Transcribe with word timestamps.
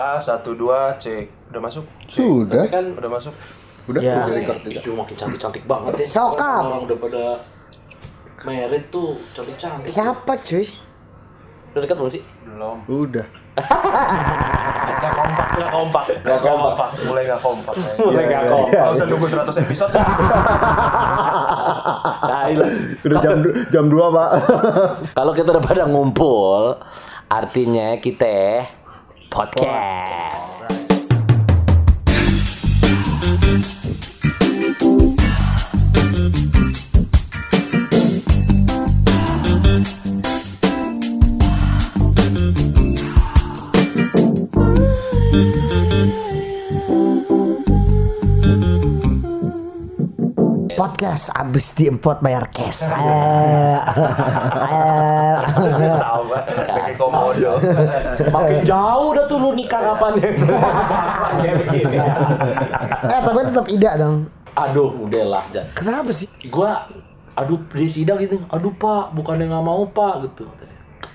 A 0.00 0.16
satu 0.16 0.56
dua 0.56 0.96
cek 0.96 1.52
udah 1.52 1.60
masuk 1.60 1.84
Sudah. 2.08 2.64
Tapi 2.64 2.72
kan 2.72 2.84
udah 2.96 3.10
masuk 3.10 3.34
Udah 3.84 4.00
Ya. 4.00 4.22
udah 4.22 4.32
record 4.32 4.60
juga. 4.62 4.78
isu 4.78 4.90
makin 4.94 5.14
cantik-cantik 5.14 5.64
banget 5.66 5.92
deh. 5.94 6.06
Sokap. 6.06 6.62
Orang 6.62 6.82
udah 6.84 6.96
pada 6.96 7.24
merit 8.42 8.84
tuh 8.88 9.12
cantik-cantik. 9.30 9.84
Siapa 9.86 10.32
cuy? 10.38 10.64
Udah 11.70 11.80
dekat 11.80 11.96
belum 11.96 12.08
sih? 12.08 12.22
belum 12.42 12.78
Udah. 12.86 13.26
nggak 15.00 15.12
kompak 15.16 15.46
nggak 15.50 15.70
kompak 15.70 16.04
nggak 16.20 16.40
kompak 16.42 16.88
mulai 17.00 17.22
nggak 17.24 17.40
kompak 17.40 17.72
Mulai 17.96 18.24
nggak 18.26 18.42
iya, 18.42 18.52
kompak. 18.52 18.72
nggak 18.74 18.92
usah 18.92 19.06
nunggu 19.06 19.26
100 19.26 19.62
episode 19.62 19.92
Nah, 22.20 22.42
iya. 22.46 22.66
Udah 23.00 23.16
jam 23.18 23.38
jam 23.70 23.84
2, 23.86 23.96
Pak. 24.12 24.30
Kalau 25.14 25.32
kita 25.32 25.48
udah 25.50 25.64
pada 25.64 25.84
ngumpul, 25.84 26.76
artinya 27.26 27.96
kita 27.96 28.66
podcast. 29.30 30.66
Podcast 30.66 30.79
abis 51.36 51.66
diempot 51.76 52.22
bayar 52.24 52.48
cash. 52.48 52.86
Eh, 52.86 53.78
eh. 54.70 55.34
tahu 56.00 56.22
kan 56.30 56.42
kayak 56.46 56.94
komodo 56.96 57.52
Makin 58.32 58.58
jauh 58.64 59.08
dah 59.12 59.24
tuh 59.28 59.38
lu 59.40 59.50
nikah 59.52 59.80
kapan 59.80 60.12
begini. 60.20 61.96
eh 63.14 63.20
tapi 63.20 63.38
tetap 63.50 63.66
ida 63.68 63.90
dong. 64.00 64.16
Aduh, 64.56 65.06
udahlah, 65.06 65.44
Jan. 65.54 65.66
Kenapa 65.76 66.10
sih? 66.10 66.28
Gua 66.50 66.88
aduh 67.38 67.60
dia 67.72 67.88
sidang 67.88 68.18
gitu. 68.20 68.42
Aduh, 68.50 68.74
Pak, 68.74 69.14
bukannya 69.14 69.48
nggak 69.48 69.64
mau, 69.64 69.84
Pak 69.88 70.14
gitu. 70.28 70.44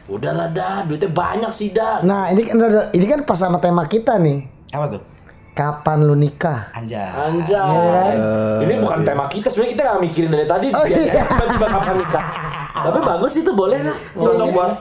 Udahlah 0.05 0.53
dah, 0.53 0.85
duitnya 0.85 1.09
banyak 1.09 1.51
sidang. 1.53 2.05
Nah 2.05 2.29
ini 2.29 2.45
kan 2.45 2.61
ini 2.93 3.05
kan 3.09 3.25
pas 3.25 3.41
sama 3.41 3.57
tema 3.57 3.89
kita 3.89 4.21
nih. 4.21 4.45
Apa 4.69 4.97
tuh? 4.97 5.14
Kapan 5.55 6.03
lu 6.03 6.19
nikah? 6.19 6.67
Anjay. 6.75 6.99
Anjay. 6.99 8.11
Ini 8.67 8.73
bukan 8.83 9.07
tema 9.07 9.23
kita, 9.31 9.47
sebenarnya 9.47 9.71
kita 9.71 9.83
nggak 9.87 10.01
mikirin 10.03 10.29
dari 10.35 10.45
tadi. 10.51 10.67
Oh, 10.75 10.83
iya. 10.83 11.23
Tiba-tiba 11.23 11.67
kapan 11.71 11.95
nikah. 12.03 12.25
Tapi 12.75 12.99
bagus 12.99 13.33
itu 13.39 13.51
boleh 13.55 13.79
lah. 13.87 13.97
cocok 14.19 14.49
buat 14.51 14.73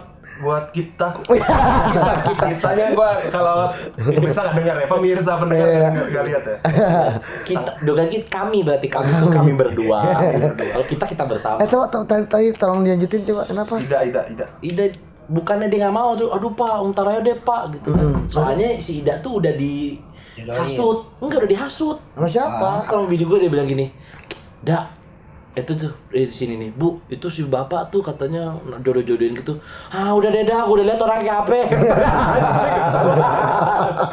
buat 0.42 0.66
kita 0.74 1.14
kita 1.94 2.12
kita 2.26 2.46
kitanya 2.58 2.90
gua 2.90 3.22
kalau 3.30 3.70
pemirsa 3.94 4.42
nggak 4.42 4.56
dengar 4.58 4.76
ya 4.82 4.86
pemirsa 4.90 5.32
pendengar 5.38 5.94
nggak 5.94 6.24
lihat 6.26 6.42
ya 6.42 6.56
Kita, 7.48 7.70
dogan 7.86 8.10
kita 8.10 8.26
kami 8.26 8.66
berarti 8.66 8.90
kami 8.90 9.14
itu 9.14 9.28
kami 9.30 9.52
berdua. 9.54 10.00
kami 10.02 10.34
berdua. 10.42 10.72
Kalau 10.74 10.86
kita 10.90 11.04
kita 11.06 11.24
bersama. 11.28 11.62
Eh 11.62 11.68
coba 11.70 11.86
tadi 12.02 12.50
tolong 12.58 12.82
dilanjutin 12.82 13.22
coba 13.22 13.42
kenapa? 13.46 13.74
tidak 13.78 14.00
tidak 14.10 14.24
tidak 14.26 14.48
Ida 14.58 14.84
bukannya 15.30 15.66
dia 15.70 15.78
nggak 15.86 15.94
mau 15.94 16.12
tuh, 16.18 16.28
aduh 16.34 16.52
pak, 16.52 16.74
untar 16.82 17.04
aja 17.08 17.20
deh 17.24 17.36
pak 17.40 17.62
gitu. 17.78 17.90
Soalnya 18.28 18.76
si 18.82 19.00
Ida 19.04 19.22
tuh 19.22 19.40
udah 19.40 19.52
dihasut, 20.36 20.98
enggak 21.22 21.38
udah 21.42 21.50
dihasut. 21.50 21.96
Sama 22.14 22.26
siapa? 22.26 22.70
Kalau 22.84 23.06
bini 23.06 23.22
gue 23.22 23.38
dia 23.38 23.50
bilang 23.50 23.66
gini, 23.66 23.86
dak 24.60 24.90
itu 25.54 25.70
tuh 25.78 25.94
di 26.10 26.26
sini 26.26 26.58
nih 26.58 26.74
bu 26.74 26.98
itu 27.06 27.30
si 27.30 27.46
bapak 27.46 27.86
tuh 27.86 28.02
katanya 28.02 28.42
jodoh-jodohin 28.82 29.38
gitu 29.38 29.54
ah 29.94 30.10
udah 30.10 30.26
deh 30.26 30.42
dah 30.42 30.66
gue 30.66 30.74
udah 30.74 30.86
lihat 30.90 30.98
orang 30.98 31.22
kayak 31.22 31.38
apa 31.46 31.54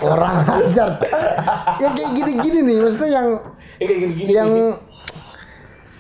Orang 0.06 0.36
ajar. 0.46 0.90
yang 1.82 1.94
kayak 1.98 2.12
gini-gini 2.14 2.60
nih 2.62 2.78
maksudnya 2.78 3.10
yang 3.10 3.28
Ya, 3.82 3.86
kayak 3.90 4.00
gini-gini 4.06 4.30
yang 4.30 4.50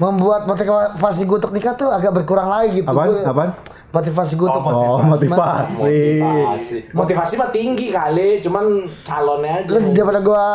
membuat 0.02 0.50
motivasi 0.50 1.22
gue 1.24 1.38
untuk 1.38 1.54
nikah 1.54 1.78
tuh 1.78 1.88
agak 1.88 2.10
berkurang 2.12 2.50
lagi 2.50 2.82
gitu. 2.82 2.90
Apaan? 2.90 3.08
Gua- 3.08 3.26
Apaan? 3.28 3.50
Motivasi 3.92 4.34
gue 4.34 4.48
untuk 4.48 4.64
Oh, 4.66 4.98
motivasi. 5.04 5.30
motivasi. 5.30 6.76
Motivasi. 6.90 7.34
Mah 7.36 7.50
tinggi 7.52 7.92
kali 7.92 8.42
cuman 8.42 8.66
calonnya 9.04 9.62
aja. 9.62 9.70
Lu 9.70 9.94
daripada 9.94 10.20
gue 10.20 10.46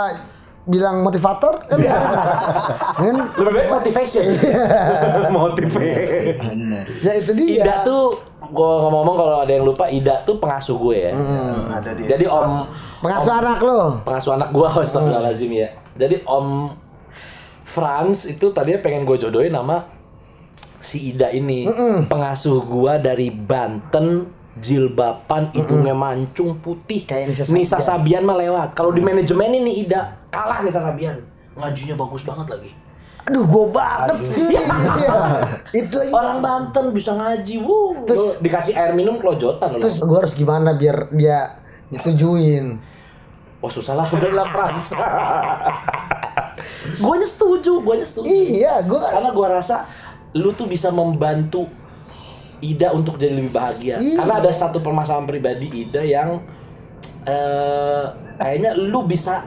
bilang 0.66 0.98
motivator 0.98 1.62
kan? 1.62 1.78
Kan? 2.98 3.16
Lebih 3.38 3.53
baik 3.54 3.69
motivation. 3.71 4.25
Motivation. 5.37 6.22
Bener. 6.34 6.84
ya 6.98 7.12
itu 7.15 7.31
dia. 7.37 7.62
Ida 7.62 7.75
tuh 7.84 8.19
gue 8.42 8.71
ngomong-ngomong 8.81 9.16
kalau 9.16 9.37
ada 9.38 9.53
yang 9.53 9.62
lupa 9.62 9.87
Ida 9.87 10.25
tuh 10.25 10.38
pengasuh 10.38 10.75
gue 10.81 10.97
ya. 10.97 11.12
Ada 11.71 11.91
di 11.92 12.03
jadi 12.04 12.25
om 12.26 12.66
pengasuh 12.98 13.32
anak 13.37 13.59
lo 13.60 14.00
pengasuh 14.03 14.32
anak 14.34 14.48
gue 14.50 14.66
Astagfirullahaladzim 14.82 15.50
ya. 15.53 15.69
Jadi 15.94 16.25
om 16.25 16.72
Franz 17.76 18.25
itu 18.25 18.48
tadinya 18.50 18.81
pengen 18.81 19.04
gue 19.04 19.20
jodohin 19.20 19.53
nama 19.53 19.84
si 20.81 21.12
Ida 21.12 21.28
ini. 21.31 21.69
Pengasuh 22.09 22.64
gue 22.64 22.92
dari 22.98 23.28
Banten 23.28 24.32
jilbaban 24.56 25.53
hidungnya 25.53 25.92
mancung 25.92 26.56
putih. 26.56 27.04
Kayak 27.04 27.36
Nisa 27.36 27.44
Nisa 27.47 27.76
Sabian. 27.76 27.84
Sabian 27.84 28.22
mah 28.25 28.41
lewat. 28.41 28.69
Kalau 28.72 28.88
di 28.88 29.04
manajemen 29.04 29.53
ini 29.54 29.84
Ida 29.84 30.16
kalah 30.32 30.65
Nisa 30.65 30.81
Sabian. 30.81 31.20
Ngajunya 31.53 31.92
bagus 31.92 32.25
banget 32.25 32.48
lagi. 32.50 32.72
Aduh 33.26 33.42
gue 33.42 33.65
banget 33.69 34.16
sih. 34.31 34.47
Iya. 34.48 34.65
itu 35.82 35.92
lagi 35.92 36.10
orang 36.10 36.38
Banten 36.41 36.94
bisa 36.94 37.12
ngaji 37.12 37.59
wuh. 37.59 38.06
Terus- 38.06 38.38
Lo 38.38 38.41
dikasih 38.41 38.72
air 38.72 38.94
minum 38.94 39.19
kelojotan 39.19 39.76
lo 39.76 39.82
terus 39.82 39.98
gue 39.98 40.16
harus 40.16 40.32
gimana 40.32 40.72
biar 40.72 41.10
dia 41.10 41.60
disetujuin 41.91 42.97
Wah 43.59 43.72
susah 43.72 43.92
lah. 43.92 44.06
Udah 44.06 44.31
lah 44.31 44.47
Frans 44.47 44.88
Gue 46.97 47.17
setuju, 47.28 47.84
gue 47.84 47.94
setuju 48.05 48.28
iya 48.28 48.81
gue 48.81 48.97
Karena 48.97 49.31
gue 49.31 49.47
rasa 49.47 49.84
lu 50.37 50.53
tuh 50.53 50.69
bisa 50.69 50.93
membantu 50.93 51.69
Ida 52.56 52.89
untuk 52.97 53.21
jadi 53.21 53.37
lebih 53.37 53.53
bahagia. 53.53 54.00
Iya. 54.00 54.17
Karena 54.25 54.41
ada 54.41 54.49
satu 54.49 54.81
permasalahan 54.81 55.28
pribadi 55.28 55.69
Ida 55.69 56.00
yang 56.00 56.41
eh 57.27 58.05
kayaknya 58.41 58.72
lu 58.78 59.05
bisa 59.05 59.45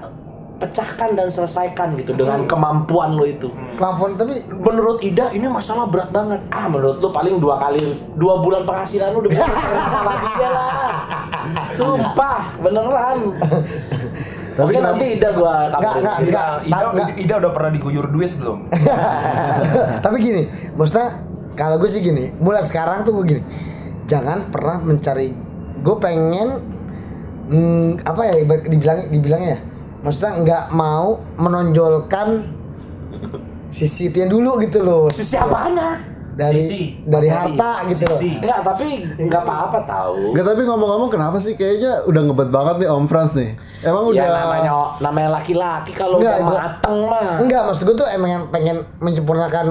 pecahkan 0.59 1.16
dan 1.16 1.31
selesaikan 1.31 1.96
gitu 1.96 2.12
dengan 2.14 2.44
kemampuan 2.44 3.16
lo 3.16 3.24
itu. 3.24 3.48
kemampuan 3.80 4.19
tapi 4.19 4.44
Menurut 4.52 5.00
Ida 5.00 5.31
ini 5.31 5.48
masalah 5.48 5.88
berat 5.88 6.12
banget. 6.12 6.44
Ah 6.52 6.68
menurut 6.68 7.00
lu 7.00 7.09
paling 7.09 7.40
dua 7.40 7.58
kali 7.58 7.81
dua 8.19 8.44
bulan 8.44 8.68
penghasilan 8.68 9.16
lu 9.16 9.25
udah 9.25 9.31
bisa 9.31 9.44
selesai 9.48 9.74
masalah 9.74 10.16
dia 10.19 10.50
lah. 10.52 10.69
Sumpah 11.80 12.40
beneran. 12.62 13.18
Tapi 14.59 14.72
kenapa- 14.74 14.92
nanti 14.92 15.06
Ida 15.09 15.30
gua 15.31 15.53
Nggak, 15.56 15.70
kabarin. 15.72 16.02
nggak, 16.02 16.18
Ida, 16.20 16.44
Ida, 16.62 16.86
nggak. 16.92 17.09
Ida 17.18 17.34
udah 17.38 17.52
pernah 17.52 17.72
diguyur 17.72 18.06
duit 18.09 18.31
belum? 18.36 18.59
tapi 20.03 20.16
gini 20.20 20.44
maksudnya 20.74 21.08
kalau 21.53 21.75
gue 21.75 21.88
sih 21.88 22.00
gini 22.00 22.31
mulai 22.38 22.64
sekarang 22.64 23.03
tuh 23.03 23.12
gue 23.14 23.25
gini 23.30 23.44
jangan 24.06 24.48
pernah 24.50 24.80
mencari 24.80 25.36
gue 25.80 25.96
pengen 25.98 26.48
hmm, 27.48 28.03
apa 28.03 28.22
ya 28.25 28.34
dibilang 28.62 29.00
dibilangnya 29.08 29.50
ya 29.50 29.59
maksudnya 30.00 30.31
nggak 30.40 30.64
mau 30.72 31.08
menonjolkan 31.36 32.48
sisi 33.69 34.08
itu 34.08 34.18
yang 34.18 34.31
dulu 34.31 34.58
gitu 34.59 34.81
loh 34.81 35.06
Sisi 35.09 35.36
apanya? 35.36 36.00
Dari 36.39 36.57
Sisi. 36.57 36.95
dari 37.01 37.27
Materi. 37.27 37.51
harta 37.51 37.72
gitu 37.85 38.03
loh 38.05 38.16
Sisi. 38.16 38.29
Enggak, 38.38 38.59
tapi 38.63 38.88
enggak 39.17 39.41
apa-apa 39.41 39.79
tahu. 39.83 40.16
Enggak 40.31 40.45
tapi 40.47 40.61
ngomong-ngomong 40.63 41.09
kenapa 41.09 41.38
sih 41.38 41.53
kayaknya 41.53 41.91
udah 42.03 42.22
ngebet 42.23 42.50
banget 42.50 42.75
nih 42.77 42.89
Om 42.89 43.05
Franz 43.05 43.31
nih. 43.33 43.51
Emang 43.81 44.03
Ya 44.07 44.23
udah 44.23 44.27
namanya 44.33 44.72
namanya 45.00 45.29
laki-laki 45.33 45.91
kalau 45.91 46.16
udah 46.17 46.35
gua- 46.38 46.61
mateng 46.61 46.97
mah 47.05 47.38
enggak 47.39 47.61
maksud 47.66 47.83
gue 47.83 47.95
tuh 47.97 48.07
emang 48.07 48.31
pengen 48.50 48.77
menyempurnakan 48.97 49.67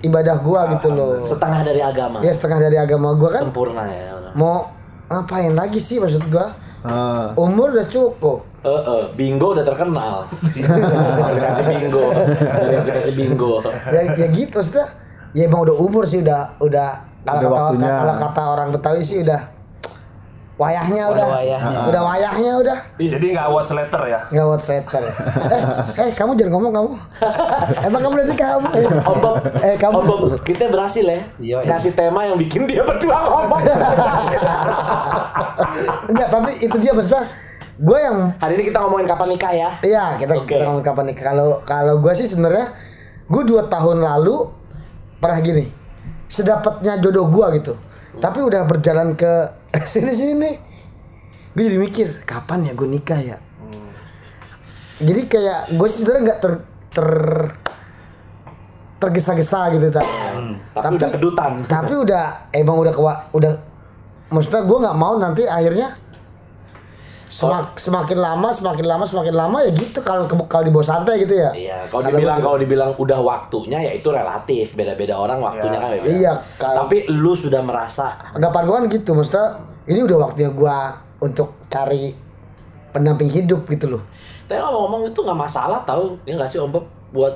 ibadah 0.00 0.36
gue 0.38 0.60
gitu 0.74 0.88
loh 0.90 1.24
setengah 1.24 1.60
dari 1.62 1.80
agama. 1.80 2.20
ya 2.20 2.28
setengah 2.28 2.58
dari 2.60 2.76
agama 2.76 3.08
gue 3.14 3.30
kan 3.30 3.42
Sempurna 3.42 3.82
ya. 3.84 4.12
mau 4.32 4.68
ngapain 5.06 5.52
lagi 5.52 5.76
sih 5.78 5.96
maksud 5.96 6.24
gue 6.24 6.46
Ah, 6.84 7.32
umur 7.34 7.72
udah 7.72 7.88
cukup 7.88 8.44
Eh, 8.60 8.68
eh, 8.68 9.04
bingo 9.14 9.52
udah 9.52 9.60
terkenal. 9.62 10.24
Aplikasi 11.18 11.62
bingo. 11.66 12.12
Aplikasi 12.12 13.12
bingo. 13.14 13.52
ya, 13.88 14.00
ya 14.10 14.26
gitu 14.28 14.52
maksudnya 14.54 14.88
ya 15.34 15.44
emang 15.44 15.60
udah 15.62 15.76
umur 15.76 16.04
sih 16.04 16.22
udah 16.22 16.56
udah 16.58 16.88
kalau 17.20 17.40
kata 17.42 17.50
waktunya. 17.52 17.90
kalau 17.92 18.14
kata 18.16 18.42
orang 18.48 18.68
Betawi 18.70 19.02
sih 19.02 19.18
udah 19.20 19.40
wayahnya 20.54 21.02
Udah 21.04 21.10
udah 21.10 21.26
wayahnya. 21.34 21.78
udah 21.84 22.02
wayahnya 22.04 22.52
udah 22.56 22.78
Jadi 22.94 23.26
nggak 23.28 23.48
watch 23.48 23.70
letter 23.70 24.02
ya? 24.04 24.20
nggak 24.30 24.46
buat 24.46 24.62
sweater 24.62 25.02
ya. 25.02 25.14
eh, 25.50 25.62
eh 25.98 26.10
kamu 26.12 26.38
jangan 26.38 26.52
ngomong 26.52 26.72
kamu 26.72 26.90
emang 27.86 28.00
kamu 28.00 28.12
udah 28.14 28.26
nikah 28.28 28.48
kamu 28.52 28.66
eh, 28.70 28.86
Om 29.02 29.16
Bob, 29.18 29.36
eh 29.58 29.74
kamu 29.74 29.96
Om 29.96 30.06
Bob, 30.06 30.20
kita 30.40 30.64
berhasil 30.68 31.02
ya. 31.02 31.18
Iya, 31.36 31.56
iya. 31.58 31.68
Kasih 31.68 31.92
tema 31.92 32.22
yang 32.22 32.38
bikin 32.38 32.64
dia 32.64 32.80
berdua 32.80 33.18
ngomong. 33.24 33.60
enggak 36.06 36.28
tapi 36.30 36.50
itu 36.60 36.76
dia 36.78 36.92
maksudnya 36.92 37.24
gue 37.74 37.98
yang 37.98 38.16
Hari 38.38 38.52
ini 38.54 38.64
kita 38.64 38.78
ngomongin 38.78 39.06
kapan 39.08 39.28
nikah 39.28 39.50
ya. 39.52 39.68
Iya, 39.82 40.04
kita 40.14 40.32
Oke. 40.36 40.54
kita 40.54 40.64
ngomong 40.64 40.84
kapan 40.84 41.04
nih. 41.10 41.16
Kalau 41.18 41.48
kalau 41.64 41.98
gue 41.98 42.12
sih 42.14 42.30
sebenarnya 42.30 42.70
gue 43.26 43.42
dua 43.42 43.66
tahun 43.66 43.98
lalu 43.98 44.46
pernah 45.24 45.40
gini, 45.40 45.64
sedapatnya 46.28 47.00
jodoh 47.00 47.32
gue 47.32 47.46
gitu. 47.56 47.72
Tapi 48.20 48.38
udah 48.44 48.68
berjalan 48.68 49.16
ke 49.16 49.32
sini 49.92 50.12
sini, 50.12 50.50
gue 51.56 51.62
jadi 51.64 51.78
mikir 51.80 52.08
kapan 52.28 52.68
ya 52.68 52.72
gue 52.76 52.88
nikah 52.90 53.20
ya 53.22 53.38
jadi 54.94 55.26
kayak 55.26 55.60
gue 55.74 55.88
sebenarnya 55.90 56.22
nggak 56.22 56.38
ter 56.38 56.52
ter 56.94 57.08
tergesa-gesa 59.02 59.74
gitu 59.74 59.90
tak 59.90 60.06
Tapi 60.74 60.92
udah 60.96 61.10
kedutan. 61.10 61.50
tapi 61.66 61.94
udah 61.98 62.48
emang 62.54 62.76
udah 62.78 62.92
kewa, 62.94 63.14
udah 63.34 63.52
maksudnya 64.30 64.62
gue 64.64 64.78
nggak 64.80 64.96
mau 64.96 65.14
nanti 65.18 65.42
akhirnya 65.44 65.98
semak, 67.34 67.74
semakin 67.76 68.14
lama 68.16 68.48
semakin 68.48 68.86
lama 68.86 69.02
semakin 69.02 69.34
lama 69.34 69.58
ya 69.58 69.74
gitu 69.74 69.98
kalau 70.00 70.22
ke- 70.24 70.46
kalau 70.46 70.62
di 70.62 70.70
bawah 70.70 70.86
santai 70.86 71.18
gitu 71.18 71.34
ya 71.34 71.50
Iya, 71.50 71.78
kalau 71.84 72.00
Kata 72.00 72.14
dibilang 72.14 72.36
gua 72.36 72.44
kalau 72.44 72.58
dibilang 72.60 72.90
udah 72.94 73.18
waktunya 73.20 73.78
ya 73.80 73.92
itu 73.92 74.06
relatif, 74.08 74.66
beda-beda 74.72 75.14
orang 75.16 75.38
waktunya 75.40 75.72
Iya. 75.72 75.82
kan 75.82 75.90
beda. 75.92 76.06
Iya, 76.08 76.32
kalau- 76.56 76.78
Tapi 76.80 76.96
lu 77.10 77.34
sudah 77.34 77.58
merasa 77.60 78.06
anggapan 78.30 78.62
gue 78.62 78.74
kan 78.76 78.84
gitu 78.88 79.10
maksudnya 79.12 79.46
ini 79.84 80.00
udah 80.00 80.18
waktunya 80.20 80.48
gue 80.48 80.76
untuk 81.20 81.58
cari 81.66 82.14
pendamping 82.88 83.26
hidup 83.28 83.66
gitu 83.66 83.90
loh 83.90 84.02
Tapi 84.44 84.54
ngomong-ngomong 84.56 85.08
itu 85.08 85.18
nggak 85.18 85.40
masalah 85.40 85.82
tau 85.82 86.14
ya 86.22 86.32
nggak 86.32 86.46
sih 86.46 86.56
Om 86.56 86.70
Bob 86.70 86.84
buat 87.10 87.34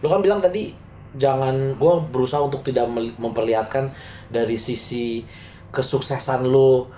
lu 0.00 0.08
kan 0.08 0.18
bilang 0.18 0.40
tadi 0.40 0.74
jangan 1.12 1.76
gua 1.76 2.00
berusaha 2.02 2.40
untuk 2.40 2.64
tidak 2.64 2.88
memperlihatkan 3.14 3.92
dari 4.26 4.56
sisi 4.56 5.22
kesuksesan 5.68 6.42
lu 6.44 6.88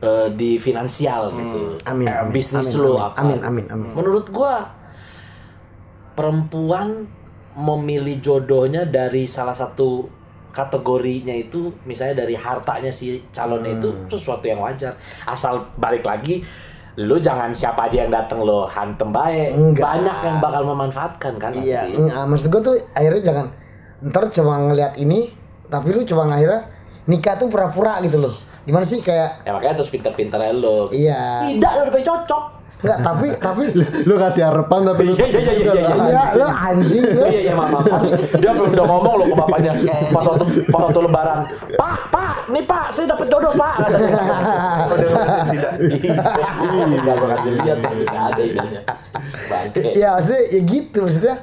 eh, 0.00 0.28
di 0.32 0.56
finansial 0.56 1.30
gitu. 1.32 1.78
amin 1.82 2.06
amin, 2.06 2.30
bisnis 2.30 2.70
amin, 2.70 2.78
lu 2.78 2.92
amin, 2.92 3.04
apa. 3.04 3.16
amin 3.18 3.40
amin 3.42 3.66
amin 3.68 3.90
Menurut 3.92 4.26
gua 4.28 4.66
perempuan 6.14 7.06
memilih 7.54 8.18
jodohnya 8.18 8.86
dari 8.86 9.26
salah 9.26 9.54
satu 9.54 10.06
kategorinya 10.50 11.30
itu 11.32 11.70
misalnya 11.84 12.22
dari 12.22 12.34
hartanya 12.34 12.90
si 12.90 13.22
calonnya 13.30 13.74
itu 13.74 13.88
Hmm. 13.88 14.06
sesuatu 14.08 14.42
yang 14.42 14.58
wajar 14.58 14.94
asal 15.24 15.62
balik 15.76 16.02
lagi 16.02 16.42
lu 16.98 17.14
jangan 17.16 17.54
siapa 17.54 17.86
aja 17.86 18.02
yang 18.02 18.10
datang 18.10 18.42
lo 18.42 18.66
hantem 18.66 19.06
baik 19.08 19.54
Enggak. 19.54 19.86
banyak 19.86 20.18
yang 20.20 20.36
bakal 20.38 20.62
memanfaatkan 20.64 21.32
kan 21.38 21.54
iya 21.54 21.86
enggak, 21.86 22.26
maksud 22.26 22.46
gue 22.48 22.60
tuh 22.60 22.74
akhirnya 22.90 23.22
jangan 23.22 23.46
ntar 24.04 24.24
cuma 24.28 24.54
ngeliat 24.60 24.98
ini 24.98 25.30
tapi 25.68 25.94
lu 25.94 26.02
cuma 26.02 26.26
akhirnya 26.26 26.66
nikah 27.06 27.38
tuh 27.38 27.46
pura-pura 27.46 28.02
gitu 28.02 28.18
loh 28.18 28.34
gimana 28.68 28.84
sih 28.84 29.00
kayak 29.00 29.48
ya 29.48 29.50
makanya 29.56 29.80
terus 29.80 29.88
pinter-pinter 29.88 30.36
lo 30.60 30.92
iya. 30.92 31.48
Tidak 31.48 31.72
lo 31.72 31.82
udah 31.88 32.04
cocok. 32.04 32.44
Enggak 32.78 32.98
tapi 33.02 33.26
tapi 33.40 33.62
lu 34.06 34.14
kasih 34.20 34.42
harapan 34.46 34.80
tapi 34.86 35.02
lu 35.08 35.14
Iya, 35.18 35.26
iya, 35.26 35.40
iya, 35.40 35.52
iya, 35.56 35.72
iya. 35.72 35.94
iya 36.04 36.22
lu 36.36 36.46
anjing 36.46 37.04
lu. 37.08 37.24
Iya 37.24 37.40
iya 37.48 37.54
mama 37.56 37.80
dia 38.12 38.50
belum 38.52 38.70
udah 38.76 38.86
ngomong 38.86 39.14
lo 39.16 39.24
ke 39.24 39.34
bapaknya. 39.40 39.72
Pas 40.12 40.24
waktu 40.28 40.44
pas 40.68 40.80
waktu 40.84 41.00
lebaran. 41.00 41.38
Pak 41.74 41.98
pak 42.12 42.34
nih 42.52 42.62
pak 42.68 42.86
saya 42.92 43.06
dapat 43.08 43.26
jodoh 43.32 43.52
pak. 43.56 43.74
Udah 44.94 45.08
tidak. 45.48 45.72
Iya, 45.80 46.84
gua 47.02 47.26
kasih 47.34 47.50
lihat 47.56 47.78
tapi 47.80 48.02
nggak 48.04 48.24
ada 48.36 48.42
idenya. 48.44 48.80
Bangke. 49.48 49.88
ya 49.96 50.08
maksudnya 50.14 50.42
ya 50.52 50.60
gitu 50.60 50.98
maksudnya 51.08 51.34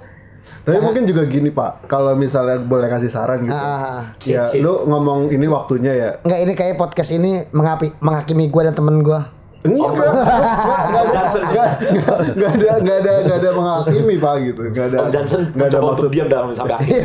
Tapi 0.65 0.81
mungkin 0.81 1.05
juga 1.05 1.21
gini 1.29 1.53
Pak, 1.53 1.85
kalau 1.85 2.17
misalnya 2.17 2.57
boleh 2.57 2.89
kasih 2.89 3.13
saran 3.13 3.45
gitu. 3.45 3.53
Ah. 3.53 4.17
ya, 4.25 4.49
Cit, 4.49 4.57
cit. 4.57 4.61
lu 4.65 4.81
ngomong 4.89 5.29
ini 5.29 5.45
waktunya 5.45 5.93
ya. 5.93 6.09
Enggak 6.25 6.39
ini 6.41 6.53
kayak 6.57 6.75
podcast 6.81 7.13
ini 7.13 7.45
mengapi, 7.53 7.93
menghakimi 8.01 8.49
gue 8.49 8.61
dan 8.65 8.73
temen 8.73 9.05
gue 9.05 9.21
Enggak, 9.65 11.05
Johnson 11.09 11.43
enggak, 11.49 11.69
enggak 12.37 12.51
ada, 12.53 12.69
enggak 12.77 12.97
ada, 13.01 13.13
enggak 13.25 13.37
ada 13.41 13.49
menghakimi 13.57 14.15
Pak 14.21 14.33
gitu. 14.45 14.61
Enggak 14.69 14.85
ada, 14.93 14.97
Om 15.01 15.09
Johnson 15.09 15.41
enggak 15.53 15.67
ada 15.73 15.79
maksud, 15.81 16.09
diam 16.13 16.27
dalam 16.29 16.47
sampai 16.53 16.75
akhir. 16.77 17.01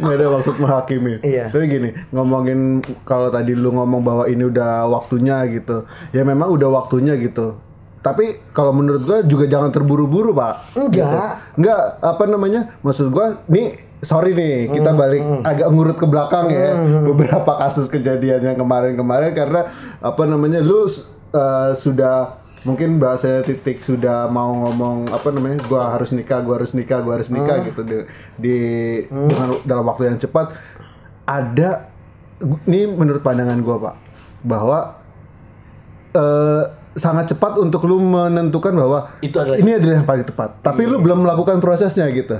enggak 0.00 0.16
ada 0.16 0.26
maksud 0.32 0.54
menghakimi. 0.56 1.14
Iya. 1.20 1.44
Tapi 1.52 1.64
gini, 1.68 1.90
ngomongin 2.08 2.80
kalau 3.04 3.28
tadi 3.28 3.52
lu 3.52 3.70
ngomong 3.76 4.00
bahwa 4.00 4.24
ini 4.24 4.48
udah 4.48 4.88
waktunya 4.88 5.44
gitu. 5.52 5.84
Ya 6.16 6.24
memang 6.24 6.48
udah 6.48 6.68
waktunya 6.72 7.16
gitu. 7.20 7.60
Tapi 8.04 8.44
kalau 8.52 8.76
menurut 8.76 9.00
gua 9.00 9.18
juga 9.24 9.48
jangan 9.48 9.72
terburu-buru, 9.72 10.36
Pak. 10.36 10.76
Enggak. 10.76 11.40
Enggak, 11.56 11.80
apa 12.04 12.24
namanya? 12.28 12.76
Maksud 12.84 13.08
gua 13.08 13.40
nih 13.48 13.80
sorry 14.04 14.36
nih, 14.36 14.68
kita 14.68 14.92
Hmm, 14.92 15.00
balik 15.00 15.22
agak 15.40 15.68
ngurut 15.72 15.96
ke 15.96 16.04
belakang 16.04 16.52
ya. 16.52 16.76
Beberapa 17.00 17.56
kasus 17.56 17.88
kejadian 17.88 18.44
yang 18.44 18.58
kemarin-kemarin 18.60 19.32
karena 19.32 19.72
apa 19.98 20.22
namanya? 20.28 20.60
Lu 20.60 20.84
uh, 20.84 20.92
sudah 21.72 22.36
mungkin 22.62 22.96
bahasa 22.96 23.40
titik 23.40 23.80
sudah 23.80 24.28
mau 24.28 24.52
ngomong 24.68 25.08
apa 25.08 25.32
namanya? 25.32 25.64
Gua 25.64 25.88
harus 25.88 26.12
nikah, 26.12 26.44
gua 26.44 26.60
harus 26.60 26.76
nikah, 26.76 27.00
gua 27.00 27.16
harus 27.16 27.32
nikah 27.32 27.56
Hmm. 27.56 27.66
gitu 27.72 27.80
di, 27.82 27.96
di 28.36 28.56
dengan 29.08 29.56
dalam 29.64 29.84
waktu 29.88 30.12
yang 30.12 30.20
cepat 30.20 30.52
ada 31.24 31.88
ini 32.68 32.84
menurut 32.84 33.24
pandangan 33.24 33.56
gua, 33.64 33.76
Pak, 33.80 33.94
bahwa 34.44 34.78
eh, 36.12 36.64
sangat 36.94 37.34
cepat 37.34 37.58
untuk 37.58 37.84
lu 37.86 37.98
menentukan 37.98 38.70
bahwa 38.74 39.10
Itu 39.18 39.42
adalah- 39.42 39.58
ini 39.58 39.70
adalah 39.74 39.94
yang 40.02 40.06
paling 40.06 40.26
tepat. 40.26 40.62
Tapi 40.62 40.82
lu 40.86 41.02
belum 41.02 41.26
melakukan 41.26 41.58
prosesnya 41.58 42.06
gitu. 42.10 42.38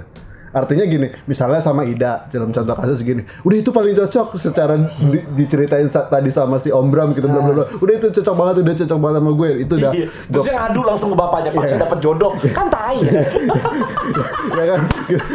Artinya 0.55 0.87
gini, 0.87 1.11
misalnya 1.25 1.59
sama 1.59 1.83
Ida 1.83 2.31
dalam 2.31 2.49
contoh 2.49 2.73
kasus 2.73 3.03
gini, 3.03 3.27
udah 3.43 3.57
itu 3.57 3.69
paling 3.69 3.93
cocok 3.93 4.39
secara 4.39 4.79
di- 4.79 5.27
diceritain 5.35 5.85
sa- 5.87 6.07
tadi 6.07 6.31
sama 6.31 6.57
si 6.57 6.71
Om 6.71 6.87
Bram 6.89 7.11
gitu, 7.11 7.27
bla 7.27 7.43
bla 7.43 7.53
bla. 7.53 7.67
Udah 7.75 7.95
itu 7.97 8.07
cocok 8.13 8.35
banget, 8.35 8.55
udah 8.63 8.75
cocok 8.77 8.99
banget 8.99 9.17
sama 9.19 9.31
gue. 9.35 9.51
Itu 9.61 9.75
udah, 9.77 9.93
Iya. 9.93 10.07
Terus 10.31 10.45
dia 10.45 10.55
ngadu 10.57 10.81
langsung 10.81 11.11
ke 11.11 11.17
bapaknya, 11.17 11.51
Pak, 11.51 11.63
saya 11.67 11.81
dapat 11.83 11.99
jodoh. 11.99 12.33
Kan 12.49 12.67
tai. 12.69 12.99
ya 14.55 14.65
kan, 14.71 14.81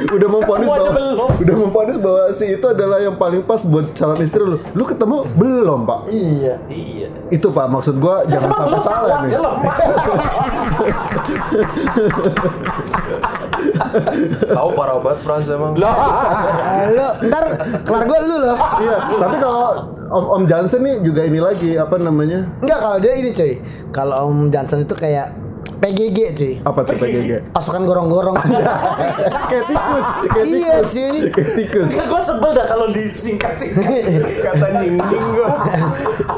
udah 0.09 0.27
memponis 0.29 0.65
bahwa, 0.65 0.89
belum. 0.89 1.29
udah 1.37 1.55
memponis 1.57 1.97
bahwa 1.99 2.23
si 2.31 2.45
itu 2.49 2.65
adalah 2.65 2.97
yang 2.97 3.15
paling 3.15 3.43
pas 3.43 3.59
buat 3.61 3.91
calon 3.93 4.19
istri 4.19 4.39
lu. 4.39 4.55
Lu 4.71 4.83
ketemu 4.83 5.27
belum, 5.35 5.79
Pak? 5.83 5.99
Iya 6.07 6.55
Iya. 6.65 7.07
Itu 7.27 7.51
Pak 7.51 7.67
maksud 7.67 7.99
gua 7.99 8.23
jangan 8.23 8.47
Emang 8.47 8.55
sampai 8.57 8.71
lu 8.71 8.79
salah 8.79 9.19
salah, 9.19 9.19
nih. 9.19 9.35
Tahu 14.49 14.69
parah 14.73 14.97
banget 14.97 15.19
Frans 15.21 15.47
emang. 15.47 15.73
Eh, 15.75 16.85
Lu 16.93 17.07
ntar 17.25 17.45
kelar 17.83 18.03
gue 18.05 18.19
lu 18.23 18.35
loh 18.39 18.57
Iya, 18.79 18.95
tapi 19.15 19.35
kalau 19.37 19.65
Om 20.09 20.25
Om 20.31 20.43
Johnson 20.45 20.81
nih 20.81 20.95
juga 21.01 21.21
ini 21.21 21.39
lagi 21.39 21.71
apa 21.73 21.95
namanya? 21.95 22.49
Enggak 22.59 22.79
kalau 22.79 22.97
dia 22.97 23.13
ini 23.13 23.29
cuy 23.29 23.53
Kalau 23.89 24.15
Om 24.25 24.49
Johnson 24.49 24.81
itu 24.81 24.93
kayak 24.93 25.33
PGG 25.79 26.17
cuy 26.33 26.53
Apa 26.61 26.79
tuh 26.81 26.93
PGG? 26.93 27.31
Pasukan 27.49 27.83
gorong-gorong 27.83 28.35
kayak 29.49 29.63
tikus, 29.65 30.07
Iya 30.41 30.73
cuy 30.83 31.15
Kayak 31.29 31.51
tikus. 31.55 31.87
gue 31.89 32.21
sebel 32.21 32.51
dah 32.51 32.65
kalau 32.65 32.87
disingkat 32.89 33.53
sih. 33.55 33.69
Kata 34.39 34.65
nying-nying 34.75 35.27
gua. 35.33 35.49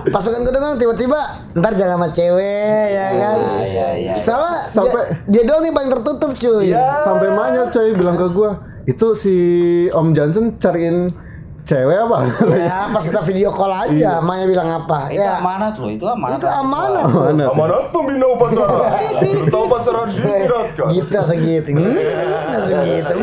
Pasukan 0.08 0.42
gorong-gorong 0.42 0.78
tiba-tiba 0.78 1.20
Ntar 1.54 1.74
jalan 1.74 1.94
sama 1.96 2.08
cewek 2.10 2.86
ya 2.90 3.08
kan 3.12 3.38
Iya, 3.62 3.88
iya. 3.96 4.14
Soalnya 4.22 4.56
Sampai- 4.68 5.10
dia, 5.26 5.42
dia 5.42 5.44
doang 5.44 5.62
nih 5.62 5.74
paling 5.74 5.90
tertutup 5.92 6.32
cuy 6.34 6.70
Sampai 7.02 7.28
Manya 7.30 7.64
coy 7.68 7.88
bilang 7.92 8.16
ke 8.16 8.28
gua, 8.30 8.52
itu 8.84 9.08
si 9.14 9.36
Om 9.90 10.12
Johnson 10.12 10.56
cariin 10.56 11.12
cewek 11.64 11.98
apa? 12.00 12.18
Ya 12.52 12.78
pas 12.94 13.02
kita 13.02 13.22
video 13.22 13.50
call 13.50 13.70
aja 13.70 14.18
Maya 14.20 14.44
bilang 14.44 14.68
apa 14.68 15.08
Itu 15.08 15.20
Ya 15.20 15.38
amanat 15.38 15.76
loh, 15.76 15.88
itu 15.88 16.04
amanat. 16.04 16.38
itu 16.38 16.48
amanah 16.48 17.06
Mana? 17.06 17.44
Amanat 17.48 17.84
pembina 17.90 18.26
upacara. 18.28 18.98
Serta 19.22 19.58
upacara 19.58 20.00
diistirahatkan. 20.06 20.88
Gitu 20.90 21.18
segitu 21.22 21.70
Hmm, 21.72 22.62
segitu 22.66 23.18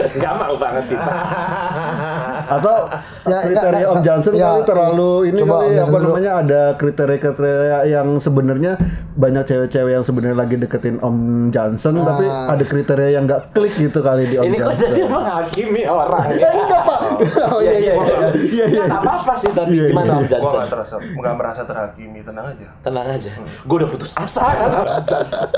Gak 0.00 0.32
mau 0.32 0.56
banget 0.56 0.84
kita. 0.88 1.12
Atau 2.50 2.74
Ya, 3.30 3.38
kriteria 3.42 3.86
Om 3.86 4.00
Johnson 4.00 4.32
ya, 4.32 4.48
kali 4.48 4.62
terlalu 4.64 5.12
ini 5.28 5.38
coba 5.40 5.56
kali 5.60 5.76
apa 5.76 5.86
dulu. 5.92 6.02
namanya 6.08 6.32
ada 6.40 6.62
kriteria-kriteria 6.74 7.78
yang 7.86 8.08
sebenarnya 8.16 8.72
banyak 9.12 9.44
cewek-cewek 9.44 9.92
yang 9.92 10.02
sebenarnya 10.02 10.36
lagi 10.36 10.56
deketin 10.56 10.96
Om 10.98 11.16
Johnson 11.48 11.94
tapi 11.96 12.24
Ah. 12.24 12.50
ada 12.50 12.64
kriteria 12.64 13.10
yang 13.12 13.24
nggak 13.24 13.52
klik 13.52 13.76
gitu 13.76 14.00
kali 14.00 14.24
di 14.26 14.36
Om 14.36 14.44
Ini 14.44 14.56
kok 14.56 14.66
Johnson. 14.66 14.88
jadi 14.88 15.02
menghakimi 15.06 15.82
orang. 15.84 16.22
Enggak, 16.32 16.82
Pak. 16.82 17.00
Oh 17.50 17.60
iya 17.60 17.76
iya 17.76 17.92
iya. 17.94 18.16
Iya, 18.32 18.64
iya. 18.66 18.82
Nggak 18.84 19.00
apa-apa 19.00 19.32
sih 19.36 19.50
tapi 19.50 19.70
Iya, 19.70 19.82
iya. 19.82 19.90
gimana 19.90 20.10
Om 20.10 20.18
Gua 20.18 20.30
Johnson? 20.32 20.56
nggak 20.56 20.70
terasa, 20.70 20.94
nggak 20.98 21.34
merasa 21.36 21.62
terhakimi, 21.62 22.20
tenang 22.20 22.46
aja. 22.48 22.66
Tenang 22.80 23.06
aja. 23.10 23.30
Gue 23.60 23.76
udah 23.76 23.88
putus 23.88 24.10
asa 24.12 24.42
kan 24.48 24.68
Om 24.72 24.86
Johnson. 25.04 25.48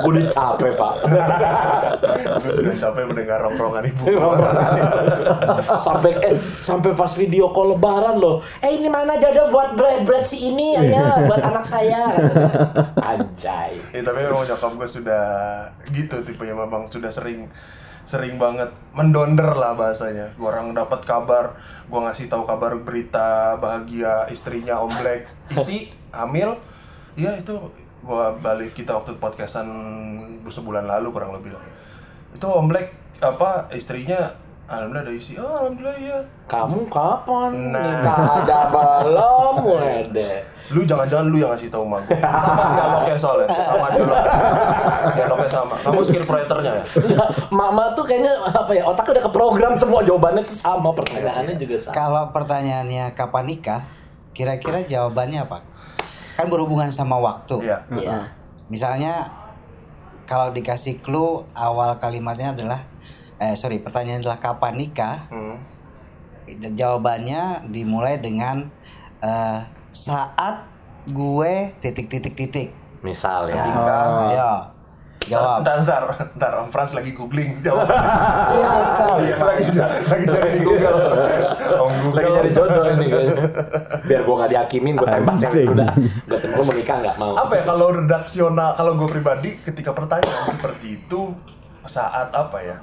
Gue 0.00 0.10
udah 0.10 0.26
capek 0.28 0.72
pak. 0.72 0.94
Gue 2.40 2.52
sudah 2.52 2.74
capek 2.80 3.02
mendengar 3.04 3.38
rongrongan 3.38 3.82
ibu. 3.84 4.04
sampai 5.78 6.10
eh 6.18 6.31
sampai 6.40 6.96
pas 6.96 7.10
video 7.16 7.50
call 7.50 7.76
lebaran 7.76 8.16
loh. 8.16 8.44
Eh 8.62 8.78
ini 8.80 8.88
mana 8.88 9.16
jodoh 9.18 9.52
buat 9.52 9.74
bread 9.74 10.04
bread 10.04 10.24
si 10.24 10.52
ini 10.52 10.78
ya 10.78 11.26
buat 11.26 11.42
anak 11.42 11.64
saya. 11.64 12.12
Anjay. 13.12 13.80
Ya, 13.92 14.00
tapi 14.00 14.18
memang 14.24 14.46
nyokap 14.46 14.72
gue 14.76 14.88
sudah 14.88 15.24
gitu 15.90 16.22
tipenya 16.22 16.54
memang 16.54 16.88
sudah 16.88 17.10
sering 17.10 17.48
sering 18.02 18.36
banget 18.38 18.70
mendonder 18.94 19.54
lah 19.54 19.78
bahasanya. 19.78 20.34
Gua 20.34 20.54
orang 20.54 20.74
dapat 20.74 21.00
kabar, 21.06 21.54
gua 21.86 22.10
ngasih 22.10 22.26
tahu 22.26 22.42
kabar 22.44 22.74
berita 22.82 23.56
bahagia 23.58 24.26
istrinya 24.30 24.82
Om 24.82 24.92
Black 24.98 25.20
isi 25.54 25.90
hamil. 26.10 26.58
Ya 27.14 27.38
itu 27.38 27.54
gua 28.02 28.34
balik 28.34 28.74
kita 28.74 28.98
waktu 28.98 29.16
podcastan 29.22 29.68
sebulan 30.42 30.84
lalu 30.90 31.14
kurang 31.14 31.32
lebih 31.38 31.54
lah. 31.54 31.64
Itu 32.34 32.50
Om 32.50 32.66
Black 32.66 32.88
apa 33.22 33.70
istrinya 33.70 34.34
Alhamdulillah 34.70 35.04
ada 35.04 35.12
isi. 35.12 35.32
Oh, 35.36 35.44
alhamdulillah 35.60 35.96
iya. 36.00 36.18
Kamu 36.48 36.86
kapan 36.88 37.50
Nah. 37.74 37.82
nikah 37.82 38.20
aja 38.40 38.58
belum, 38.72 39.54
wede? 39.68 40.32
Lu 40.72 40.80
jangan-jangan 40.86 41.26
lu 41.28 41.36
yang 41.36 41.52
ngasih 41.52 41.68
tahu 41.68 41.84
sama 41.84 41.98
gue. 42.00 42.16
Sama 42.16 42.64
dialognya 42.72 43.16
soalnya. 43.18 43.46
Sama 43.52 43.86
dialog. 43.92 44.16
Dialognya 45.12 45.50
sama. 45.50 45.74
Kamu 45.84 46.00
skill 46.00 46.24
writer-nya 46.24 46.72
ya? 46.72 46.84
Mama 47.52 47.92
tuh 47.92 48.04
kayaknya 48.06 48.32
apa 48.48 48.72
ya 48.72 48.82
otaknya 48.86 49.12
udah 49.18 49.24
keprogram 49.28 49.72
semua 49.76 50.00
jawabannya 50.00 50.42
tuh 50.48 50.56
sama 50.56 50.88
pertanyaannya 50.96 51.54
juga 51.60 51.76
sama. 51.76 51.92
Kalau 51.92 52.24
pertanyaannya 52.32 53.04
kapan 53.12 53.44
nikah, 53.44 53.82
kira-kira 54.32 54.80
jawabannya 54.86 55.44
apa? 55.44 55.58
Kan 56.38 56.48
berhubungan 56.48 56.88
sama 56.88 57.20
waktu. 57.20 57.60
Iya. 57.60 57.78
Iya. 57.92 58.16
Misalnya 58.72 59.28
kalau 60.24 60.48
dikasih 60.48 61.04
clue 61.04 61.44
awal 61.52 62.00
kalimatnya 62.00 62.56
adalah 62.56 62.88
eh 63.42 63.54
sorry 63.58 63.82
pertanyaan 63.82 64.22
adalah 64.22 64.38
kapan 64.38 64.78
nikah? 64.78 65.26
Hmm. 65.26 65.58
Jawabannya 66.78 67.66
dimulai 67.74 68.22
dengan 68.22 68.70
eh, 69.18 69.60
saat 69.90 70.62
gue 71.10 71.74
titik 71.82 72.06
titik 72.06 72.38
titik. 72.38 72.68
Misal 73.02 73.50
ya. 73.50 73.66
Ayo 73.66 74.72
jawab. 75.26 75.58
Ntar, 75.62 75.76
ntar, 75.86 76.02
ntar, 76.34 76.52
Om 76.62 76.68
Frans 76.70 76.92
lagi 76.98 77.10
googling 77.14 77.62
jawab. 77.62 77.86
Iya, 78.52 78.70
tahu. 78.98 79.16
Iya, 79.22 79.36
lagi, 79.38 79.64
lagi 80.10 80.24
nyari 80.28 80.50
di 80.58 80.60
Google. 80.66 80.98
Om 81.72 81.94
Google. 82.02 82.18
Lagi 82.18 82.30
nyari 82.34 82.50
jodoh 82.50 82.84
ini 82.90 83.06
kayaknya. 83.06 83.36
Biar 84.06 84.20
gua 84.26 84.34
gak 84.44 84.50
dihakimin, 84.50 84.94
gua 84.98 85.08
tembak 85.08 85.36
cewek 85.40 85.64
udah. 85.72 85.92
Udah 86.26 86.38
temen 86.38 86.54
gua 86.58 86.64
mau 86.66 86.74
nikah 86.74 86.98
gak 87.00 87.16
mau. 87.16 87.32
Apa 87.38 87.52
ya 87.58 87.62
kalau 87.64 87.86
redaksional, 87.94 88.70
kalau 88.74 88.92
gue 88.98 89.08
pribadi 89.08 89.50
ketika 89.62 89.90
pertanyaan 89.94 90.46
seperti 90.52 90.86
itu 91.00 91.20
saat 91.86 92.28
apa 92.34 92.58
ya? 92.62 92.76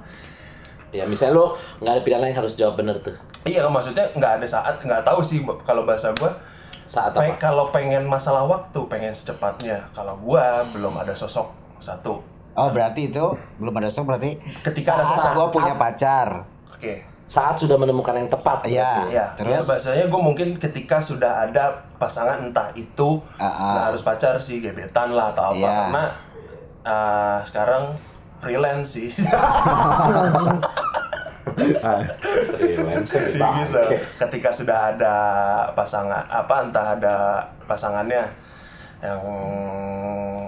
Ya 0.91 1.03
misalnya 1.03 1.36
lu 1.36 1.46
gak 1.79 1.91
ada 1.91 2.01
pilihan 2.01 2.22
lain 2.22 2.36
harus 2.36 2.53
jawab 2.53 2.75
bener 2.75 2.98
tuh. 2.98 3.13
Iya 3.41 3.65
maksudnya 3.65 4.03
nggak 4.12 4.31
ada 4.36 4.46
saat 4.46 4.75
nggak 4.77 5.00
tahu 5.01 5.22
sih 5.22 5.38
kalau 5.62 5.84
bahasa 5.84 6.12
gue 6.12 6.27
Saat 6.86 7.13
apa? 7.13 7.38
kalau 7.38 7.69
pengen 7.69 8.03
masalah 8.03 8.43
waktu 8.43 8.75
pengen 8.86 9.10
secepatnya 9.10 9.79
kalau 9.89 10.17
gua 10.17 10.60
belum 10.67 10.91
ada 10.93 11.13
sosok 11.13 11.48
satu 11.77 12.19
Oh 12.51 12.67
berarti 12.67 13.08
itu 13.08 13.25
belum 13.55 13.72
ada 13.74 13.88
sok 13.88 14.10
berarti 14.10 14.36
Ketika 14.60 14.91
ada 14.91 15.03
saat 15.03 15.19
saat- 15.24 15.36
gue 15.36 15.48
punya 15.50 15.72
pacar. 15.74 16.43
oke 16.67 16.93
Saat 17.25 17.55
sudah 17.55 17.77
menemukan 17.77 18.17
yang 18.17 18.27
tepat. 18.27 18.65
Iya. 18.65 18.91
ya 19.08 19.25
Terus? 19.38 19.53
ya 19.53 19.60
bahasanya 19.63 20.05
gue 20.05 20.22
mungkin 20.22 20.48
ketika 20.58 20.98
sudah 21.00 21.46
ada 21.46 21.69
pasangan 21.96 22.41
entah 22.41 22.67
itu 22.74 23.22
Ah, 23.38 23.46
ah. 23.46 23.72
nggak 23.72 23.86
harus 23.88 24.01
pacar 24.01 24.36
sih 24.36 24.58
gebetan 24.58 25.13
lah 25.13 25.29
atau 25.29 25.48
apa 25.48 25.55
Iya. 25.55 25.72
karena 25.86 26.03
uh, 26.81 27.39
sekarang 27.46 27.84
freelance 28.39 28.89
sih 28.96 29.10
Freelance 32.50 33.12
gitu 33.13 33.79
ketika 34.19 34.50
sudah 34.51 34.96
ada 34.96 35.15
pasangan 35.74 36.24
apa 36.27 36.55
entah 36.63 36.88
ada 36.96 37.15
pasangannya 37.65 38.24
yang 39.00 39.22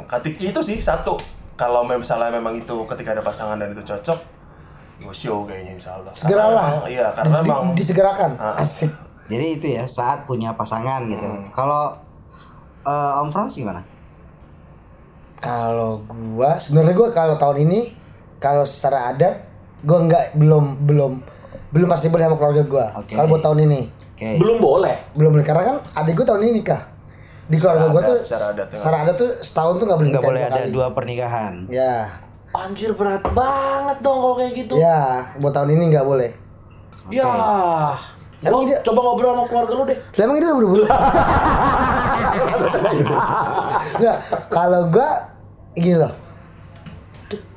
ketik 0.08 0.36
itu 0.40 0.60
sih 0.60 0.78
satu 0.80 1.16
kalau 1.56 1.84
misalnya 1.86 2.32
memang 2.32 2.58
itu 2.58 2.76
ketika 2.88 3.16
ada 3.16 3.24
pasangan 3.24 3.60
dan 3.60 3.72
itu 3.72 3.84
cocok 3.84 4.20
gue 5.02 5.16
show 5.16 5.50
kayaknya 5.50 5.74
insya 5.76 5.98
Allah 5.98 6.14
Segeralah. 6.14 6.86
iya 6.86 7.10
karena 7.12 7.42
Di- 7.42 7.50
memang 7.50 7.74
disegerakan. 7.74 8.32
Ah. 8.38 8.62
Asik. 8.62 8.94
Jadi 9.34 9.46
itu 9.58 9.68
ya 9.74 9.90
saat 9.90 10.30
punya 10.30 10.54
pasangan 10.54 11.10
gitu. 11.10 11.26
Hmm. 11.26 11.50
Kalau 11.50 11.90
eh, 12.86 13.20
Om 13.26 13.34
Frans 13.34 13.58
gimana? 13.58 13.82
Kalau 15.42 16.06
gua 16.08 16.56
sebenarnya 16.56 16.94
gua 16.94 17.10
kalau 17.10 17.36
tahun 17.36 17.58
ini 17.62 17.80
kalau 18.38 18.64
secara 18.64 19.10
adat 19.10 19.42
gua 19.82 20.06
nggak 20.06 20.38
belum 20.38 20.86
belum 20.86 21.12
belum 21.72 21.88
pasti 21.88 22.08
boleh 22.08 22.24
sama 22.24 22.38
keluarga 22.38 22.64
gua. 22.64 22.86
Oke. 22.96 23.14
Kalau 23.14 23.28
buat 23.28 23.42
tahun 23.42 23.66
ini 23.66 23.82
Oke. 24.14 24.38
Belum 24.38 24.58
boleh. 24.58 24.96
belum 25.12 25.34
boleh 25.34 25.44
karena 25.44 25.64
kan 25.66 25.76
adik 25.96 26.14
gua 26.16 26.26
tahun 26.28 26.42
ini 26.46 26.52
nikah. 26.56 26.82
Di 27.44 27.58
keluarga 27.58 27.84
Secara 27.84 27.92
gua 27.92 28.02
tuh 28.02 28.14
adat, 28.14 28.24
secara 28.24 28.46
adat 28.48 28.68
secara 28.72 28.96
adat 29.02 29.16
tuh 29.18 29.30
setahun 29.42 29.74
tuh 29.76 29.86
nggak 29.86 30.00
boleh 30.00 30.10
Nggak 30.10 30.24
boleh 30.24 30.40
dua 30.40 30.48
ada 30.48 30.62
kali. 30.62 30.72
dua 30.72 30.88
pernikahan. 30.92 31.54
Ya, 31.68 31.96
Anjir 32.52 32.92
berat 32.92 33.24
banget 33.28 33.98
dong 34.00 34.18
kalau 34.20 34.36
kayak 34.36 34.54
gitu. 34.54 34.74
ya 34.78 35.02
buat 35.36 35.52
tahun 35.52 35.72
ini 35.72 35.84
nggak 35.90 36.06
boleh. 36.06 36.30
Ya. 37.10 37.28
Emang 38.42 38.66
dia- 38.66 38.82
coba 38.82 39.00
ngobrol 39.02 39.32
sama 39.32 39.46
keluarga 39.46 39.74
lu 39.74 39.84
deh. 39.86 39.98
Lah 40.12 40.24
emang 40.24 40.36
ini 40.36 40.46
udah 40.46 40.58
berbulan? 40.58 40.90
Nggak, 43.94 44.18
kalau 44.48 44.82
gua 44.88 45.10
gini 45.76 45.98
loh. 45.98 46.14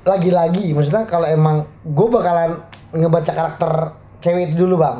Lagi-lagi, 0.04 0.76
maksudnya 0.76 1.08
kalau 1.08 1.24
emang 1.24 1.64
gua 1.82 2.20
bakalan 2.20 2.50
ngebaca 2.92 3.32
karakter 3.32 3.72
cewek 4.20 4.52
itu 4.52 4.64
dulu 4.68 4.78
bang. 4.84 4.98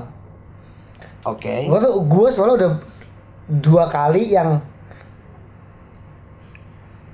Oke. 1.29 1.69
Gua 1.69 1.79
tuh 1.81 1.95
gua 2.09 2.29
soalnya 2.33 2.57
udah 2.65 2.71
dua 3.61 3.85
kali 3.89 4.33
yang 4.33 4.59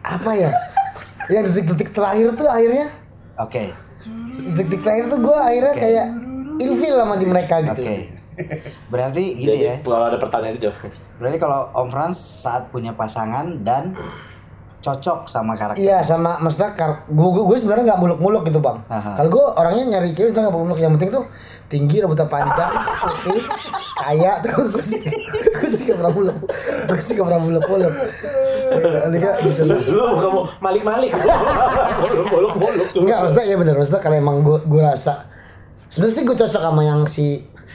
apa 0.00 0.30
ya? 0.34 0.50
Yang 1.30 1.54
detik-detik 1.54 1.94
terakhir 1.94 2.34
tuh 2.34 2.50
akhirnya 2.50 2.90
Oke. 3.38 3.70
detik-detik 4.50 4.82
terakhir 4.82 5.04
tuh 5.14 5.20
gua 5.22 5.46
akhirnya 5.46 5.74
Oke. 5.78 5.82
kayak 5.86 6.06
ilfil 6.58 6.94
sama 6.98 7.14
di 7.14 7.26
mereka 7.30 7.54
gitu. 7.62 7.82
Oke. 7.86 7.96
Berarti 8.90 9.22
gini 9.36 9.46
Jadi 9.46 9.62
ya. 9.62 9.74
kalau 9.84 10.06
ada 10.10 10.18
pertanyaan 10.18 10.56
itu. 10.56 10.70
Berarti 11.22 11.38
kalau 11.38 11.70
Om 11.70 11.88
Frans 11.92 12.18
saat 12.18 12.72
punya 12.72 12.96
pasangan 12.96 13.62
dan 13.62 13.94
cocok 14.80 15.18
sama 15.24 15.52
karakter. 15.54 15.76
Iya 15.76 16.00
sama 16.00 16.36
maksudnya 16.38 16.72
kar- 16.72 17.04
gue 17.04 17.20
gue 17.42 17.56
sebenarnya 17.56 17.84
nggak 17.86 18.00
muluk-muluk 18.00 18.42
gitu 18.44 18.58
bang. 18.58 18.80
Kalau 18.88 19.28
gue 19.28 19.44
orangnya 19.54 19.84
nyari 19.90 20.10
cewek 20.10 20.32
itu 20.32 20.38
nggak 20.38 20.50
muluk 20.50 20.76
yang 20.76 20.96
penting 20.96 21.12
tuh 21.12 21.24
tinggi 21.66 22.00
rambutnya 22.00 22.26
panjang, 22.26 22.66
putih, 23.22 23.46
kaya 23.96 24.42
tuh 24.42 24.66
gue 24.68 24.82
sih 24.82 24.98
gue 25.54 25.70
sih 25.70 25.86
gak 25.86 25.96
pernah 25.96 26.10
muluk, 26.10 26.36
gue 26.82 26.98
sih 26.98 27.14
gak 27.14 27.22
pernah 27.22 27.38
muluk-muluk. 27.38 27.94
Liga 29.06 29.30
gitu 29.40 29.62
loh. 29.64 29.78
Lu 29.78 30.02
kamu 30.16 30.40
malik-malik. 30.58 31.10
Muluk-muluk. 32.26 32.86
Enggak 32.96 33.18
maksudnya 33.22 33.44
ya 33.44 33.56
benar 33.56 33.74
maksudnya 33.76 34.00
kalau 34.00 34.16
emang 34.16 34.36
gue 34.40 34.58
gue 34.60 34.82
rasa 34.82 35.30
sebenarnya 35.86 36.14
sih 36.16 36.24
gue 36.24 36.36
cocok 36.36 36.62
sama 36.64 36.82
yang 36.82 37.00
si 37.04 37.26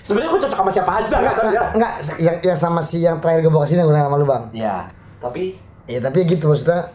Sebenarnya 0.02 0.30
gua 0.30 0.42
cocok 0.44 0.60
sama 0.60 0.70
siapa 0.70 0.92
aja 0.96 1.16
enggak, 1.18 1.34
kan 1.34 1.42
ya. 1.42 1.50
enggak, 1.50 1.66
enggak, 1.74 1.94
yang, 2.20 2.38
yang 2.44 2.58
sama 2.60 2.80
si 2.80 3.02
yang 3.02 3.18
terakhir 3.18 3.42
gue 3.42 3.50
bawa 3.50 3.64
ke 3.64 3.74
sini 3.74 3.82
gue 3.82 3.90
nanya 3.90 4.06
sama 4.06 4.18
lu 4.18 4.28
bang. 4.28 4.44
Iya. 4.52 4.78
Tapi 5.18 5.44
Ya 5.86 6.00
tapi 6.00 6.26
gitu 6.26 6.46
maksudnya 6.48 6.90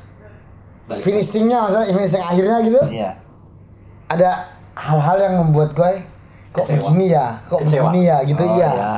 Balik. 0.84 1.00
finishingnya 1.00 1.58
maksudnya 1.60 1.86
finishing 1.92 2.24
akhirnya 2.24 2.56
gitu. 2.62 2.80
Iya. 2.90 3.10
ada 4.06 4.30
hal-hal 4.74 5.18
yang 5.20 5.34
membuat 5.38 5.70
gue 5.70 6.02
kok 6.50 6.64
Kecewa. 6.64 6.82
begini 6.84 7.06
ya 7.08 7.26
kok 7.44 7.62
Kecewa. 7.62 7.82
begini 7.86 8.00
ya 8.04 8.16
gitu 8.24 8.42
Oh, 8.42 8.50
iya 8.52 8.68
iya. 8.68 8.90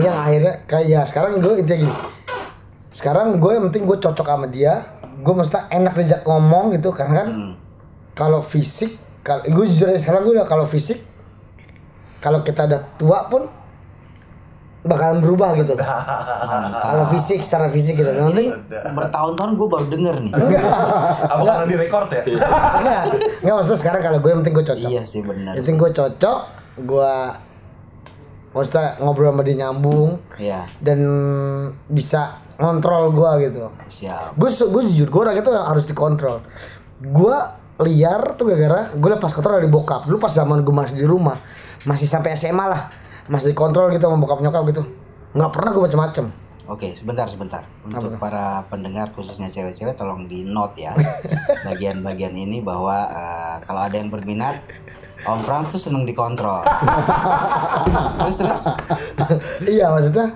yang 0.00 0.16
akhirnya 0.18 0.54
kayak 0.64 0.86
ya 0.86 1.00
sekarang 1.02 1.32
gue 1.36 1.52
intinya 1.58 1.78
gini 1.82 1.94
sekarang 2.90 3.36
gue 3.36 3.50
yang 3.50 3.64
penting 3.68 3.84
gue 3.84 3.98
cocok 3.98 4.24
sama 4.26 4.46
dia 4.46 4.88
gue 5.18 5.34
mesti 5.34 5.58
enak 5.68 5.92
diajak 5.94 6.20
ngomong 6.24 6.72
gitu 6.72 6.88
karena 6.90 7.14
kan 7.14 7.28
Hmm. 7.28 7.54
kalau 8.14 8.40
fisik 8.40 8.96
kalau 9.20 9.44
gue 9.44 9.64
jujur 9.68 9.86
aja 9.86 10.00
sekarang 10.00 10.24
gue 10.24 10.34
udah 10.34 10.48
kalau 10.48 10.64
fisik 10.64 11.04
kalau 12.18 12.40
kita 12.40 12.64
udah 12.64 12.80
tua 12.96 13.28
pun 13.28 13.52
bakalan 14.88 15.20
berubah 15.20 15.52
gitu 15.54 15.76
kalau 16.84 17.04
fisik 17.08 17.40
secara 17.40 17.68
fisik 17.68 17.94
gitu 17.94 18.08
penting 18.08 18.50
Bertahun-tahun 18.68 19.50
gue 19.54 19.68
baru 19.68 19.86
denger 19.86 20.14
nih. 20.20 20.32
apa 21.22 21.42
karena 21.44 21.66
di 21.66 21.76
record 21.76 22.08
ya 22.08 22.22
enggak 22.24 23.02
enggak 23.38 23.54
maksudnya 23.54 23.78
sekarang 23.78 24.00
kalau 24.00 24.18
gue 24.18 24.28
yang 24.28 24.40
penting 24.40 24.54
gue 24.54 24.66
cocok 24.66 24.88
iya 24.88 25.02
sih 25.02 25.20
benar. 25.20 25.52
Yang 25.52 25.62
penting 25.62 25.76
gue 25.76 25.90
cocok, 25.92 26.38
gue 26.80 27.12
maksudnya 28.48 28.96
ngobrol 28.98 29.28
sama 29.28 29.42
dia 29.42 29.56
nyambung 29.58 30.10
Iya. 30.34 30.64
dan 30.78 30.98
bisa 31.86 32.20
ngontrol 32.56 33.12
gue 33.12 33.30
gitu. 33.44 33.70
Siap. 33.86 34.34
Gue 34.34 34.48
gue 34.50 34.82
jujur 34.88 35.08
gue 35.08 35.20
orangnya 35.22 35.44
tuh 35.44 35.54
harus 35.54 35.84
dikontrol. 35.84 36.42
Gue 36.98 37.36
liar 37.78 38.34
tuh 38.34 38.48
gara-gara 38.48 38.90
gue 38.90 39.10
lepas 39.12 39.30
kontrol 39.30 39.56
dari 39.56 39.70
bokap. 39.70 40.08
Lu 40.08 40.18
pas 40.18 40.32
zaman 40.32 40.60
gue 40.60 40.74
masih 40.74 40.96
di 40.96 41.06
rumah, 41.06 41.38
masih 41.84 42.10
sampai 42.10 42.34
SMA 42.34 42.64
lah, 42.64 42.90
masih 43.28 43.52
dikontrol 43.52 43.92
gitu 43.92 44.04
sama 44.08 44.16
bokap 44.20 44.40
nyokap 44.40 44.64
gitu. 44.72 44.82
Nggak 45.36 45.50
pernah 45.52 45.70
gue 45.76 45.82
macem-macem. 45.88 46.26
Oke, 46.68 46.92
sebentar 46.92 47.24
sebentar. 47.24 47.64
Untuk 47.80 48.12
tuh? 48.12 48.20
para 48.20 48.60
pendengar 48.68 49.08
khususnya 49.16 49.48
cewek-cewek 49.48 49.96
tolong 49.96 50.28
di 50.28 50.44
note 50.44 50.76
ya. 50.76 50.92
Bagian-bagian 51.68 52.36
ini 52.36 52.60
bahwa 52.60 53.08
eh, 53.08 53.56
kalau 53.64 53.88
ada 53.88 53.96
yang 53.96 54.12
berminat 54.12 54.60
Om 55.24 55.40
Frans 55.48 55.72
tuh 55.72 55.80
seneng 55.80 56.04
dikontrol. 56.04 56.60
terus 58.20 58.36
terus. 58.36 58.62
iya 59.64 59.88
maksudnya. 59.90 60.28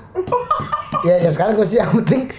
ya 1.04 1.20
ya 1.20 1.30
sekarang 1.30 1.54
gue 1.60 1.68
sih 1.68 1.78
yang 1.78 1.92
penting 2.00 2.32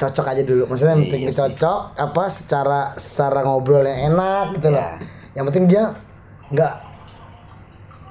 cocok 0.00 0.26
aja 0.32 0.42
dulu. 0.42 0.64
Maksudnya 0.64 0.96
yang 0.96 1.04
penting 1.04 1.22
Iya 1.28 1.32
cocok 1.36 1.80
apa 2.00 2.24
secara 2.32 2.80
secara 2.96 3.44
ngobrol 3.44 3.84
yang 3.84 4.16
enak 4.16 4.56
gitu 4.56 4.68
loh. 4.72 4.80
Iya. 4.80 4.92
Yang 5.36 5.44
penting 5.52 5.64
dia 5.68 5.84
nggak 6.48 6.74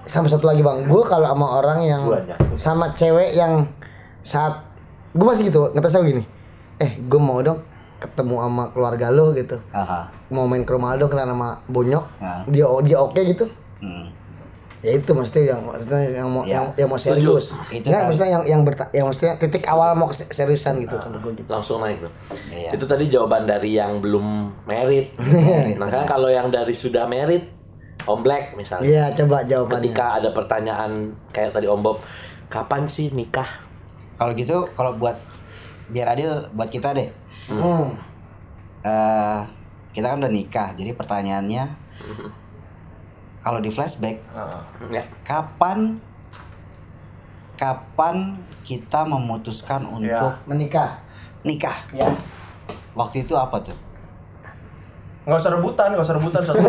sama 0.06 0.28
satu 0.28 0.46
lagi 0.46 0.60
bang, 0.60 0.84
gue 0.84 1.04
kalau 1.04 1.28
sama 1.28 1.48
orang 1.58 1.80
yang 1.82 2.04
Banyak. 2.04 2.38
sama 2.54 2.92
cewek 2.92 3.34
yang 3.34 3.64
saat 4.20 4.64
gue 5.10 5.24
masih 5.24 5.48
gitu 5.48 5.70
ngetes 5.70 5.94
aku 5.94 6.06
gini, 6.06 6.24
eh 6.78 6.98
gue 6.98 7.18
mau 7.18 7.40
dong 7.40 7.64
ketemu 7.98 8.36
sama 8.38 8.64
keluarga 8.70 9.08
lo 9.08 9.32
gitu, 9.32 9.56
Aha. 9.70 10.12
mau 10.28 10.44
main 10.44 10.62
ke 10.62 10.70
rumah 10.70 10.94
lo 10.94 11.08
kenal 11.08 11.24
sama 11.26 11.64
bonyok, 11.66 12.04
Nah. 12.18 12.44
dia 12.46 12.66
dia 12.82 12.98
oke 12.98 13.22
gitu, 13.22 13.46
Hmm. 13.80 14.12
Ya 14.80 14.92
itu 14.94 15.16
maksudnya 15.16 15.44
yang 15.50 15.62
maksudnya 15.64 16.00
yang 16.14 16.28
mau 16.28 16.44
Ya. 16.44 16.60
yang, 16.60 16.66
yang 16.76 16.90
mau 16.90 17.00
serius. 17.00 17.56
Itu 17.70 17.88
Nggak, 17.88 17.96
kan. 17.96 18.04
maksudnya 18.04 18.30
yang 18.30 18.44
yang 18.44 18.62
berta 18.62 18.84
yang 18.92 19.06
maksudnya 19.08 19.34
titik 19.38 19.64
awal 19.64 19.96
mau 19.96 20.08
keseriusan 20.08 20.76
gitu 20.78 21.00
kalau 21.00 21.24
gue 21.24 21.32
gitu. 21.34 21.48
langsung 21.48 21.80
naik 21.80 22.04
tuh. 22.04 22.12
Iya. 22.50 22.76
Itu 22.76 22.84
tadi 22.84 23.08
jawaban 23.08 23.48
dari 23.48 23.80
yang 23.80 24.04
belum 24.04 24.52
merit. 24.68 25.16
nah 25.80 25.88
kan 25.88 26.04
kalau 26.04 26.28
yang 26.28 26.52
dari 26.52 26.76
sudah 26.76 27.08
merit, 27.08 27.48
Om 28.04 28.20
Black 28.20 28.54
misalnya. 28.54 28.86
Iya, 28.86 29.06
coba 29.16 29.44
jawabannya. 29.44 29.80
Ketika 29.90 30.06
ada 30.20 30.30
pertanyaan 30.32 30.92
kayak 31.32 31.56
tadi 31.56 31.68
Om 31.68 31.82
Bob, 31.82 31.98
kapan 32.48 32.84
sih 32.86 33.10
nikah? 33.10 33.48
Kalau 34.16 34.32
gitu, 34.34 34.68
kalau 34.74 34.96
buat 34.96 35.16
biar 35.88 36.12
adil 36.12 36.48
buat 36.52 36.68
kita 36.68 36.92
deh. 36.92 37.10
Hmm. 37.44 37.92
eh 38.84 39.40
kita 39.92 40.12
kan 40.12 40.20
udah 40.20 40.32
nikah, 40.32 40.76
jadi 40.76 40.92
pertanyaannya 40.92 41.64
kalau 43.40 43.60
di 43.60 43.68
flashback, 43.68 44.20
Ah. 44.32 44.64
Ya. 44.88 45.04
kapan 45.24 46.00
kapan 47.54 48.40
kita 48.64 49.04
memutuskan 49.04 49.84
untuk 49.86 50.36
Menikah. 50.44 51.00
nikah? 51.44 51.78
Ya. 51.92 52.08
Waktu 52.94 53.24
itu 53.24 53.36
apa 53.36 53.60
tuh? 53.60 53.76
Nggak 55.24 55.40
usah 55.40 55.52
rebutan, 55.56 55.88
nggak 55.96 56.04
usah 56.04 56.16
rebutan 56.20 56.42
satu. 56.44 56.60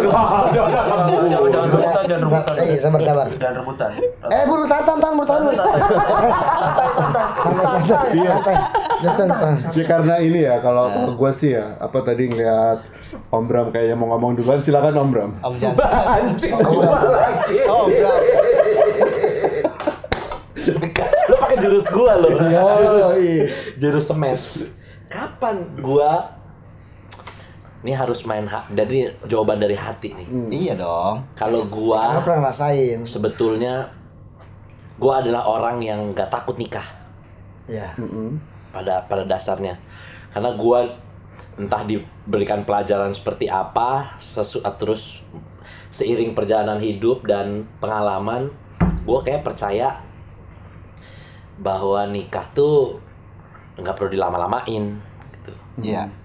Jangan 0.54 0.86
jangan 1.26 1.66
rebutan, 1.74 2.02
jangan 2.06 2.22
rebutan. 2.22 2.54
Eh, 2.54 2.78
sabar 2.78 3.00
sabar. 3.02 3.26
Jangan 3.34 3.56
rebutan. 3.66 3.90
Eh, 4.30 4.42
buru 4.46 4.64
tahan 4.70 4.82
tahan 4.86 5.12
buru 5.18 5.26
buru. 5.26 5.56
Santai, 5.58 6.88
santai. 6.94 7.26
Santai 7.34 7.66
santai. 7.82 8.10
Iya. 8.14 8.34
Santai. 9.10 9.36
Santai. 9.58 9.74
Ya 9.74 9.84
karena 9.90 10.14
ini 10.22 10.40
ya 10.46 10.62
kalau 10.62 10.86
gue 11.18 11.30
sih 11.34 11.58
ya 11.58 11.74
apa 11.82 11.98
tadi 12.06 12.30
ngeliat 12.30 12.78
Om 13.34 13.44
Bram 13.50 13.66
kayaknya 13.74 13.98
mau 13.98 14.14
ngomong 14.14 14.38
duluan 14.38 14.62
silakan 14.62 15.02
Om 15.02 15.08
Bram. 15.10 15.30
Om 15.42 15.54
gua 16.70 16.98
lagi. 17.10 17.58
Oh, 17.66 17.90
bro. 17.90 18.14
Lu 21.26 21.34
pakai 21.42 21.56
jurus 21.58 21.86
gua 21.90 22.12
lo. 22.22 22.28
Jurus 22.38 23.10
iya. 23.18 23.44
jurus 23.82 24.06
smash. 24.14 24.46
Kapan 25.10 25.66
gua 25.82 26.33
ini 27.84 27.92
harus 27.92 28.24
main 28.24 28.48
hak 28.48 28.72
jadi 28.72 29.12
jawaban 29.28 29.60
dari 29.60 29.76
hati 29.76 30.16
nih. 30.16 30.28
Iya 30.48 30.74
dong. 30.80 31.20
Kalau 31.36 31.68
gua 31.68 32.16
pernah 32.24 32.48
ngerasain? 32.48 33.04
sebetulnya 33.04 33.92
gua 34.96 35.20
adalah 35.20 35.44
orang 35.44 35.84
yang 35.84 36.00
gak 36.16 36.32
takut 36.32 36.56
nikah 36.56 36.88
Ya. 37.68 37.92
pada 38.72 39.04
pada 39.04 39.28
dasarnya. 39.28 39.76
Karena 40.32 40.56
gua 40.56 40.96
entah 41.60 41.84
diberikan 41.84 42.64
pelajaran 42.64 43.12
seperti 43.12 43.52
apa 43.52 44.16
sesu, 44.16 44.64
terus 44.80 45.20
seiring 45.92 46.32
perjalanan 46.32 46.80
hidup 46.80 47.28
dan 47.28 47.68
pengalaman 47.84 48.48
gua 49.04 49.20
kayak 49.20 49.44
percaya 49.44 50.00
bahwa 51.60 52.08
nikah 52.08 52.48
tuh 52.56 52.96
nggak 53.76 53.92
perlu 53.92 54.08
dilama-lamain 54.16 54.96
gitu. 55.36 55.52
Iya. 55.84 56.23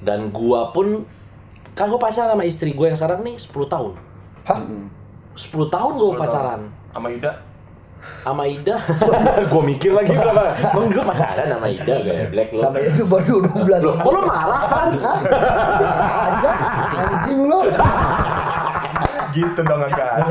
Dan 0.00 0.28
gua 0.30 0.70
pun 0.70 1.04
kan 1.72 1.86
gua 1.86 2.00
pacaran 2.00 2.32
sama 2.32 2.42
istri 2.42 2.72
gue 2.72 2.86
yang 2.86 2.96
sekarang 2.96 3.20
nih 3.20 3.36
10 3.36 3.52
tahun 3.66 3.92
Hah? 4.42 4.58
10 5.32 5.46
tahun 5.68 5.92
gua 5.94 6.10
pacaran 6.16 6.60
Sama 6.90 7.08
Ida. 7.08 7.32
sama 8.24 8.42
Ida 8.44 8.76
gua 9.52 9.62
mikir 9.62 9.92
lagi 9.92 10.10
berapa 10.10 10.42
emang 10.56 10.88
gua 10.88 11.04
pacaran 11.06 11.46
sama 11.46 11.66
Ida 11.68 11.94
gak 12.00 12.32
Black 12.32 12.48
lo 12.50 12.58
Sampai 12.58 12.80
itu 12.86 13.04
baru 13.04 13.34
dua 13.40 13.56
bulan. 13.60 13.80
Loh, 13.80 13.94
kok 13.94 14.10
lo 14.10 14.20
marah 14.24 14.62
Franz? 14.66 15.00
Biasa 15.04 16.04
aja. 16.26 16.50
Anjing 16.98 17.40
lo. 17.44 17.60
Gitu 19.30 19.60
dong 19.60 19.80
ngegas. 19.80 20.28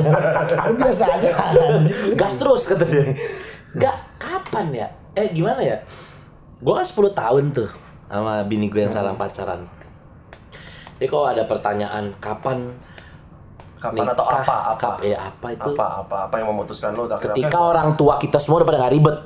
Lo 0.60 0.74
biasa 0.76 1.04
aja 1.08 1.30
anjing. 1.32 2.18
gas 2.18 2.34
terus 2.36 2.62
kata 2.66 2.84
dia 2.84 3.04
Gak, 3.72 3.96
kapan 4.18 4.66
ya? 4.74 4.88
Eh 5.14 5.30
gimana 5.30 5.62
ya? 5.62 5.78
Gua 6.60 6.82
kan 6.82 6.86
10 6.86 7.14
tahun 7.14 7.44
tuh 7.54 7.70
sama 8.10 8.42
bini 8.44 8.68
gue 8.68 8.82
yang 8.82 8.90
sekarang 8.90 9.16
pacaran 9.16 9.62
Jadi 10.98 11.08
kalau 11.08 11.26
ada 11.26 11.46
pertanyaan 11.46 12.12
kapan 12.18 12.74
Kapan 13.80 14.04
atau 14.04 14.26
nikah, 14.26 14.44
apa? 14.44 14.56
Apa? 14.68 14.76
kap- 14.76 15.00
ya 15.02 15.18
apa 15.24 15.48
itu? 15.50 15.72
Apa? 15.72 15.86
Apa? 16.04 16.16
Apa 16.28 16.36
yang 16.36 16.52
memutuskan 16.52 16.92
lo? 16.92 17.08
Ketika 17.08 17.56
orang 17.56 17.96
tua 17.96 18.20
kita 18.20 18.36
semua 18.36 18.60
udah 18.60 18.68
pada 18.68 18.80
gak 18.82 18.92
ribet 18.92 19.18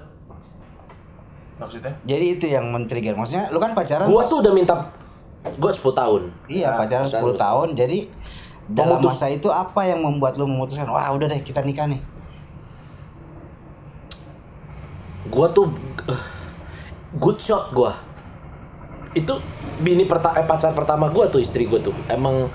Maksudnya? 1.56 1.94
Jadi 2.04 2.26
itu 2.30 2.46
yang 2.48 2.70
men-trigger. 2.70 3.16
Maksudnya 3.16 3.48
lu 3.50 3.58
kan 3.58 3.72
pacaran 3.72 4.06
Gua 4.06 4.22
tuh 4.24 4.44
udah 4.44 4.52
minta 4.52 4.76
Gua 5.56 5.72
10 5.72 5.82
tahun 5.92 6.22
Iya, 6.46 6.76
pacaran 6.76 7.04
10 7.04 7.18
pacaran. 7.34 7.36
tahun. 7.36 7.68
Jadi 7.74 7.98
dalam 8.66 9.00
Memutus- 9.00 9.18
masa 9.18 9.28
itu 9.28 9.48
apa 9.48 9.82
yang 9.84 10.00
membuat 10.00 10.36
lu 10.36 10.46
memutuskan, 10.46 10.86
"Wah, 10.86 11.10
udah 11.10 11.26
deh 11.26 11.42
kita 11.42 11.60
nikah 11.60 11.84
nih." 11.84 12.00
Gua 15.26 15.48
tuh 15.50 15.72
eh, 16.06 16.22
Good 17.14 17.38
shot 17.40 17.72
gua 17.72 17.94
Itu 19.14 19.38
bini 19.82 20.06
perta 20.06 20.34
eh, 20.38 20.46
pacar 20.46 20.74
pertama 20.74 21.10
gua 21.10 21.30
tuh 21.30 21.42
istri 21.42 21.66
gua 21.66 21.82
tuh 21.82 21.94
Emang 22.10 22.50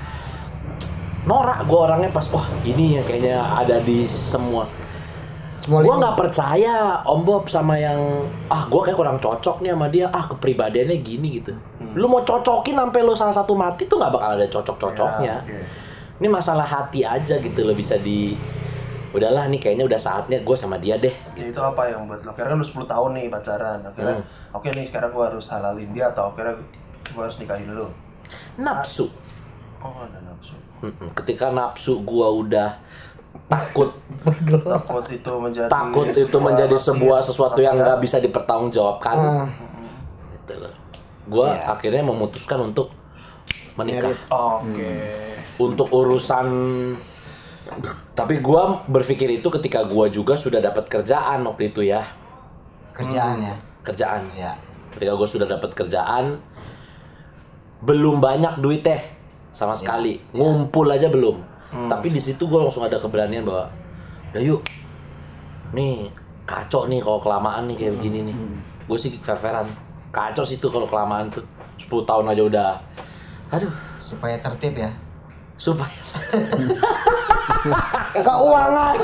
Norak 1.26 1.66
gua 1.66 1.90
orangnya 1.90 2.10
pas 2.10 2.24
Wah 2.30 2.46
ini 2.62 2.98
yang 2.98 3.06
kayaknya 3.06 3.38
ada 3.42 3.78
di 3.82 4.06
semua 4.06 4.66
Semua 5.58 5.82
Gua 5.82 5.98
lingkungan. 5.98 6.00
nggak 6.02 6.16
percaya 6.18 6.74
Om 7.04 7.20
Bob 7.26 7.44
sama 7.50 7.74
yang 7.76 7.98
ah 8.48 8.64
gua 8.70 8.86
kayak 8.86 8.96
kurang 8.96 9.18
cocok 9.18 9.60
nih 9.60 9.70
sama 9.74 9.86
dia 9.90 10.06
ah 10.08 10.24
kepribadiannya 10.30 10.96
gini 11.02 11.42
gitu. 11.42 11.52
Lu 11.98 12.06
mau 12.06 12.22
cocokin 12.22 12.78
sampai 12.78 13.00
lu 13.02 13.12
salah 13.12 13.34
satu 13.34 13.52
mati 13.58 13.84
tuh 13.90 13.98
nggak 13.98 14.12
bakal 14.14 14.30
ada 14.38 14.46
cocok-cocoknya. 14.46 15.34
Ya, 15.42 15.44
oke. 15.44 15.60
Ini 16.18 16.28
masalah 16.30 16.66
hati 16.66 17.02
aja 17.02 17.38
gitu 17.42 17.60
lo 17.62 17.74
bisa 17.74 17.98
di 17.98 18.38
udahlah 19.08 19.44
nih 19.46 19.58
kayaknya 19.58 19.84
udah 19.84 19.96
saatnya 19.96 20.38
gue 20.38 20.52
sama 20.52 20.76
dia 20.76 20.96
deh. 20.96 21.14
Ya 21.32 21.48
itu 21.48 21.56
apa 21.56 21.86
yang 21.86 22.04
buat 22.04 22.20
lo? 22.20 22.30
Akhirnya 22.30 22.54
lu 22.54 22.62
10 22.62 22.84
tahun 22.84 23.10
nih 23.14 23.26
pacaran. 23.28 23.78
Akhirnya 23.80 24.16
Hmm. 24.16 24.24
oke 24.52 24.68
nih 24.68 24.84
sekarang 24.84 25.10
gua 25.10 25.24
harus 25.28 25.46
halalin 25.48 25.90
dia 25.90 26.08
atau 26.08 26.28
akhirnya 26.28 26.56
gua 27.10 27.22
harus 27.24 27.36
nikahin 27.36 27.70
lu. 27.70 27.88
Nafsu. 28.56 29.08
Oh, 29.78 29.94
ada 29.98 30.18
nafsu. 30.20 30.54
Mm-mm. 30.80 31.08
Ketika 31.14 31.48
nafsu 31.48 32.02
gua 32.02 32.28
udah 32.28 32.68
takut 33.46 33.90
Takut 34.64 35.04
itu 35.06 35.32
menjadi 35.38 35.68
takut 35.68 36.06
itu 36.08 36.26
sebuah 36.28 36.42
menjadi 36.42 36.76
sebuah 36.76 37.20
sesuatu 37.20 37.58
yang 37.58 37.76
nggak 37.76 37.98
bisa 37.98 38.18
dipertanggungjawabkan. 38.18 39.16
Ah. 39.16 39.48
Gitu 40.34 40.54
loh. 40.58 40.74
Gua 41.26 41.48
Iya. 41.50 41.72
akhirnya 41.72 42.02
memutuskan 42.02 42.60
untuk 42.62 42.92
menikah. 43.74 44.12
Oke. 44.28 44.90
untuk 45.58 45.90
urusan 45.90 46.46
tapi 48.16 48.40
gua 48.40 48.82
berpikir 48.88 49.28
itu 49.40 49.48
ketika 49.52 49.84
gua 49.84 50.08
juga 50.08 50.34
sudah 50.34 50.58
dapat 50.58 50.88
kerjaan 50.88 51.44
waktu 51.44 51.72
itu 51.72 51.84
ya. 51.84 52.02
Kerjaan 52.96 53.38
ya. 53.44 53.56
kerjaan. 53.84 54.22
Ya. 54.34 54.52
ketika 54.96 55.14
gua 55.14 55.28
sudah 55.30 55.46
dapat 55.46 55.70
kerjaan 55.72 56.42
belum 57.78 58.18
banyak 58.18 58.58
duit 58.58 58.82
teh 58.82 58.98
sama 59.54 59.78
sekali. 59.78 60.18
Ngumpul 60.34 60.90
aja 60.90 61.06
belum. 61.12 61.38
Tapi 61.88 62.10
di 62.10 62.18
situ 62.18 62.48
gua 62.48 62.66
langsung 62.66 62.84
ada 62.84 62.98
keberanian 62.98 63.44
bahwa 63.44 63.70
ya 64.32 64.40
yuk. 64.42 64.64
Nih 65.76 66.08
kacau 66.48 66.88
nih 66.88 67.04
kalau 67.04 67.20
kelamaan 67.20 67.68
nih 67.68 67.76
kayak 67.76 67.92
begini 68.00 68.32
nih. 68.32 68.36
Gue 68.88 68.96
sih 68.96 69.12
fair-fairan. 69.20 69.68
Kacau 70.08 70.48
sih 70.48 70.56
tuh 70.56 70.72
kalau 70.72 70.88
kelamaan 70.88 71.28
tuh. 71.28 71.44
10 71.78 72.08
tahun 72.08 72.26
aja 72.32 72.42
udah. 72.42 72.72
Aduh. 73.52 73.70
Supaya 74.00 74.40
tertib 74.40 74.74
ya. 74.80 74.90
supaya 75.58 75.90
Keuangan. 78.26 78.94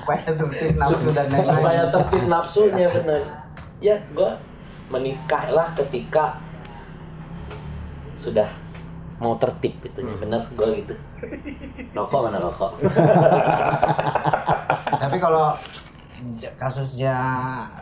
Supaya 0.00 0.28
tertib 0.32 0.74
nafsu 0.80 1.08
dan 1.12 1.26
lain-lain. 1.28 1.46
supaya 1.46 1.82
tertib 1.92 2.24
nafsunya 2.28 2.86
bener 2.88 3.20
ya 3.82 3.96
gua 4.14 4.38
menikahlah 4.88 5.68
ketika 5.74 6.38
sudah 8.14 8.46
mau 9.18 9.34
tertib 9.38 9.74
itu 9.82 10.00
bener 10.22 10.46
gua 10.54 10.70
gitu 10.70 10.94
rokok 11.94 12.20
mana 12.30 12.38
rokok 12.38 12.78
Tapi 15.02 15.18
kalau 15.18 15.50
kasusnya 16.54 17.16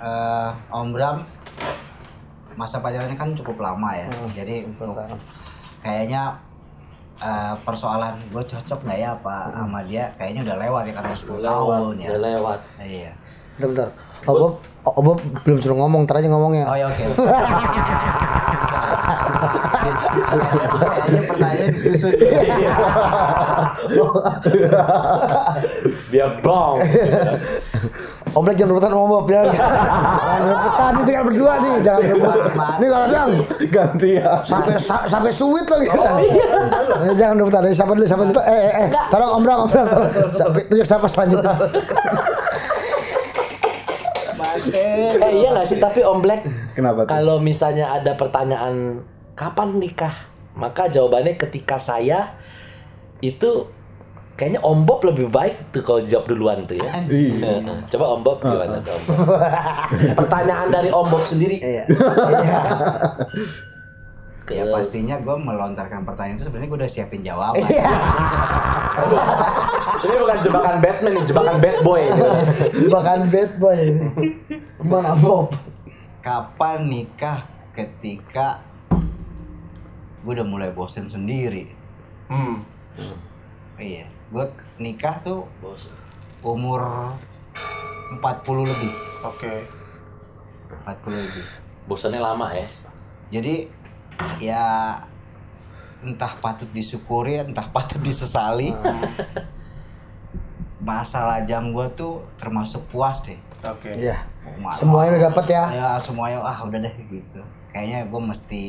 eh, 0.00 0.50
Om 0.72 0.96
Bram 0.96 1.20
masa 2.56 2.80
pacarannya 2.80 3.16
kan 3.16 3.36
cukup 3.36 3.60
lama 3.60 3.92
ya. 3.92 4.08
Jadi 4.32 4.64
untuk 4.64 4.96
kayaknya 5.84 6.32
eh, 7.20 7.54
persoalan 7.62 8.14
gue 8.32 8.42
cocok 8.42 8.80
nggak 8.84 8.98
ya 8.98 9.08
apa 9.14 9.36
sama 9.52 9.80
dia 9.84 10.04
kayaknya 10.16 10.40
udah 10.48 10.56
lewat 10.56 10.82
ya 10.88 10.92
karena 10.96 11.14
10 11.14 11.40
tahun 11.44 11.94
ya. 12.00 12.08
udah 12.10 12.20
lewat 12.20 12.60
Iya. 12.80 13.12
Bentar, 13.60 13.88
bentar. 13.88 13.88
Oh, 14.24 14.34
Bob, 14.36 14.52
oh, 14.88 15.02
Bob 15.04 15.18
belum 15.44 15.58
suruh 15.60 15.76
ngomong, 15.84 16.08
ntar 16.08 16.24
aja 16.24 16.28
ngomongnya. 16.32 16.64
Oh 16.64 16.76
ya 16.76 16.88
oke. 16.88 17.04
Kayaknya 19.30 21.22
pertanyaan 21.24 21.68
disusun. 21.70 22.12
biar 26.10 26.30
bong 26.40 26.76
Omlek 28.30 28.54
jangan 28.54 28.70
rebutan 28.70 28.90
sama 28.92 29.06
Bob 29.10 29.26
ya. 29.26 29.42
Jangan 29.42 30.42
rebutan 30.46 30.90
ini 30.92 31.02
tinggal 31.02 31.24
berdua 31.26 31.52
nih, 31.56 31.72
jangan 31.82 32.00
rebutan. 32.04 32.38
Ini 32.78 32.86
kalau 32.86 33.06
dong 33.08 33.30
Ganti 33.68 34.10
ya. 34.14 34.30
sampai 34.44 34.74
sa- 34.78 35.02
sampai 35.04 35.30
suwit 35.30 35.66
lagi. 35.66 35.86
Eh, 35.90 37.14
jangan 37.16 37.34
rebutan. 37.36 37.62
Eh, 37.64 37.74
Siapa 37.74 37.90
dulu? 37.90 38.06
Siapa 38.06 38.22
dulu? 38.22 38.38
Eh, 38.38 38.54
eh, 38.54 38.72
eh. 38.76 38.88
Tolong 39.08 39.30
Om 39.32 39.42
Bram, 39.42 39.58
Om 39.60 39.68
Bram. 39.68 39.82
tolong. 39.84 40.10
Sampai 40.32 40.62
tunjuk 40.64 40.86
siapa 40.86 41.06
selanjutnya. 41.06 41.54
Eh 44.70 45.12
iya 45.32 45.48
nggak 45.50 45.66
sih 45.66 45.78
tapi 45.78 46.00
Om 46.00 46.18
Black 46.20 46.42
Kenapa 46.72 47.02
tuh? 47.02 47.10
kalau 47.10 47.36
misalnya 47.36 47.90
ada 47.92 48.14
pertanyaan 48.14 49.02
kapan 49.40 49.80
nikah 49.80 50.28
maka 50.52 50.92
jawabannya 50.92 51.40
ketika 51.40 51.80
saya 51.80 52.36
itu 53.24 53.64
kayaknya 54.36 54.60
Om 54.60 54.84
Bob 54.84 55.00
lebih 55.04 55.28
baik 55.32 55.72
tuh 55.72 55.84
kalau 55.84 56.00
jawab 56.00 56.24
duluan 56.32 56.64
tuh 56.64 56.80
ya. 56.80 56.96
Iya. 57.08 57.60
Heeh. 57.60 57.78
Coba 57.92 58.04
Om 58.16 58.20
Bob 58.24 58.40
gimana 58.40 58.80
tuh 58.80 58.96
Om 58.96 59.02
Bob? 59.04 59.16
Pertanyaan 60.16 60.68
dari 60.72 60.88
Om 60.88 61.06
Bob 61.08 61.24
sendiri. 61.28 61.60
Iya. 61.70 61.84
Iya. 61.88 62.58
Ya 64.50 64.66
pastinya 64.66 65.14
gue 65.22 65.36
melontarkan 65.38 66.02
pertanyaan 66.02 66.34
itu 66.34 66.50
sebenarnya 66.50 66.68
gue 66.74 66.78
udah 66.82 66.90
siapin 66.90 67.22
jawaban. 67.22 67.62
Ini 70.00 70.14
bukan 70.18 70.38
jebakan 70.42 70.76
Batman, 70.82 71.10
ini 71.14 71.22
jebakan 71.22 71.56
bad 71.62 71.78
boy. 71.86 72.02
gitu. 72.02 72.32
Bahkan 72.90 73.18
bad 73.30 73.50
boy. 73.62 73.80
Gimana 74.82 75.12
Bob? 75.22 75.54
Kapan 76.18 76.90
nikah 76.90 77.46
ketika 77.70 78.58
gue 80.20 80.32
udah 80.32 80.44
mulai 80.44 80.70
bosen 80.70 81.04
sendiri? 81.04 81.70
Hmm. 82.28 82.62
Iya, 83.74 84.04
gue 84.28 84.44
nikah 84.76 85.16
tuh 85.18 85.48
umur 86.40 87.14
40 88.12 88.20
lebih, 88.66 88.92
Oke. 89.22 89.64
40 90.84 91.00
lebih. 91.16 91.44
Bosannya 91.84 92.20
lama 92.20 92.52
ya. 92.52 92.68
Jadi 93.30 93.70
ya 94.38 94.94
entah 96.00 96.32
patut 96.38 96.68
disyukuri, 96.70 97.40
entah 97.40 97.66
patut 97.74 98.00
disesali. 98.00 98.72
Masalah 100.80 101.44
jam 101.44 101.70
gue 101.70 101.86
tuh 101.92 102.24
termasuk 102.36 102.80
puas 102.88 103.20
deh. 103.20 103.36
Oke. 103.62 103.92
Iya. 103.94 104.24
Malah- 104.56 104.76
Semuanya 104.76 105.08
udah 105.16 105.22
dapat 105.30 105.44
ya. 105.46 105.64
Ya 105.70 105.88
semuanya 105.96 106.40
ah 106.40 106.56
udah 106.64 106.80
deh 106.80 106.94
gitu. 107.06 107.40
Kayaknya 107.70 108.08
gue 108.08 108.20
mesti 108.20 108.62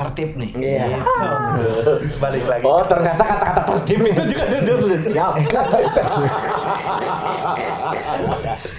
tertib 0.00 0.30
nih. 0.40 0.50
Iya. 0.56 0.96
Gitu. 0.96 1.92
Balik 2.24 2.44
lagi. 2.48 2.64
Oh 2.64 2.80
ternyata 2.88 3.20
kata-kata 3.20 3.62
tertib 3.68 4.00
itu 4.08 4.22
juga 4.32 4.44
sudah 4.80 5.00
siap. 5.04 5.32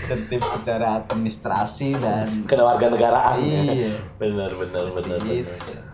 tertib 0.10 0.42
secara 0.42 1.06
administrasi 1.06 1.94
dan 2.02 2.50
Kewarganegaraan. 2.50 3.38
Iya. 3.38 4.02
Benar 4.18 4.58
benar 4.58 4.86
benar. 4.98 5.22
Gitu. 5.22 5.46
benar. 5.46 5.86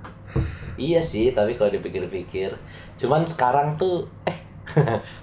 Iya 0.77 1.01
sih, 1.01 1.33
tapi 1.33 1.57
kalau 1.57 1.73
dipikir-pikir, 1.73 2.53
cuman 3.01 3.25
sekarang 3.25 3.81
tuh 3.81 4.05
eh 4.29 4.45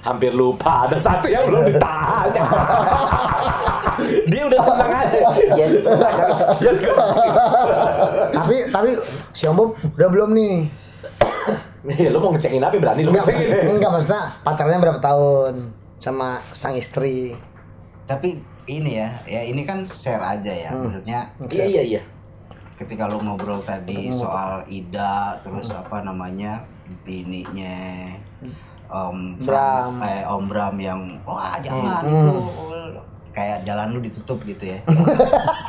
hampir 0.03 0.35
lupa 0.35 0.89
ada 0.89 0.99
satu 0.99 1.31
yang 1.31 1.47
belum 1.47 1.71
ditanya. 1.71 2.43
Dia 4.27 4.43
udah 4.51 4.61
senang 4.67 4.91
aja. 4.91 5.19
Yes, 5.55 5.79
yes. 5.79 7.17
Tapi 8.45 8.57
tapi 8.69 8.91
si 9.33 9.45
Om 9.45 9.55
Bob 9.55 9.69
udah 9.75 10.09
belum 10.09 10.31
nih? 10.33 10.57
Nih, 11.85 12.09
lu 12.09 12.17
mau 12.17 12.33
ngecekin 12.33 12.61
apa 12.61 12.77
berani 12.77 13.01
lu 13.01 13.13
Enggak, 13.13 13.29
ngecekin. 13.29 13.49
enggak 13.71 13.91
maksudnya 13.91 14.23
pacarnya 14.41 14.79
berapa 14.79 15.01
tahun 15.01 15.53
sama 15.99 16.29
sang 16.51 16.73
istri? 16.75 17.37
Tapi 18.05 18.37
ini 18.65 18.97
ya, 18.97 19.09
ya 19.25 19.41
ini 19.43 19.63
kan 19.63 19.85
share 19.85 20.21
aja 20.21 20.49
ya. 20.49 20.71
Maksudnya 20.71 21.29
Iya 21.47 21.65
iya 21.67 21.83
iya. 21.85 22.03
ketika 22.75 23.07
lo 23.07 23.21
ngobrol 23.21 23.63
tadi 23.63 24.11
soal 24.11 24.67
Ida 24.67 25.39
terus 25.41 25.71
apa 25.71 26.01
namanya 26.01 26.65
bininya 27.03 28.11
Om 28.85 29.39
Frans, 29.39 29.95
Bram. 29.95 30.03
eh, 30.03 30.23
Om 30.25 30.45
Bram 30.45 30.75
yang 30.77 31.01
wah 31.23 31.55
jangan 31.59 32.03
itu 32.03 32.35
kayak 33.31 33.63
jalan 33.63 33.89
lu 33.91 34.01
ditutup 34.01 34.43
gitu 34.43 34.65
ya. 34.69 34.79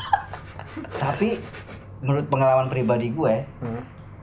Tapi 1.03 1.39
menurut 2.01 2.25
pengalaman 2.25 2.67
pribadi 2.67 3.09
gue, 3.09 3.45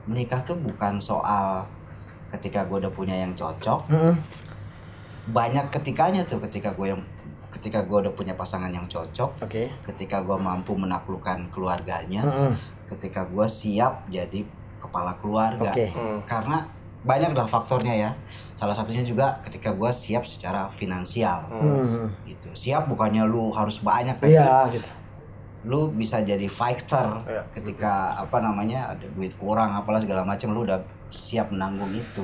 menikah 0.05 0.41
tuh 0.41 0.55
bukan 0.55 0.97
soal 0.97 1.65
ketika 2.29 2.65
gue 2.65 2.77
udah 2.79 2.91
punya 2.91 3.15
yang 3.15 3.31
cocok, 3.31 3.85
Heeh. 3.87 4.15
banyak 5.25 5.69
ketikanya 5.69 6.21
tuh 6.23 6.41
ketika 6.41 6.73
gue 6.73 6.91
yang 6.91 7.01
ketika 7.49 7.85
gue 7.85 7.97
udah 8.01 8.11
punya 8.11 8.33
pasangan 8.33 8.67
yang 8.67 8.85
cocok, 8.85 9.37
Oke. 9.39 9.69
ketika 9.85 10.19
gue 10.19 10.35
mampu 10.35 10.73
menaklukkan 10.73 11.47
keluarganya, 11.47 12.21
Heeh. 12.21 12.53
ketika 12.89 13.23
gue 13.23 13.45
siap 13.45 14.09
jadi 14.09 14.41
kepala 14.81 15.15
keluarga 15.15 15.71
Oke. 15.71 15.93
karena 16.25 16.67
banyak 17.03 17.31
lah 17.31 17.43
faktornya 17.43 17.93
ya 17.93 18.11
salah 18.55 18.71
satunya 18.71 19.03
juga 19.03 19.39
ketika 19.43 19.71
gue 19.71 19.91
siap 19.91 20.23
secara 20.23 20.67
finansial 20.71 21.43
Hmm. 21.51 22.07
gitu 22.23 22.47
siap 22.51 22.87
bukannya 22.87 23.23
lu 23.23 23.51
harus 23.51 23.79
banyak 23.79 24.15
tapi 24.15 24.35
Iya 24.35 24.71
gitu. 24.71 24.87
Lu 25.63 25.87
bisa 25.89 26.19
jadi 26.19 26.43
fighter 26.45 27.23
Iya. 27.23 27.41
ketika 27.55 28.19
apa 28.19 28.37
namanya 28.39 28.91
ada 28.91 29.07
duit 29.09 29.31
kurang 29.39 29.71
apalah 29.71 29.99
segala 29.99 30.23
macam 30.23 30.51
lu 30.51 30.63
udah 30.63 30.83
siap 31.09 31.49
menanggung 31.49 31.91
itu. 31.91 32.23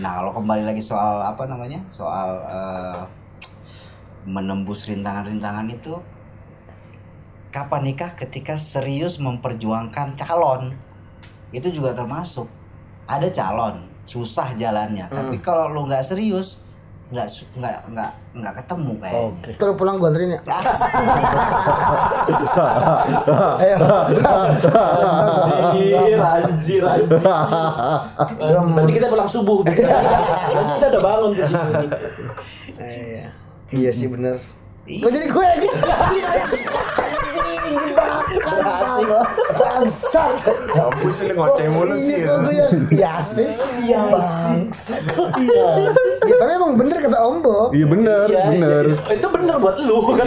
Nah 0.00 0.20
kalau 0.20 0.32
kembali 0.32 0.64
lagi 0.64 0.80
soal 0.80 1.20
apa 1.20 1.44
namanya 1.44 1.80
soal 1.88 2.30
eh, 2.46 3.02
menembus 4.22 4.86
rintangan-rintangan 4.86 5.66
itu 5.68 5.98
kapan 7.52 7.82
nikah 7.84 8.14
ketika 8.14 8.56
serius 8.56 9.18
memperjuangkan 9.18 10.16
calon? 10.16 10.72
Itu 11.52 11.68
juga 11.68 11.92
termasuk. 11.92 12.48
Ada 13.04 13.28
calon 13.28 13.92
susah 14.02 14.56
jalannya. 14.56 15.06
Tapi 15.08 15.36
kalau 15.44 15.68
lu 15.68 15.84
nggak 15.84 16.02
serius 16.02 16.61
nggak 17.12 17.28
nggak 17.60 17.76
nggak 17.92 18.10
nggak 18.32 18.54
ketemu 18.64 18.92
kayaknya 18.96 19.28
Oke. 19.28 19.50
Terus 19.60 19.74
pulang 19.76 20.00
gua 20.00 20.08
anterin 20.08 20.32
ya. 20.32 20.40
Ayo. 23.60 23.76
Anjir, 25.52 26.16
anjir, 26.16 26.82
anjir. 26.88 27.20
Nanti 28.48 28.92
kita 28.96 29.12
pulang 29.12 29.28
subuh. 29.28 29.60
Besok 29.60 30.74
kita 30.80 30.86
udah 30.96 31.02
bangun 31.04 31.30
tuh. 31.36 31.44
Iya. 32.80 33.26
Iya 33.72 33.90
sih 33.92 34.08
bener. 34.08 34.40
Iya. 34.88 35.04
Kok 35.04 35.10
jadi 35.12 35.26
gue 35.28 35.44
lagi? 35.44 35.68
Asik. 38.40 39.10
Bangsat. 39.52 40.34
Kampus 40.68 41.16
ini 41.20 41.32
ngoceh 41.32 41.66
mulu 41.68 41.92
Iya 41.92 42.00
sih. 42.00 42.18
kok 42.20 42.36
gue 42.40 42.52
yang 42.52 42.72
Iya 42.88 43.12
sih. 43.18 43.48
Iya 43.82 44.00
sih. 44.70 44.96
Iya. 45.38 45.66
Ya, 46.22 46.34
tapi 46.36 46.52
emang 46.52 46.72
bener 46.74 46.98
kata 46.98 47.18
Om 47.20 47.36
Bob. 47.40 47.68
Iya 47.70 47.86
bener, 47.86 48.26
Iya, 48.26 48.42
bener. 48.48 48.84
iya. 48.88 49.12
Itu 49.12 49.26
bener 49.28 49.54
buat 49.58 49.76
lu 49.78 49.98
kan. 50.12 50.26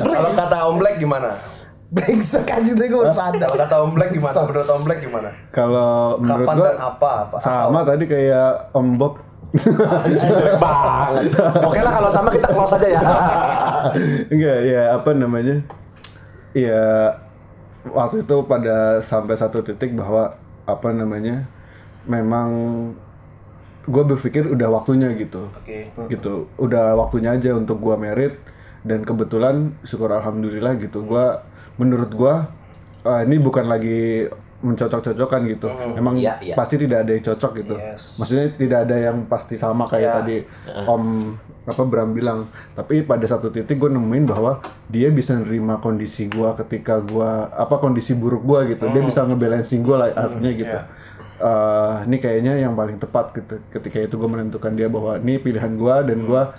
Kalau 0.00 0.30
kata 0.32 0.56
Om 0.68 0.76
Black 0.76 0.96
gimana? 0.98 1.30
Brengsek 1.86 2.50
aja 2.50 2.72
tuh 2.74 2.86
gue 2.86 3.04
sadar. 3.08 3.46
Kalau 3.46 3.58
kata 3.60 3.76
Om 3.80 3.90
Black 3.94 4.10
gimana? 4.12 4.34
Menurut 4.42 4.68
Om 4.68 4.82
Black 4.82 5.00
gimana? 5.00 5.28
Kalau 5.50 6.18
menurut 6.18 6.46
dan 6.50 6.78
apa? 6.80 7.10
apa 7.24 7.36
sama 7.38 7.80
tadi 7.82 8.04
kayak 8.04 8.72
Om 8.72 8.88
Bob. 8.96 9.14
Jelek 9.54 10.58
banget. 10.58 11.30
Oke 11.62 11.78
lah 11.78 11.92
kalau 11.94 12.10
sama 12.10 12.28
kita 12.34 12.50
close 12.50 12.74
aja 12.74 12.88
ya. 12.90 13.00
Enggak, 14.26 14.58
ya 14.66 14.82
apa 14.98 15.10
namanya? 15.14 15.62
Ya 16.54 17.14
waktu 17.86 18.26
itu 18.26 18.36
pada 18.50 18.98
sampai 18.98 19.38
satu 19.38 19.62
titik 19.62 19.94
bahwa 19.94 20.34
apa 20.66 20.88
namanya? 20.90 21.46
Memang 22.04 22.48
gue 23.86 24.04
berpikir 24.04 24.48
udah 24.50 24.68
waktunya 24.74 25.14
gitu. 25.14 25.46
Oke. 25.54 25.92
Gitu. 26.10 26.50
Udah 26.58 26.98
waktunya 26.98 27.36
aja 27.36 27.54
untuk 27.54 27.78
gua 27.78 27.94
merit 27.94 28.36
dan 28.82 29.06
kebetulan 29.06 29.76
syukur 29.86 30.10
alhamdulillah 30.10 30.74
gitu. 30.82 31.06
Gua 31.06 31.46
menurut 31.78 32.10
gua 32.10 32.50
eh, 33.06 33.22
ini 33.22 33.38
bukan 33.38 33.70
lagi 33.70 34.28
mencocok-cocokkan 34.64 35.40
gitu. 35.46 35.68
Emang 35.94 36.16
Iya, 36.16 36.40
iya. 36.40 36.54
pasti 36.56 36.80
tidak 36.80 37.04
ada 37.04 37.12
yang 37.12 37.24
cocok 37.24 37.52
gitu. 37.60 37.74
Yes. 37.76 38.16
Maksudnya 38.16 38.46
tidak 38.56 38.78
ada 38.88 38.96
yang 38.96 39.16
pasti 39.28 39.54
sama 39.60 39.84
kayak 39.84 40.00
Iya. 40.08 40.16
tadi 40.18 40.36
Om 40.88 41.04
apa 41.64 41.82
Bram 41.84 42.10
bilang. 42.16 42.48
Tapi 42.72 43.04
pada 43.04 43.24
satu 43.28 43.52
titik 43.52 43.76
gue 43.76 43.92
nemuin 43.92 44.24
bahwa 44.24 44.64
dia 44.88 45.12
bisa 45.12 45.36
nerima 45.36 45.80
kondisi 45.80 46.28
gua 46.28 46.56
ketika 46.56 47.00
gua 47.04 47.52
apa 47.52 47.76
kondisi 47.76 48.16
buruk 48.16 48.42
gua 48.42 48.64
gitu. 48.64 48.88
Dia 48.88 49.02
bisa 49.04 49.20
ngebalancing 49.24 49.84
gua 49.84 49.96
lah 50.04 50.08
artinya 50.16 50.52
gitu. 50.56 50.72
iya. 50.80 50.88
Eh, 51.34 51.94
ini 52.08 52.16
kayaknya 52.22 52.56
yang 52.56 52.72
paling 52.72 52.96
tepat 52.96 53.34
gitu. 53.36 53.60
Ketika 53.68 53.98
itu 54.00 54.14
gue 54.16 54.30
menentukan 54.30 54.70
dia 54.72 54.86
bahwa 54.88 55.18
ini 55.18 55.36
pilihan 55.36 55.74
gua 55.76 56.00
dan 56.06 56.24
gua 56.24 56.54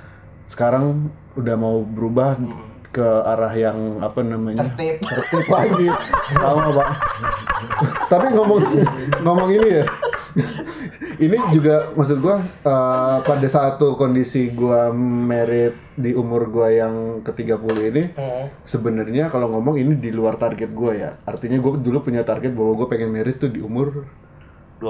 sekarang 0.46 1.10
udah 1.34 1.56
mau 1.58 1.82
berubah 1.82 2.38
ke 2.96 3.08
arah 3.28 3.52
yang 3.52 4.00
apa 4.00 4.24
namanya? 4.24 4.64
Tertib. 4.64 5.04
Tertib 5.04 5.46
lagi. 5.52 5.88
Sama 6.32 6.72
pak? 6.72 6.88
Tapi 8.08 8.28
ngomong 8.32 8.64
ngomong 9.20 9.50
ini 9.52 9.68
ya. 9.84 9.86
Ini 11.16 11.38
juga 11.56 11.96
maksud 11.96 12.20
gua 12.20 12.40
eh, 12.44 13.18
pada 13.24 13.48
satu 13.48 13.96
kondisi 14.00 14.52
gua 14.52 14.92
merit 14.96 15.76
di 15.96 16.12
umur 16.12 16.52
gua 16.52 16.68
yang 16.72 17.24
ke-30 17.24 17.76
ini 17.92 18.04
sebenarnya 18.68 19.32
kalau 19.32 19.48
ngomong 19.56 19.80
ini 19.80 19.96
di 19.96 20.12
luar 20.12 20.36
target 20.40 20.72
gua 20.72 20.92
ya. 20.96 21.12
Artinya 21.24 21.60
gua 21.60 21.80
dulu 21.80 22.04
punya 22.04 22.24
target 22.24 22.52
bahwa 22.52 22.72
gua 22.80 22.88
pengen 22.92 23.12
merit 23.12 23.40
tuh 23.40 23.52
di 23.52 23.64
umur 23.64 24.08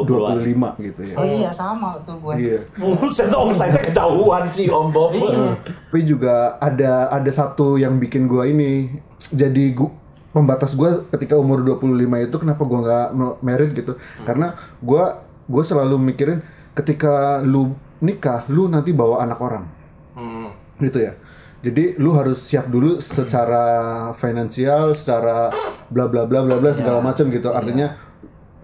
20-an. 0.03 0.43
25 0.43 0.85
gitu 0.91 1.01
ya. 1.07 1.15
Oh 1.15 1.23
iya 1.23 1.51
sama 1.53 1.95
tuh 2.03 2.19
gue. 2.19 2.33
Iya. 2.35 2.59
Buset 2.75 3.31
om 3.31 3.55
saya 3.55 3.79
kejauhan 3.79 4.43
sih 4.51 4.67
om 4.67 4.91
Bob. 4.91 5.15
Tapi 5.15 5.99
juga 6.03 6.59
ada 6.59 7.07
ada 7.07 7.31
satu 7.31 7.79
yang 7.79 7.95
bikin 7.95 8.27
gua 8.27 8.43
ini 8.43 8.99
jadi 9.31 9.71
gua 9.71 9.95
pembatas 10.35 10.75
gua 10.75 11.07
ketika 11.07 11.39
umur 11.39 11.63
25 11.63 11.87
itu 12.27 12.35
kenapa 12.35 12.61
gua 12.67 12.79
nggak 12.83 13.07
me- 13.15 13.37
merit 13.39 13.71
gitu. 13.71 13.95
Karena 14.27 14.59
gua 14.83 15.23
gua 15.47 15.63
selalu 15.63 15.95
mikirin 16.01 16.43
ketika 16.75 17.39
lu 17.39 17.71
nikah, 18.03 18.43
lu 18.51 18.67
nanti 18.67 18.91
bawa 18.91 19.23
anak 19.23 19.39
orang. 19.39 19.63
Hmm. 20.19 20.51
Gitu 20.83 20.99
ya. 20.99 21.15
Jadi 21.63 21.97
lu 21.97 22.13
harus 22.13 22.45
siap 22.45 22.69
dulu 22.69 23.01
secara 23.01 23.63
finansial, 24.13 24.93
secara 24.93 25.49
bla 25.89 26.05
bla 26.05 26.27
bla 26.29 26.45
bla 26.45 26.61
bla 26.61 26.69
segala 26.69 27.01
macam 27.01 27.25
gitu. 27.31 27.49
Artinya 27.49 27.95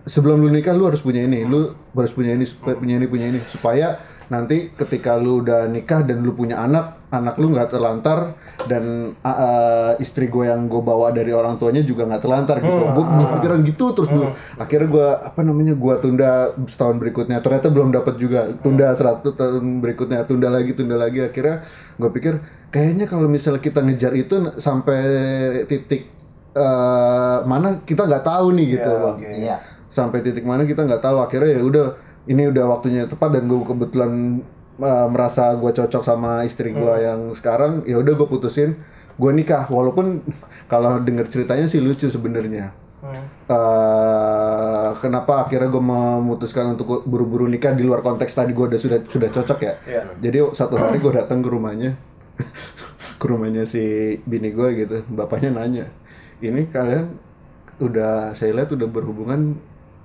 sebelum 0.06 0.42
lu 0.42 0.50
nikah 0.50 0.74
lu 0.74 0.90
harus 0.90 1.02
punya 1.02 1.22
ini, 1.26 1.46
lu 1.46 1.74
harus 1.94 2.12
punya 2.14 2.34
ini, 2.34 2.46
punya 2.48 2.96
ini, 2.98 3.06
punya 3.06 3.28
ini 3.30 3.40
supaya 3.42 4.00
nanti 4.32 4.72
ketika 4.72 5.20
lu 5.20 5.44
udah 5.44 5.68
nikah 5.68 6.08
dan 6.08 6.24
lu 6.24 6.32
punya 6.32 6.64
anak, 6.64 7.04
anak 7.12 7.36
lu 7.36 7.52
nggak 7.52 7.68
terlantar 7.68 8.40
dan 8.64 9.12
uh, 9.20 9.28
uh, 9.28 9.92
istri 10.00 10.32
gue 10.32 10.48
yang 10.48 10.72
gue 10.72 10.80
bawa 10.80 11.12
dari 11.12 11.36
orang 11.36 11.60
tuanya 11.60 11.84
juga 11.84 12.08
nggak 12.08 12.24
terlantar 12.24 12.64
gitu. 12.64 12.80
Gue 12.96 13.06
pikiran 13.36 13.60
gitu 13.68 13.86
terus 13.92 14.08
dulu. 14.08 14.32
Akhirnya 14.56 14.88
gue 14.88 15.08
apa 15.36 15.42
namanya 15.44 15.76
gue 15.76 15.94
tunda 16.00 16.56
setahun 16.64 16.96
berikutnya. 16.96 17.44
Ternyata 17.44 17.68
belum 17.68 17.92
dapat 17.92 18.16
juga. 18.16 18.48
Tunda 18.64 18.96
100 18.96 19.36
tahun 19.36 19.84
berikutnya, 19.84 20.24
tunda 20.24 20.48
lagi, 20.48 20.72
tunda 20.80 20.96
lagi. 20.96 21.20
Akhirnya 21.28 21.68
gue 22.00 22.10
pikir 22.16 22.34
kayaknya 22.72 23.12
kalau 23.12 23.28
misalnya 23.28 23.60
kita 23.60 23.84
ngejar 23.84 24.16
itu 24.16 24.36
sampai 24.64 25.02
titik 25.68 26.08
eh, 26.56 27.38
mana 27.44 27.84
kita 27.84 28.08
nggak 28.08 28.24
tahu 28.24 28.56
nih 28.56 28.80
gitu, 28.80 28.92
Iya, 28.92 29.04
bang 29.04 29.18
oke. 29.20 29.32
Sampai 29.92 30.24
titik 30.24 30.48
mana 30.48 30.64
kita 30.64 30.88
nggak 30.88 31.04
tahu. 31.04 31.22
Akhirnya 31.22 31.60
ya 31.60 31.62
udah 31.62 31.86
ini 32.26 32.48
udah 32.48 32.66
waktunya 32.72 33.06
tepat 33.06 33.36
dan 33.36 33.46
gue 33.46 33.60
kebetulan 33.62 34.42
uh, 34.80 35.08
merasa 35.12 35.54
gue 35.58 35.72
cocok 35.74 36.04
sama 36.06 36.48
istri 36.48 36.72
gue 36.72 36.96
yang 37.02 37.34
sekarang 37.36 37.84
ya 37.84 38.00
udah 38.00 38.14
gue 38.16 38.28
putusin 38.28 38.80
gue 39.20 39.32
nikah. 39.36 39.68
Walaupun 39.68 40.26
kalau 40.72 40.98
denger 41.04 41.28
ceritanya 41.30 41.68
sih 41.68 41.84
lucu 41.84 42.08
sebenarnya. 42.08 42.74
Uh, 43.50 44.94
kenapa 45.02 45.50
akhirnya 45.50 45.74
gue 45.74 45.84
memutuskan 45.84 46.78
untuk 46.78 47.02
buru-buru 47.10 47.50
nikah 47.50 47.74
di 47.74 47.82
luar 47.82 48.06
konteks 48.06 48.30
tadi 48.30 48.54
gue 48.54 48.66
udah 48.72 48.80
sudah 48.80 49.00
sudah 49.10 49.30
cocok 49.34 49.60
ya? 49.66 49.74
Iya. 49.90 50.02
jadi 50.22 50.38
satu 50.54 50.78
hari 50.78 51.02
gue 51.02 51.14
datang 51.14 51.42
ke 51.42 51.50
rumahnya. 51.50 51.98
Ke 53.22 53.30
rumahnya 53.30 53.70
si 53.70 54.18
bini 54.26 54.50
gue 54.50 54.86
gitu. 54.86 55.06
Bapaknya 55.10 55.54
nanya 55.54 55.86
ini 56.42 56.68
kalian 56.68 57.22
udah 57.82 58.34
saya 58.34 58.54
lihat 58.58 58.74
udah 58.74 58.90
berhubungan 58.90 59.58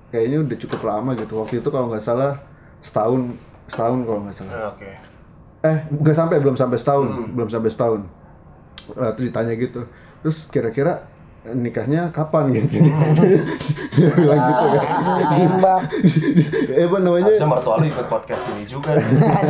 kayaknya 0.07 0.37
udah 0.41 0.57
cukup 0.57 0.81
lama 0.83 1.11
gitu. 1.13 1.33
Waktu 1.37 1.55
itu 1.59 1.69
kalau 1.69 1.87
nggak 1.89 2.03
salah 2.03 2.39
setahun 2.79 3.33
setahun 3.67 3.99
kalau 4.03 4.19
nggak 4.23 4.35
salah. 4.35 4.53
Ah, 4.53 4.67
Oke. 4.71 4.89
eh 5.61 5.77
nggak 5.89 6.15
sampai 6.15 6.37
belum 6.39 6.55
sampai 6.55 6.77
setahun 6.77 7.07
belum 7.33 7.49
sampai 7.49 7.69
setahun. 7.69 8.01
Eh, 8.87 9.11
terus 9.13 9.25
ditanya 9.27 9.53
gitu. 9.53 9.81
Terus 10.23 10.37
kira-kira 10.47 11.03
nikahnya 11.47 12.11
kapan 12.11 12.51
gitu? 12.51 12.83
Dia 13.95 14.11
bilang 14.19 14.41
gitu 14.41 14.65
kan. 14.69 14.87
Tembak. 15.31 15.81
eh 16.69 16.83
apa 16.83 16.97
namanya? 16.99 17.31
Harusnya 17.31 17.47
mertua 17.47 17.75
lu 17.79 17.87
ikut 17.87 18.07
podcast 18.07 18.43
ini 18.51 18.63
juga. 18.63 18.91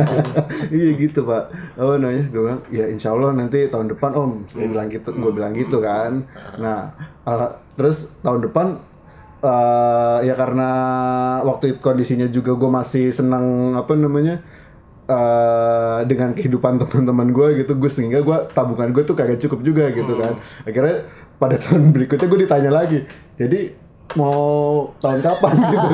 iya 0.70 0.90
gitu 0.94 1.26
pak. 1.26 1.42
Apa 1.74 1.98
namanya? 1.98 2.22
Gue 2.30 2.42
bilang 2.44 2.60
ya 2.70 2.86
insya 2.86 3.12
Allah 3.12 3.34
nanti 3.34 3.66
tahun 3.66 3.90
depan 3.90 4.10
om. 4.14 4.46
Dia 4.46 4.66
bilang 4.66 4.86
gitu 4.88 5.10
gue 5.10 5.32
bilang 5.32 5.52
gitu 5.54 5.78
kan. 5.78 6.22
Nah 6.56 6.94
ala- 7.22 7.58
terus 7.74 8.10
tahun 8.22 8.46
depan 8.46 8.78
eh, 9.42 10.18
ya 10.26 10.34
karena 10.34 10.70
waktu 11.44 11.74
itu 11.74 11.80
kondisinya 11.82 12.26
juga 12.30 12.54
gue 12.54 12.70
masih 12.70 13.10
senang 13.14 13.76
apa 13.78 13.94
namanya 13.94 14.42
eh, 15.06 16.00
dengan 16.06 16.34
kehidupan 16.34 16.82
teman-teman 16.82 17.28
gue 17.30 17.48
gitu 17.64 17.72
gue 17.78 17.90
sehingga 17.90 18.20
gue 18.22 18.36
tabungan 18.54 18.90
gue 18.90 19.02
tuh 19.06 19.14
kagak 19.14 19.38
cukup 19.42 19.60
juga 19.62 19.90
gitu 19.94 20.12
kan 20.18 20.38
akhirnya 20.66 21.06
pada 21.38 21.56
tahun 21.58 21.94
berikutnya 21.94 22.26
gue 22.26 22.40
ditanya 22.44 22.70
lagi 22.74 22.98
jadi 23.38 23.72
mau 24.16 24.88
tahun 25.04 25.20
kapan 25.20 25.54
gitu 25.74 25.88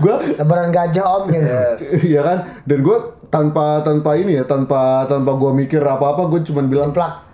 gue 0.00 0.14
Lebaran 0.40 0.70
gajah 0.72 1.04
om 1.04 1.24
gitu. 1.28 1.44
Yes. 1.44 1.80
Iya 2.00 2.20
kan? 2.24 2.38
Dan 2.64 2.78
gue 2.80 2.96
tanpa 3.28 3.84
tanpa 3.84 4.16
ini 4.16 4.40
ya, 4.40 4.44
tanpa 4.48 5.04
tanpa 5.04 5.36
gue 5.36 5.50
mikir 5.52 5.82
apa 5.84 6.16
apa, 6.16 6.22
gue 6.32 6.40
cuman 6.48 6.64
bilang 6.68 6.90
Plak. 6.96 7.31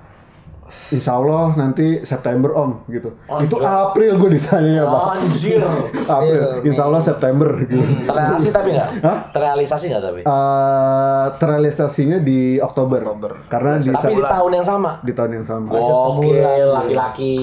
Insya 0.89 1.17
Allah 1.17 1.53
nanti 1.55 2.03
September 2.03 2.51
om 2.55 2.85
gitu. 2.89 3.15
Itu 3.41 3.57
April 3.61 4.17
gue 4.17 4.31
ditanya 4.37 4.73
ya 4.81 4.85
pak. 4.85 5.03
Anjir. 5.19 5.61
April, 6.17 6.43
Insya 6.65 6.83
Allah 6.89 7.01
September 7.01 7.51
gitu. 7.65 7.83
Terrealisasi 8.05 8.49
tapi 8.51 8.69
nggak? 8.75 8.89
Hah? 9.05 9.19
Terrealisasi 9.33 9.85
nggak 9.89 10.03
tapi? 10.03 10.21
Eh, 10.23 11.27
terrealisasinya 11.39 12.19
di 12.21 12.41
Oktober. 12.59 13.01
Oktober. 13.05 13.33
Karena 13.49 13.79
di, 13.79 13.91
Tapi 13.91 14.15
di 14.15 14.23
tahun 14.25 14.53
yang 14.55 14.67
sama. 14.67 14.91
di 15.01 15.13
tahun 15.13 15.31
yang 15.41 15.47
sama. 15.47 15.69
Oke, 15.73 16.41
laki-laki. 16.69 17.37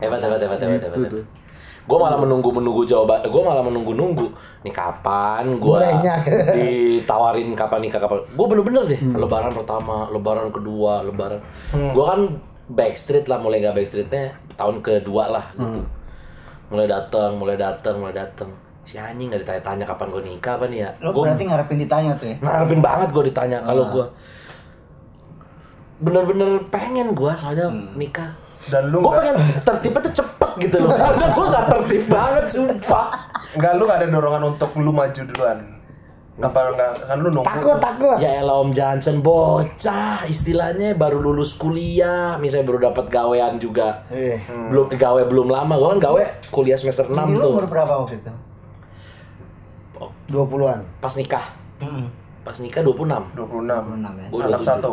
Hebat, 0.00 0.20
hebat, 0.24 0.40
hebat, 0.40 0.58
hebat, 0.58 0.80
hebat. 0.80 0.96
Gitu 0.96 1.08
tuh. 1.20 1.39
Gue 1.88 1.98
malah 1.98 2.18
menunggu 2.20 2.48
menunggu 2.52 2.82
jawaban. 2.84 3.24
Gue 3.24 3.42
malah 3.42 3.64
menunggu 3.64 3.92
nunggu. 3.92 4.26
Nih 4.60 4.74
kapan 4.74 5.56
gue 5.56 5.76
ditawarin 6.56 7.48
kapan 7.56 7.80
nikah 7.80 8.00
kapan? 8.00 8.20
Gue 8.36 8.46
bener-bener 8.46 8.82
deh. 8.86 9.00
Hmm. 9.00 9.16
Lebaran 9.16 9.52
pertama, 9.52 10.08
Lebaran 10.12 10.48
kedua, 10.52 11.00
Lebaran. 11.04 11.40
Gue 11.72 12.04
kan 12.04 12.20
backstreet 12.70 13.26
lah, 13.26 13.40
mulai 13.40 13.64
gak 13.64 13.74
backstreetnya 13.74 14.36
tahun 14.54 14.84
kedua 14.84 15.24
lah 15.26 15.44
gitu. 15.56 15.80
Hmm. 15.80 15.86
Mulai 16.70 16.86
datang, 16.86 17.34
mulai 17.34 17.56
datang, 17.58 17.98
mulai 17.98 18.14
datang. 18.14 18.52
Si 18.84 18.94
anjing 18.94 19.30
gak 19.30 19.42
ditanya-tanya 19.42 19.84
kapan 19.86 20.06
gue 20.10 20.22
nikah 20.22 20.54
apa 20.58 20.66
nih 20.68 20.78
ya? 20.82 20.90
Lo 21.00 21.10
Gua 21.10 21.30
berarti 21.30 21.44
ngarepin 21.46 21.78
ditanya 21.78 22.12
tuh 22.14 22.26
ya? 22.30 22.36
ngarepin 22.38 22.80
banget 22.80 23.08
gue 23.10 23.24
ditanya 23.26 23.58
kalau 23.62 23.84
gue 23.88 24.06
bener-bener 26.00 26.64
pengen 26.72 27.12
gue 27.12 27.32
soalnya 27.36 27.68
nikah 27.92 28.32
Dan 28.72 28.88
lu 28.88 29.04
gue 29.04 29.12
pengen 29.20 29.36
tertibnya 29.60 30.00
tuh 30.08 30.24
cepet 30.24 30.39
gitu 30.60 30.76
loh 30.78 30.92
karena 30.92 31.26
gue 31.28 31.46
gak 31.48 31.66
tertib 31.66 32.04
banget 32.06 32.44
sumpah 32.48 33.06
nggak 33.50 33.72
lu 33.74 33.82
nggak 33.82 33.98
ada 33.98 34.08
dorongan 34.08 34.42
untuk 34.48 34.70
lu 34.76 34.90
maju 34.90 35.22
duluan. 35.24 35.58
Apa 36.38 36.72
nggak 36.72 36.90
kan 37.04 37.16
lu 37.18 37.28
nunggu? 37.28 37.44
Takut 37.46 37.76
takut. 37.78 38.16
ya 38.16 38.40
elah 38.40 38.56
om 38.56 38.70
Johnson 38.70 39.20
bocah 39.20 40.24
istilahnya 40.24 40.94
baru 40.94 41.20
lulus 41.20 41.52
kuliah 41.52 42.36
misalnya 42.36 42.64
baru 42.66 42.78
dapat 42.86 43.06
gawean 43.08 43.56
juga 43.56 44.08
Iya. 44.08 44.40
belum 44.70 44.88
gawe 44.90 45.20
belum 45.26 45.48
lama 45.48 45.74
gue 45.74 45.88
kan 45.90 46.00
gawe 46.02 46.22
kuliah 46.48 46.76
semester 46.76 47.04
6 47.04 47.12
Ini 47.12 47.34
lo 47.34 47.42
tuh 47.42 47.50
umur 47.54 47.66
berapa 47.66 47.92
waktu 47.98 48.14
itu? 48.16 48.32
20-an. 50.28 50.80
pas 50.96 51.12
nikah 51.12 51.44
Hmm. 51.76 52.06
pas 52.40 52.56
nikah 52.56 52.80
26 52.80 53.34
26. 53.34 53.68
26 53.68 54.16
ya. 54.16 54.28
Gua 54.28 54.40
Anak 54.42 54.60
27. 54.60 54.68
satu. 54.70 54.92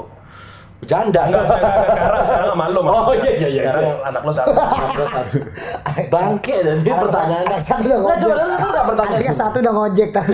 Janda 0.79 1.25
Enggak, 1.25 1.41
enggak, 1.41 1.57
enggak, 1.57 1.87
sekarang 1.89 2.23
sekarang 2.23 2.47
sama 2.51 2.65
lu 2.69 2.79
Oh, 2.83 3.09
iya, 3.11 3.31
iya, 3.31 3.47
iya, 3.49 3.61
Sekarang 3.65 3.83
iya. 3.83 3.95
anak 4.05 4.21
lu 4.21 4.31
satu. 4.31 4.51
bangke 6.13 6.55
dan 6.59 6.77
ini 6.77 6.89
Anak 6.89 7.01
pertanyaan 7.03 7.43
anak 7.43 7.57
satu 7.59 7.81
udah 7.83 7.97
Nggak, 7.97 8.17
coba 8.17 8.29
ngojek. 8.29 8.45
lu 8.53 8.67
nggak 8.67 8.87
pertanyaan 8.87 9.17
Adiknya 9.17 9.35
satu 9.35 9.57
udah 9.57 9.73
ngojek 9.73 10.09
tapi. 10.11 10.33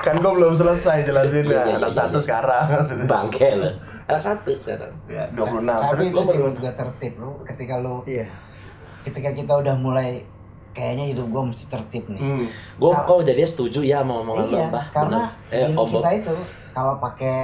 kan 0.00 0.20
gua 0.20 0.32
belum 0.34 0.54
selesai 0.54 0.96
jelasinnya. 1.02 1.48
Iya, 1.48 1.62
iya, 1.64 1.76
Anak 1.78 1.88
iya, 1.88 1.96
satu 1.96 2.18
iya. 2.18 2.24
sekarang. 2.24 2.64
bangke 3.06 3.48
lo 3.54 3.70
anak 4.04 4.20
satu 4.20 4.50
sekarang 4.54 4.92
Ya, 5.06 5.24
26. 5.32 5.64
Tapi 5.64 6.02
itu 6.04 6.12
lu 6.12 6.20
sih 6.22 6.36
gue 6.36 6.72
tertib 6.74 7.14
lo 7.16 7.30
ketika 7.42 7.74
lo 7.78 8.04
Iya. 8.04 8.26
ketika 9.00 9.30
kita 9.30 9.52
udah 9.54 9.74
mulai 9.74 10.20
kayaknya 10.72 11.04
hidup 11.08 11.26
gue 11.26 11.42
mesti 11.46 11.64
tertib 11.64 12.04
nih. 12.08 12.20
Hmm. 12.20 12.46
gue 12.74 12.90
kok 12.90 13.22
jadi 13.22 13.42
setuju 13.44 13.80
ya 13.80 14.00
sama 14.00 14.20
omongan 14.20 14.44
lo 14.44 14.58
Iya, 14.58 14.68
karena 14.90 15.20
eh 15.48 15.68
kita 15.72 16.10
itu 16.12 16.34
kalau 16.70 16.94
pakai 16.98 17.36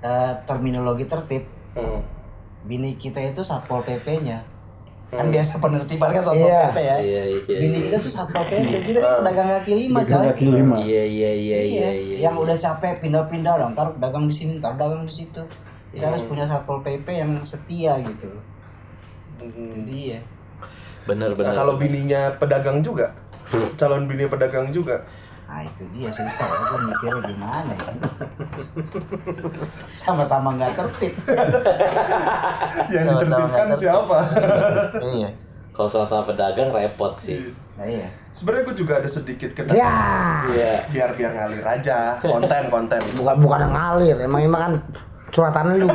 eh, 0.00 0.32
terminologi 0.44 1.04
tertib, 1.04 1.44
Hmm. 1.70 2.00
bini 2.62 2.94
kita 2.94 3.20
itu 3.20 3.40
satpol 3.40 3.80
pp-nya. 3.80 4.42
Kan 5.10 5.26
biasa 5.26 5.58
penertiban 5.58 6.06
kan 6.08 6.22
satpol 6.22 6.46
Iya. 6.46 6.62
pp 6.70 6.78
ya. 6.78 6.96
iya 6.98 7.22
iya 7.26 7.58
Bini 7.58 7.78
kita 7.84 7.96
tuh 7.98 8.12
satpol 8.12 8.42
pp, 8.46 8.62
kita 8.86 8.98
kan 8.98 9.12
pedagang 9.22 9.48
kaki 9.56 9.72
lima 9.76 10.00
coy. 10.02 10.24
Kaki 10.24 10.46
lima. 10.46 10.76
iya 10.80 11.02
iya 11.02 11.30
iya 11.32 11.58
iya 11.60 11.88
iya 11.90 12.16
Yang 12.22 12.36
udah 12.38 12.56
capek 12.56 12.94
pindah-pindah 13.00 13.54
dong, 13.56 13.72
ntar 13.74 13.90
dagang 13.98 14.24
di 14.26 14.34
sini, 14.34 14.52
ntar 14.56 14.78
dagang 14.78 15.02
di 15.02 15.12
situ. 15.12 15.42
Kita 15.90 16.06
harus 16.06 16.22
punya 16.22 16.46
satpol 16.46 16.78
pp 16.80 17.06
yang 17.10 17.42
setia 17.42 17.98
gitu. 17.98 18.30
Jadi 19.40 20.14
ya. 20.14 20.20
bener 21.00 21.32
Nah, 21.32 21.36
bener 21.42 21.54
kalau 21.56 21.74
bininya 21.74 22.36
pedagang 22.36 22.84
juga. 22.84 23.10
Calon 23.80 24.06
bini 24.06 24.28
pedagang 24.28 24.70
juga. 24.70 25.00
Nah 25.50 25.60
itu 25.60 25.82
dia 25.90 26.08
susah, 26.08 26.46
aku 26.46 26.74
mikirnya 26.80 27.20
gimana 27.26 27.72
ya. 27.74 27.90
Sama-sama 29.94 30.54
nggak 30.54 30.72
tertib. 30.72 31.12
Yang 32.88 33.04
Sama-sama 33.04 33.18
ditertibkan 33.18 33.50
nggak 33.50 33.68
tertib. 33.68 33.82
siapa? 33.82 34.18
iya. 35.12 35.30
kalau 35.70 35.86
sama-sama 35.88 36.22
pedagang 36.26 36.68
repot 36.68 37.08
sih 37.16 37.40
Nah, 37.74 37.82
iya. 37.82 38.04
sebenarnya 38.30 38.68
gue 38.68 38.76
juga 38.76 39.00
ada 39.00 39.08
sedikit 39.08 39.48
kena 39.50 39.72
Ya, 39.72 39.96
Iya. 40.46 40.72
biar 40.86 41.10
biar 41.16 41.30
ngalir 41.32 41.64
aja 41.64 42.14
konten 42.20 42.68
konten 42.68 43.00
bukan 43.16 43.34
bukan 43.40 43.60
ngalir, 43.66 44.14
emang 44.20 44.44
emang 44.44 44.60
kan 44.60 44.72
curhatan 45.30 45.78
lu. 45.78 45.88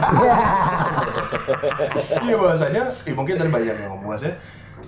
iya 2.25 2.35
bahasanya 2.35 2.83
ya 2.99 3.11
mungkin 3.13 3.35
tadi 3.35 3.47
banyak 3.47 3.67
yang 3.69 3.79
ngomong 3.87 4.09
bahasanya 4.09 4.33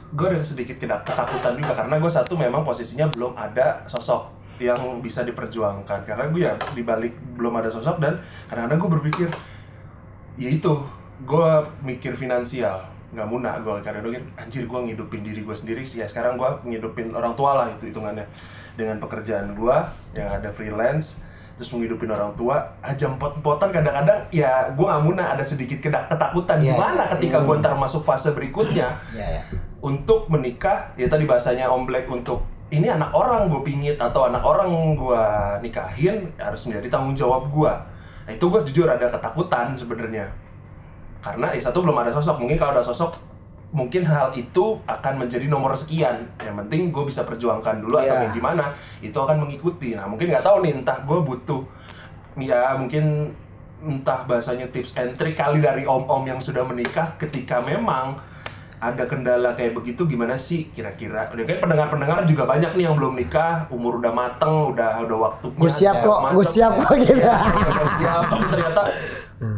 gue 0.09 0.25
ada 0.25 0.39
sedikit 0.41 0.75
ketakutan 0.79 1.53
juga 1.53 1.71
karena 1.75 1.93
gue 1.99 2.09
satu 2.09 2.33
memang 2.33 2.63
posisinya 2.63 3.05
belum 3.07 3.35
ada 3.35 3.83
sosok 3.85 4.36
yang 4.59 4.99
bisa 4.99 5.23
diperjuangkan. 5.23 6.05
Karena 6.05 6.25
gue 6.29 6.41
ya 6.41 6.53
dibalik 6.73 7.13
belum 7.37 7.59
ada 7.61 7.69
sosok 7.69 8.01
dan 8.01 8.21
kadang-kadang 8.49 8.79
gue 8.81 8.91
berpikir 8.99 9.29
ya 10.37 10.49
itu 10.53 10.73
gue 11.25 11.49
mikir 11.81 12.13
finansial 12.13 12.85
nggak 13.07 13.27
muna 13.31 13.57
gue 13.63 13.71
kadang-kadang 13.79 14.19
mikir, 14.19 14.25
anjir 14.35 14.63
gue 14.67 14.79
ngidupin 14.91 15.23
diri 15.23 15.41
gue 15.41 15.55
sendiri 15.55 15.81
sih. 15.87 16.03
Ya 16.03 16.07
sekarang 16.11 16.35
gue 16.35 16.49
ngidupin 16.67 17.15
orang 17.15 17.33
tua 17.39 17.55
lah 17.55 17.67
itu 17.71 17.89
hitungannya. 17.89 18.27
Dengan 18.77 19.01
pekerjaan 19.01 19.57
gue 19.57 19.77
yang 20.13 20.29
ada 20.29 20.53
freelance 20.53 21.23
terus 21.57 21.73
menghidupin 21.73 22.13
orang 22.13 22.37
tua 22.37 22.77
aja 22.85 23.09
empot-empotan 23.09 23.73
kadang-kadang 23.73 24.29
ya 24.29 24.69
gue 24.77 24.85
nggak 24.85 25.03
muna 25.03 25.33
ada 25.33 25.41
sedikit 25.41 25.81
kedak 25.81 26.05
ketakutan. 26.05 26.61
Iya. 26.61 26.77
gimana 26.77 27.03
ketika 27.17 27.37
gue 27.41 27.55
ntar 27.57 27.73
masuk 27.73 28.05
fase 28.05 28.29
berikutnya? 28.37 29.01
Iya, 29.09 29.41
ya. 29.41 29.41
untuk 29.81 30.29
menikah 30.29 30.93
ya 30.93 31.09
tadi 31.09 31.25
bahasanya 31.25 31.73
Om 31.73 31.89
Black 31.89 32.05
untuk 32.13 32.45
ini 32.67 32.87
anak 32.91 33.15
orang 33.15 33.47
gue 33.47 33.61
pingit 33.63 33.95
atau 33.95 34.27
anak 34.27 34.43
orang 34.43 34.97
gue 34.97 35.23
nikahin 35.63 36.27
harus 36.35 36.67
menjadi 36.67 36.87
tanggung 36.91 37.15
jawab 37.15 37.47
gue 37.47 37.73
nah 38.27 38.31
itu 38.35 38.43
gue 38.43 38.59
jujur 38.67 38.91
ada 38.91 39.07
ketakutan 39.07 39.71
sebenarnya. 39.79 40.27
Karena 41.23 41.47
ya 41.55 41.63
satu 41.63 41.79
belum 41.79 41.95
ada 41.95 42.11
sosok. 42.11 42.43
Mungkin 42.43 42.59
kalau 42.59 42.75
ada 42.75 42.83
sosok 42.83 43.15
mungkin 43.71 44.03
hal 44.03 44.35
itu 44.35 44.83
akan 44.83 45.23
menjadi 45.23 45.47
nomor 45.47 45.71
sekian. 45.79 46.27
Yang 46.43 46.55
penting 46.59 46.91
gue 46.91 47.03
bisa 47.07 47.23
perjuangkan 47.23 47.79
dulu 47.79 47.95
atau 47.95 48.11
Iya. 48.11 48.27
kayak 48.27 48.35
gimana 48.35 48.75
itu 48.99 49.15
akan 49.15 49.47
mengikuti. 49.47 49.95
Nah 49.95 50.11
mungkin 50.11 50.27
nggak 50.27 50.43
tahu 50.43 50.59
nih 50.59 50.75
entah 50.75 50.99
gue 51.07 51.19
butuh 51.23 51.63
ya 52.37 52.75
mungkin 52.77 53.31
entah 53.81 54.27
bahasanya 54.27 54.67
tips 54.75 54.99
and 54.99 55.15
trick 55.15 55.39
kali 55.39 55.63
dari 55.63 55.87
om-om 55.87 56.27
yang 56.27 56.37
sudah 56.43 56.67
menikah 56.67 57.15
ketika 57.17 57.63
memang 57.63 58.19
ada 58.77 59.03
kendala 59.03 59.53
kayak 59.53 59.73
begitu 59.73 60.05
gimana 60.05 60.37
sih 60.37 60.69
kira-kira? 60.69 61.27
Udah 61.29 61.43
kan 61.43 61.57
pendengar-pendengar 61.59 62.21
juga 62.23 62.45
banyak 62.45 62.77
nih 62.77 62.85
yang 62.85 62.93
belum 62.93 63.17
nikah, 63.17 63.65
umur 63.67 63.97
udah 63.97 64.13
mateng, 64.13 64.69
udah 64.69 65.01
udah 65.01 65.17
waktunya. 65.17 65.57
Gue 65.57 65.71
siap 65.71 65.95
kok, 65.99 66.19
gue 66.29 66.45
siap 66.45 66.73
kok 66.77 66.93
gitu. 66.95 67.17
Iya, 67.17 67.35
siap, 67.97 68.21
tapi 68.29 68.45
ternyata 68.47 68.81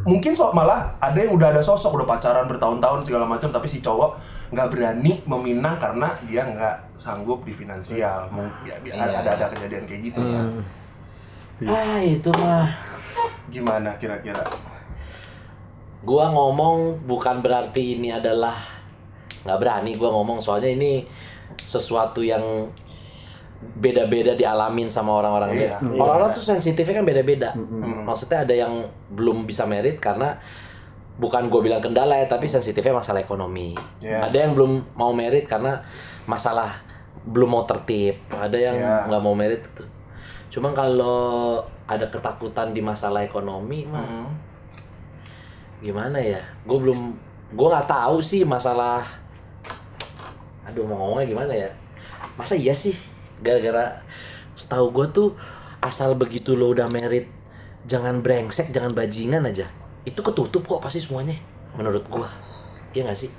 mungkin 0.03 0.31
sok 0.31 0.51
malah 0.51 0.91
ada 0.99 1.15
yang 1.15 1.31
udah 1.31 1.51
ada 1.51 1.63
sosok 1.63 1.95
udah 1.95 2.07
pacaran 2.09 2.43
bertahun-tahun 2.45 3.07
segala 3.07 3.23
macam 3.23 3.47
tapi 3.47 3.63
si 3.63 3.79
cowok 3.79 4.19
nggak 4.51 4.67
berani 4.67 5.23
meminang 5.23 5.79
karena 5.79 6.11
dia 6.21 6.43
nggak 6.43 6.99
sanggup 6.99 7.47
di 7.47 7.55
finansial 7.55 8.27
mungkin 8.27 8.67
ya, 8.67 8.75
biar 8.83 8.93
Iya. 8.99 9.23
ada 9.23 9.29
ada 9.39 9.45
kejadian 9.47 9.87
kayak 9.87 10.01
gitu 10.11 10.19
ya 10.19 10.41
Ah, 11.63 11.99
itu 11.99 12.27
mah. 12.35 12.67
gimana 13.47 13.95
kira-kira 13.95 14.43
Gua 15.99 16.27
ngomong 16.27 17.03
bukan 17.03 17.39
berarti 17.39 17.95
ini 17.95 18.11
adalah 18.11 18.55
nggak 19.41 19.57
berani 19.57 19.91
gua 19.93 20.11
ngomong 20.11 20.39
soalnya 20.39 20.69
ini 20.69 21.03
sesuatu 21.57 22.19
yang 22.19 22.41
beda-beda 23.75 24.33
dialamin 24.33 24.87
sama 24.87 25.19
orang-orang 25.19 25.51
Iya. 25.51 25.75
beda. 25.77 25.99
Orang-orang 25.99 26.31
tuh 26.31 26.39
sensitifnya 26.41 26.95
kan 26.95 27.05
beda-beda. 27.05 27.49
Maksudnya 28.01 28.47
ada 28.47 28.55
yang 28.55 28.71
belum 29.09 29.43
bisa 29.43 29.63
merit 29.63 29.99
karena 29.99 30.39
bukan 31.15 31.51
gue 31.51 31.59
bilang 31.59 31.83
kendala 31.83 32.15
ya, 32.15 32.23
tapi 32.25 32.47
sensitifnya 32.47 32.95
masalah 32.95 33.19
ekonomi. 33.19 33.75
Iya. 33.99 34.23
Ada 34.23 34.37
yang 34.39 34.51
belum 34.55 34.71
mau 34.95 35.11
merit 35.11 35.43
karena 35.43 35.83
masalah 36.23 36.79
belum 37.21 37.51
mau 37.51 37.63
tertib. 37.65 38.15
Ada 38.29 38.55
yang 38.55 38.77
Iya. 38.77 39.11
nggak 39.11 39.21
mau 39.21 39.35
merit. 39.35 39.59
Cuma 40.47 40.71
kalau 40.71 41.59
ada 41.83 42.07
ketakutan 42.07 42.71
di 42.71 42.79
masalah 42.79 43.21
ekonomi 43.21 43.83
mah 43.83 43.99
Hmm. 43.99 44.29
gimana 45.79 46.15
ya 46.15 46.37
gue 46.61 46.77
belum 46.77 46.99
gue 47.49 47.67
nggak 47.67 47.87
tahu 47.87 48.19
sih 48.19 48.43
masalah 48.43 49.01
aduh 50.67 50.83
mau 50.87 50.97
ngomongnya 50.99 51.27
gimana 51.31 51.53
ya? 51.53 51.69
Masa 52.35 52.55
iya 52.55 52.75
sih? 52.75 52.95
Gara-gara 53.39 54.03
setahu 54.59 54.91
gue 54.91 55.07
tuh 55.15 55.29
asal 55.79 56.19
begitu 56.19 56.59
lo 56.59 56.75
udah 56.75 56.91
merit 56.91 57.31
jangan 57.87 58.19
brengsek 58.19 58.75
jangan 58.75 58.91
bajingan 58.91 59.47
aja 59.47 59.71
itu 60.03 60.19
ketutup 60.19 60.67
kok 60.67 60.83
pasti 60.83 60.99
semuanya 60.99 61.39
menurut 61.79 62.03
gue 62.03 62.27
Iya 62.89 63.05
gak 63.05 63.19
sih? 63.21 63.31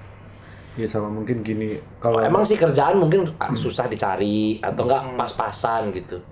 Ya 0.79 0.87
sama 0.87 1.11
mungkin 1.11 1.43
gini 1.43 1.77
kalau 1.99 2.23
emang 2.23 2.47
sih 2.47 2.55
kerjaan 2.55 2.97
mungkin 2.97 3.27
ah, 3.43 3.51
susah 3.53 3.91
dicari 3.91 4.63
atau 4.63 4.87
enggak 4.87 5.19
pas-pasan 5.19 5.91
gitu 5.91 6.23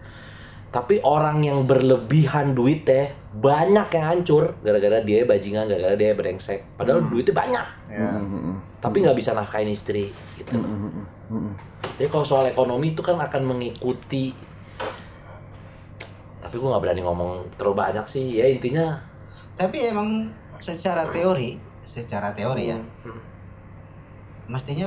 tapi 0.69 1.01
orang 1.01 1.41
yang 1.41 1.65
berlebihan 1.65 2.53
duit 2.53 2.85
teh 2.85 3.09
banyak 3.33 3.89
yang 3.89 4.05
hancur 4.05 4.53
gara-gara 4.61 5.01
dia 5.01 5.25
bajingan 5.25 5.65
gara-gara 5.65 5.97
dia 5.97 6.13
brengsek. 6.13 6.77
Padahal 6.77 7.09
duitnya 7.09 7.33
banyak. 7.33 7.67
Ya. 7.89 8.11
Tapi 8.85 8.97
nggak 9.01 9.17
bisa 9.17 9.33
nafkahin 9.33 9.73
istri 9.73 10.13
gitu. 10.37 10.61
Jadi 11.97 12.09
kalau 12.13 12.27
soal 12.29 12.53
ekonomi 12.53 12.93
itu 12.93 13.01
kan 13.01 13.17
akan 13.17 13.43
mengikuti. 13.49 14.37
Tapi 16.45 16.55
gue 16.55 16.69
nggak 16.69 16.85
berani 16.85 17.03
ngomong 17.05 17.31
terlalu 17.57 17.77
banyak 17.89 18.05
sih. 18.05 18.37
Ya 18.37 18.49
intinya 18.49 19.01
Tapi 19.59 19.91
emang 19.91 20.31
secara 20.63 21.09
teori, 21.11 21.59
secara 21.83 22.31
teori 22.31 22.71
ya, 22.71 22.79
mestinya 24.47 24.87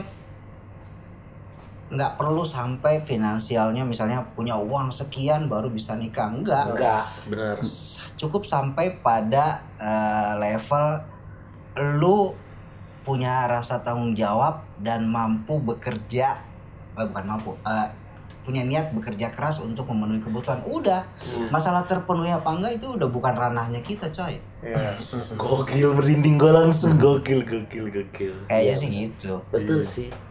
nggak 1.92 2.16
perlu 2.16 2.48
sampai 2.48 3.04
finansialnya 3.04 3.84
misalnya 3.84 4.24
punya 4.32 4.56
uang 4.56 4.96
sekian 4.96 5.52
baru 5.52 5.68
bisa 5.68 6.00
nikah. 6.00 6.32
Enggak 6.32 6.72
enggak 6.72 7.04
bener. 7.28 7.56
Cukup 8.16 8.48
sampai 8.48 8.96
pada 9.04 9.60
eh, 9.76 10.34
level 10.40 11.04
lu 12.00 12.32
punya 13.04 13.44
rasa 13.52 13.84
tanggung 13.84 14.16
jawab 14.16 14.64
dan 14.80 15.04
mampu 15.12 15.60
bekerja 15.60 16.40
eh, 16.96 17.06
bukan 17.12 17.26
mampu 17.28 17.60
eh, 17.68 17.88
punya 18.42 18.66
niat 18.66 18.96
bekerja 18.96 19.30
keras 19.36 19.60
untuk 19.60 19.92
memenuhi 19.92 20.24
kebutuhan. 20.24 20.64
Udah. 20.66 21.06
Masalah 21.52 21.86
terpenuhi 21.86 22.32
apa 22.32 22.56
enggak 22.56 22.80
itu 22.80 22.96
udah 22.96 23.12
bukan 23.12 23.36
ranahnya 23.36 23.84
kita 23.84 24.08
coy. 24.08 24.40
Ya 24.64 24.96
gokil 25.44 25.92
merinding 25.92 26.40
gue 26.40 26.52
langsung. 26.56 26.96
Gokil 26.96 27.44
gokil 27.44 27.92
gokil. 27.92 28.34
Kayaknya 28.48 28.76
sih 28.80 28.88
gitu. 28.88 29.44
Betul 29.52 29.84
sih 29.84 30.31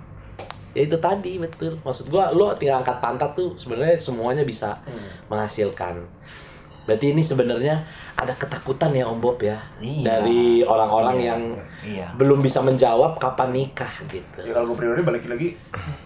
ya 0.71 0.87
itu 0.87 0.97
tadi 0.97 1.37
betul. 1.37 1.79
Maksud 1.83 2.09
gua 2.09 2.31
lo 2.31 2.55
tinggal 2.55 2.81
angkat 2.81 2.99
pantat 2.99 3.35
tuh 3.35 3.55
sebenarnya 3.55 3.97
semuanya 3.97 4.43
bisa 4.43 4.79
menghasilkan. 5.27 6.03
Berarti 6.89 7.13
ini 7.15 7.23
sebenarnya 7.23 7.87
ada 8.19 8.35
ketakutan 8.35 8.91
ya 8.91 9.07
om 9.07 9.21
Bob 9.23 9.39
ya? 9.39 9.63
Iya. 9.79 10.05
dari 10.05 10.65
orang-orang 10.65 11.17
Iya, 11.17 11.27
yang 11.31 11.43
iya. 11.87 12.07
belum 12.19 12.43
bisa 12.43 12.59
menjawab 12.65 13.21
kapan 13.21 13.55
nikah 13.55 13.93
gitu. 14.11 14.43
Ya 14.43 14.51
kalau 14.57 14.73
gue 14.73 14.77
pribadi 14.81 15.03
balik 15.07 15.25
lagi 15.31 15.49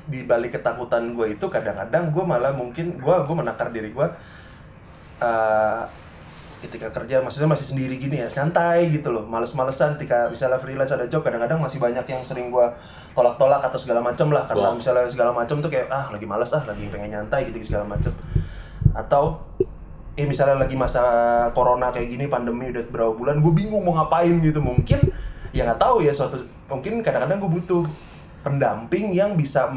di 0.05 0.27
balik 0.29 0.61
ketakutan 0.61 1.15
gue 1.17 1.33
itu 1.33 1.47
kadang-kadang 1.49 2.13
gue 2.13 2.25
malah 2.27 2.53
mungkin 2.53 3.01
gue 3.01 3.17
gue 3.25 3.37
menakar 3.39 3.73
diri 3.73 3.97
gue 3.97 4.07
eh, 5.23 5.83
ketika 6.65 6.89
kerja 6.93 7.21
maksudnya 7.21 7.49
masih 7.53 7.67
sendiri 7.77 8.01
gini 8.01 8.25
ya 8.25 8.29
santai 8.29 8.89
gitu 8.89 9.13
loh 9.13 9.25
males-malesan 9.29 10.01
ketika 10.01 10.33
misalnya 10.33 10.57
freelance 10.57 10.93
ada 10.97 11.05
job 11.05 11.21
kadang-kadang 11.21 11.61
masih 11.61 11.77
banyak 11.77 12.05
yang 12.09 12.25
sering 12.25 12.49
gue 12.49 12.67
tolak-tolak 13.15 13.63
atau 13.63 13.79
segala 13.79 14.03
macem 14.03 14.27
lah 14.35 14.43
karena 14.45 14.75
Box. 14.75 14.83
misalnya 14.83 15.07
segala 15.07 15.31
macem 15.31 15.57
tuh 15.63 15.71
kayak 15.71 15.87
ah 15.89 16.11
lagi 16.11 16.27
males 16.27 16.51
ah 16.51 16.63
lagi 16.67 16.91
pengen 16.91 17.15
nyantai 17.15 17.47
gitu 17.49 17.63
segala 17.63 17.87
macem 17.87 18.11
atau 18.91 19.39
eh 20.15 20.27
misalnya 20.27 20.59
lagi 20.63 20.79
masa 20.79 21.03
corona 21.55 21.91
kayak 21.91 22.11
gini 22.11 22.27
pandemi 22.27 22.71
udah 22.71 22.85
berapa 22.91 23.13
bulan 23.15 23.39
gue 23.43 23.53
bingung 23.55 23.83
mau 23.83 23.95
ngapain 23.99 24.35
gitu 24.39 24.63
mungkin 24.63 24.99
ya 25.51 25.67
nggak 25.67 25.79
tahu 25.79 26.03
ya 26.03 26.11
suatu 26.15 26.39
mungkin 26.71 27.03
kadang-kadang 27.03 27.39
gue 27.43 27.51
butuh 27.63 27.83
pendamping 28.43 29.11
yang 29.11 29.35
bisa 29.35 29.71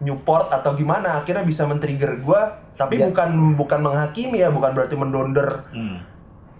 menyupport 0.00 0.52
atau 0.52 0.72
gimana 0.76 1.20
akhirnya 1.20 1.44
bisa 1.44 1.64
men-trigger 1.68 2.20
gue 2.20 2.40
tapi 2.74 3.00
bukan 3.00 3.54
bukan 3.56 3.80
menghakimi 3.80 4.40
ya 4.40 4.48
bukan 4.52 4.72
berarti 4.72 4.96
mendonder 4.96 5.48
Hmm. 5.72 5.98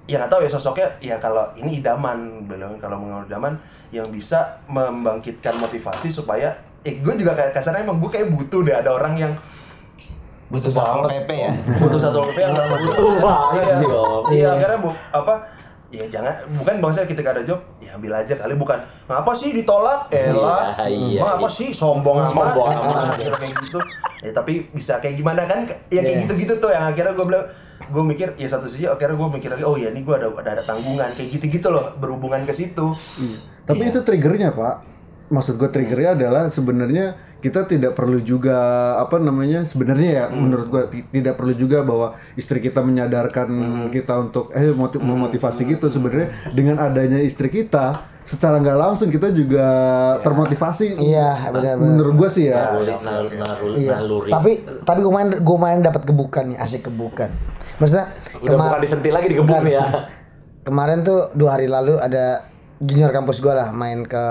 Ya 0.04 0.20
nggak 0.20 0.30
tahu 0.30 0.40
ya 0.44 0.50
sosoknya 0.52 0.88
ya 1.00 1.16
kalau 1.16 1.48
ini 1.56 1.80
idaman 1.80 2.44
bilang 2.44 2.76
kalau 2.76 3.00
mengenal 3.00 3.24
idaman 3.24 3.56
yang 3.88 4.10
bisa 4.12 4.60
membangkitkan 4.68 5.56
motivasi 5.56 6.12
supaya 6.12 6.52
eh 6.84 7.00
gue 7.00 7.14
juga 7.16 7.32
kayak 7.32 7.56
kasarnya 7.56 7.88
emang 7.88 7.96
gue 8.02 8.10
kayak 8.12 8.28
butuh 8.28 8.60
deh 8.60 8.76
ada 8.76 8.92
orang 8.92 9.16
yang 9.16 9.32
butuh 10.52 10.68
satpol 10.68 11.08
pp 11.08 11.30
ya? 11.32 11.50
Butuh 11.80 11.98
satu 11.98 12.20
LP 12.20 12.36
yang 12.36 12.52
Butuh 12.52 13.16
banget. 13.18 13.80
Sih. 13.80 13.88
Iya, 14.38 14.50
karena 14.60 14.76
bu 14.76 14.92
apa 14.92 15.34
ya 15.88 16.04
jangan 16.10 16.34
bukan 16.58 16.74
bahwasanya 16.82 17.06
ketika 17.06 17.28
ada 17.32 17.42
job 17.46 17.60
ya 17.80 17.96
ambil 17.96 18.12
aja 18.12 18.34
kali 18.36 18.54
bukan. 18.54 18.78
Ngapa 19.08 19.32
sih 19.32 19.56
ditolak? 19.56 20.12
Elah. 20.12 20.76
Iya, 20.84 20.86
iya, 20.92 21.20
ngapa 21.24 21.48
iya. 21.48 21.58
sih 21.58 21.68
sombong 21.72 22.22
amat? 22.28 22.30
Sombong 22.30 22.68
amat. 22.70 23.16
Kira 23.16 23.36
kayak 23.40 23.54
gitu. 23.64 23.78
Ya 24.20 24.30
tapi 24.36 24.68
bisa 24.76 25.00
kayak 25.00 25.16
gimana 25.16 25.48
kan 25.48 25.64
ya 25.88 26.04
kayak 26.04 26.04
Iya. 26.04 26.22
gitu-gitu 26.28 26.54
tuh 26.60 26.70
yang 26.70 26.92
akhirnya 26.92 27.16
gue 27.16 27.24
bilang 27.24 27.46
gue 27.86 28.02
mikir 28.02 28.28
ya 28.34 28.46
satu 28.46 28.64
sisi 28.64 28.84
akhirnya 28.84 29.14
gue 29.14 29.28
mikir 29.32 29.50
lagi 29.50 29.62
oh 29.62 29.74
ya 29.74 29.88
ini 29.88 30.00
gue 30.00 30.12
ada, 30.12 30.28
ada 30.28 30.50
ada 30.52 30.62
tanggungan 30.62 31.12
kayak 31.12 31.28
gitu-gitu 31.30 31.68
loh 31.68 31.92
berhubungan 31.94 32.42
ke 32.42 32.52
situ 32.52 32.92
Tapi 33.62 33.80
Iya. 33.82 33.90
itu 33.90 34.00
triggernya 34.00 34.50
pak. 34.50 34.76
maksud 35.26 35.56
gue 35.56 35.66
triggernya 35.66 36.10
adalah 36.14 36.42
sebenarnya 36.46 37.16
kita 37.38 37.64
tidak 37.64 37.92
perlu 37.92 38.18
juga 38.18 38.56
apa 38.98 39.16
namanya 39.18 39.64
sebenarnya 39.64 40.10
ya 40.12 40.24
menurut 40.28 40.66
gue 40.66 40.82
ti- 40.86 41.06
tidak 41.10 41.34
perlu 41.34 41.52
juga 41.54 41.80
bahwa 41.80 42.08
istri 42.34 42.56
kita 42.58 42.80
menyadarkan 42.80 43.48
kita 43.88 44.20
untuk 44.20 44.48
eh 44.50 44.68
motiv- 44.70 45.00
memotivasi 45.00 45.64
gitu 45.66 45.88
sebenarnya 45.88 46.28
dengan 46.50 46.76
adanya 46.78 47.16
istri 47.18 47.48
kita 47.48 48.04
secara 48.22 48.56
nggak 48.58 48.76
langsung 48.78 49.08
kita 49.08 49.28
juga 49.30 49.64
termotivasi 50.20 50.96
Iya, 50.98 51.50
benar-benar. 51.50 51.76
menurut 51.78 52.14
gue 52.16 52.30
sih 52.30 52.44
ya 52.46 52.68
Naluri, 52.70 52.92
nal- 52.94 53.32
naluri, 53.34 53.74
Iya. 53.78 53.92
naluri. 53.98 54.30
Tapi 54.30 54.50
tapi 54.82 54.98
gue 55.00 55.12
main 55.14 55.28
gue 55.34 55.58
main 55.58 55.78
dapat 55.80 56.02
gebukan 56.04 56.44
nih, 56.46 56.58
asik 56.58 56.84
gebukan. 56.86 57.28
Maksudnya 57.78 58.06
Udah 58.38 58.56
bukan 58.58 58.80
disentil 58.82 59.12
lagi 59.14 59.26
digebuk 59.30 59.50
Bukan. 59.50 59.64
nih 59.66 59.74
ya. 59.78 59.86
Kemarin 60.64 61.04
tuh 61.04 61.30
dua 61.36 61.58
hari 61.58 61.66
lalu 61.68 62.00
ada 62.00 62.48
junior 62.80 63.10
kampus 63.12 63.38
gue 63.42 63.52
lah 63.52 63.70
main 63.74 64.06
ke 64.06 64.24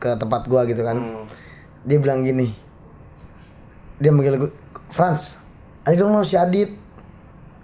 ke 0.00 0.10
tempat 0.20 0.46
gua 0.48 0.64
gitu 0.68 0.84
kan. 0.84 1.26
Dia 1.84 1.98
bilang 2.00 2.24
gini. 2.24 2.52
Dia 4.00 4.10
manggil 4.10 4.36
gue, 4.36 4.50
Franz, 4.90 5.38
ayo 5.86 6.04
dong 6.04 6.20
si 6.26 6.34
Adit. 6.36 6.76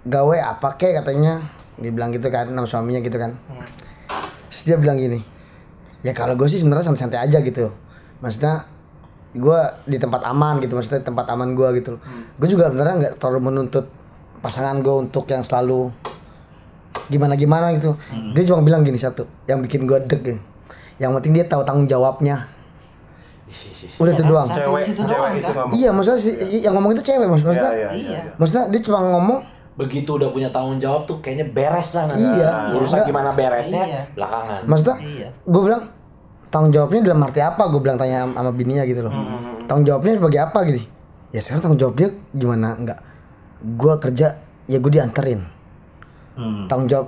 Gawe 0.07 0.37
apa 0.41 0.79
kek 0.79 1.01
katanya. 1.01 1.41
Dia 1.81 1.91
bilang 1.93 2.13
gitu 2.13 2.29
kan, 2.29 2.49
nama 2.49 2.65
suaminya 2.65 3.01
gitu 3.01 3.17
kan. 3.17 3.37
Terus 4.49 4.63
dia 4.65 4.77
bilang 4.77 4.97
gini. 4.97 5.21
Ya 6.01 6.13
kalau 6.17 6.33
gue 6.33 6.49
sih 6.49 6.61
sebenarnya 6.61 6.89
santai-santai 6.89 7.21
aja 7.21 7.41
gitu. 7.45 7.69
Maksudnya 8.21 8.65
gue 9.31 9.59
di 9.87 9.95
tempat 9.95 10.27
aman 10.27 10.59
gitu 10.59 10.75
maksudnya 10.75 11.07
tempat 11.07 11.23
aman 11.31 11.55
gue 11.55 11.79
gitu 11.79 11.95
gue 12.35 12.47
juga 12.51 12.67
sebenarnya 12.67 12.95
nggak 12.99 13.13
terlalu 13.15 13.39
menuntut 13.47 13.87
pasangan 14.41 14.81
gue 14.81 14.95
untuk 15.07 15.25
yang 15.25 15.41
selalu 15.41 15.93
gimana 17.07 17.33
gimana 17.35 17.71
gitu 17.75 17.93
dia 18.33 18.43
cuma 18.45 18.61
bilang 18.61 18.81
gini 18.81 18.97
satu 18.97 19.23
yang 19.45 19.61
bikin 19.61 19.85
gue 19.85 19.99
deg 20.05 20.21
ya. 20.23 20.37
yang 20.99 21.11
penting 21.15 21.33
dia 21.33 21.45
tahu 21.45 21.61
tanggung 21.61 21.85
jawabnya 21.85 22.45
udah 23.97 24.11
itu 24.13 24.23
doang 24.23 24.47
cewek 24.47 24.83
cewek 24.95 25.31
itu 25.37 25.51
kan? 25.51 25.67
iya 25.73 25.89
maksudnya 25.91 26.19
si, 26.19 26.31
yang 26.57 26.73
ngomong 26.73 26.95
itu 26.95 27.03
cewek 27.03 27.27
mas 27.27 27.43
maksudnya 27.43 27.71
Iya, 27.71 27.77
iya, 27.77 27.89
Iya. 27.91 28.11
iya. 28.17 28.31
maksudnya 28.35 28.63
dia 28.69 28.81
cuma 28.81 28.99
ngomong 29.03 29.39
Begitu 29.71 30.19
udah 30.19 30.29
punya 30.29 30.51
tanggung 30.51 30.77
jawab 30.77 31.07
tuh 31.07 31.23
kayaknya 31.23 31.47
beres 31.47 31.95
lah. 31.95 32.03
nanti. 32.11 32.21
Iya. 32.21 32.75
Urusan 32.75 33.01
Iya. 33.01 33.07
gimana 33.07 33.29
beresnya 33.31 33.83
Iya. 33.87 34.01
belakangan. 34.13 34.59
maksudnya 34.67 34.95
Iya. 34.99 35.27
gue 35.31 35.61
bilang 35.63 35.83
tanggung 36.51 36.71
jawabnya 36.71 36.99
dalam 37.01 37.19
arti 37.23 37.39
apa 37.39 37.63
gue 37.65 37.79
bilang 37.79 37.97
tanya 37.97 38.17
sama, 38.27 38.51
bininya 38.51 38.83
gitu 38.83 39.07
loh 39.07 39.13
tanggung 39.65 39.87
jawabnya 39.87 40.19
sebagai 40.19 40.39
apa 40.41 40.59
gitu 40.67 40.79
ya 41.31 41.39
sekarang 41.39 41.61
tanggung 41.63 41.79
jawabnya 41.79 42.07
gimana 42.31 42.67
enggak 42.75 42.99
gue 43.61 43.93
kerja 43.99 44.27
ya 44.65 44.77
gue 44.77 44.91
dianterin 44.91 45.41
Hmm. 46.31 46.63
tanggung 46.65 46.87
jawab 46.87 47.07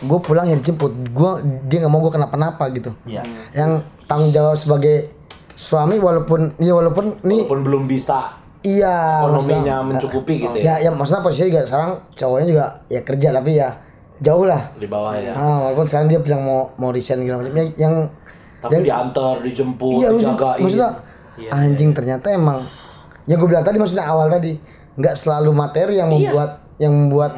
gue 0.00 0.18
pulang 0.20 0.44
ya 0.44 0.54
dijemput 0.54 0.92
gue 1.08 1.30
dia 1.64 1.78
nggak 1.78 1.88
mau 1.88 2.00
gue 2.00 2.12
kenapa-napa 2.12 2.64
gitu 2.70 2.90
Iya. 3.04 3.22
yang 3.52 3.78
tanggung 4.04 4.28
jawab 4.28 4.54
sebagai 4.54 5.14
suami 5.50 5.96
walaupun 5.96 6.52
ya 6.58 6.72
walaupun 6.72 7.14
nih 7.20 7.46
Walaupun 7.46 7.62
belum 7.62 7.82
bisa 7.86 8.34
iya 8.60 9.22
ekonominya 9.22 9.54
maksudnya- 9.54 9.78
mencukupi 9.86 10.34
gitu 10.40 10.56
ya 10.58 10.74
ya. 10.74 10.74
ya 10.80 10.90
maksudnya 10.90 11.22
posisinya 11.22 11.48
juga 11.48 11.62
sekarang 11.64 11.90
cowoknya 12.12 12.46
juga 12.48 12.64
ya 12.88 13.00
kerja 13.02 13.28
tapi 13.30 13.50
ya 13.54 13.68
jauh 14.16 14.44
lah 14.44 14.62
Di 14.74 14.86
bawah 14.86 15.14
ya. 15.14 15.32
ah, 15.32 15.56
walaupun 15.62 15.86
sekarang 15.86 16.08
dia 16.08 16.18
bilang 16.18 16.42
mau 16.42 16.74
mau 16.76 16.90
resign 16.90 17.20
gitu 17.20 17.34
macam 17.36 17.52
ya, 17.52 17.64
yang 17.78 17.94
Tapi 18.58 18.72
yang- 18.74 18.84
diantar, 18.86 19.34
dijemput, 19.38 19.92
iya 19.94 20.08
dijagain. 20.10 20.60
maksudnya 20.60 20.90
Iya, 21.34 21.50
anjing 21.52 21.90
ternyata 21.90 22.26
emang 22.28 22.62
yang 23.24 23.36
gue 23.36 23.48
bilang 23.48 23.62
tadi 23.62 23.76
maksudnya 23.76 24.04
awal 24.04 24.26
tadi 24.28 24.54
nggak 24.94 25.14
selalu 25.14 25.50
materi 25.50 25.98
yang 25.98 26.08
Iya. 26.08 26.30
membuat 26.30 26.50
yang 26.76 26.92
membuat 26.92 27.32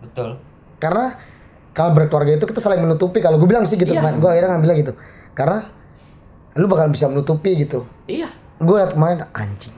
Betul. 0.00 0.30
karena 0.78 1.18
kalau 1.70 1.90
berkeluarga 1.90 2.38
itu 2.38 2.46
kita 2.46 2.62
saling 2.62 2.78
menutupi. 2.78 3.18
Kalau 3.18 3.34
gue 3.34 3.46
bilang 3.46 3.66
sih 3.66 3.74
gitu 3.74 3.90
Iya. 3.90 4.14
gue 4.14 4.28
akhirnya 4.28 4.54
ngambil 4.54 4.70
gitu. 4.78 4.92
Karena 5.32 5.66
lu 6.54 6.66
bakal 6.66 6.86
bisa 6.88 7.06
menutupi 7.06 7.58
gitu. 7.58 7.82
Iya. 8.06 8.30
gue 8.56 8.76
liat 8.76 8.94
kemarin 8.94 9.26
anjing. 9.34 9.74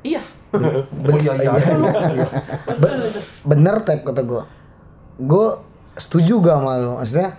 Iya. 0.00 0.22
oh 0.50 1.18
iya 1.18 1.32
iya 1.36 1.50
Be- 2.80 2.98
bener 3.44 3.82
tap 3.82 4.02
kata 4.02 4.22
gue. 4.22 4.42
Gue 5.18 5.46
setuju 5.94 6.38
gak 6.38 6.56
sama 6.56 6.72
lu. 6.76 6.92
Maksudnya 6.96 7.30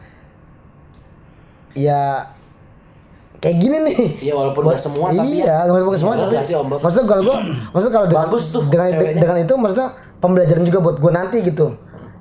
ya 1.72 2.28
kayak 3.42 3.58
gini 3.58 3.78
nih. 3.82 3.98
Iya, 4.22 4.34
walaupun 4.34 4.62
nggak 4.64 4.78
semua, 4.80 5.10
tapi 5.10 5.28
iya 5.36 5.66
nggak 5.66 5.82
semua 5.82 5.98
semua 5.98 6.14
tapi 6.16 6.34
sih, 6.40 6.56
maksudnya 6.56 7.08
kalau 7.10 7.22
gue 7.26 7.38
maksudnya 7.74 7.94
kalau 7.94 8.08
dengan 8.08 8.22
Bagus 8.24 8.44
tuh 8.48 8.62
dengan, 8.64 8.88
ceweknya. 8.88 9.18
dengan 9.18 9.38
itu 9.40 9.54
maksudnya 9.58 9.88
pembelajaran 10.18 10.64
juga 10.64 10.80
buat 10.80 10.98
gue 10.98 11.12
nanti 11.12 11.38
gitu. 11.42 11.68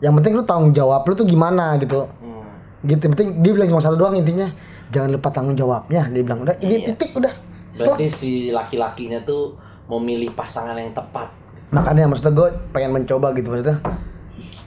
Yang 0.00 0.12
penting 0.16 0.32
lu 0.32 0.42
tanggung 0.42 0.72
jawab 0.72 1.04
lu 1.04 1.12
tuh 1.12 1.28
gimana 1.28 1.76
gitu. 1.76 2.08
Hmm. 2.08 2.40
gitu 2.80 3.00
yang 3.04 3.12
penting 3.12 3.28
dia 3.38 3.52
bilang 3.52 3.68
cuma 3.68 3.80
satu 3.80 3.94
doang 3.94 4.16
intinya. 4.16 4.48
Jangan 4.88 5.12
lupa 5.12 5.28
tanggung 5.28 5.54
jawabnya 5.54 6.08
dia 6.08 6.22
bilang. 6.24 6.40
Udah 6.40 6.56
ini 6.58 6.80
Iya. 6.80 6.86
titik 6.90 7.12
udah. 7.14 7.32
Berarti 7.70 8.04
si 8.08 8.30
laki-lakinya 8.48 9.20
tuh 9.20 9.54
memilih 9.86 10.32
pasangan 10.32 10.74
yang 10.74 10.90
tepat. 10.90 11.28
makanya 11.70 12.08
maksudnya 12.08 12.34
gue 12.34 12.48
pengen 12.72 12.90
mencoba 12.90 13.30
gitu 13.30 13.46
maksudnya. 13.46 13.78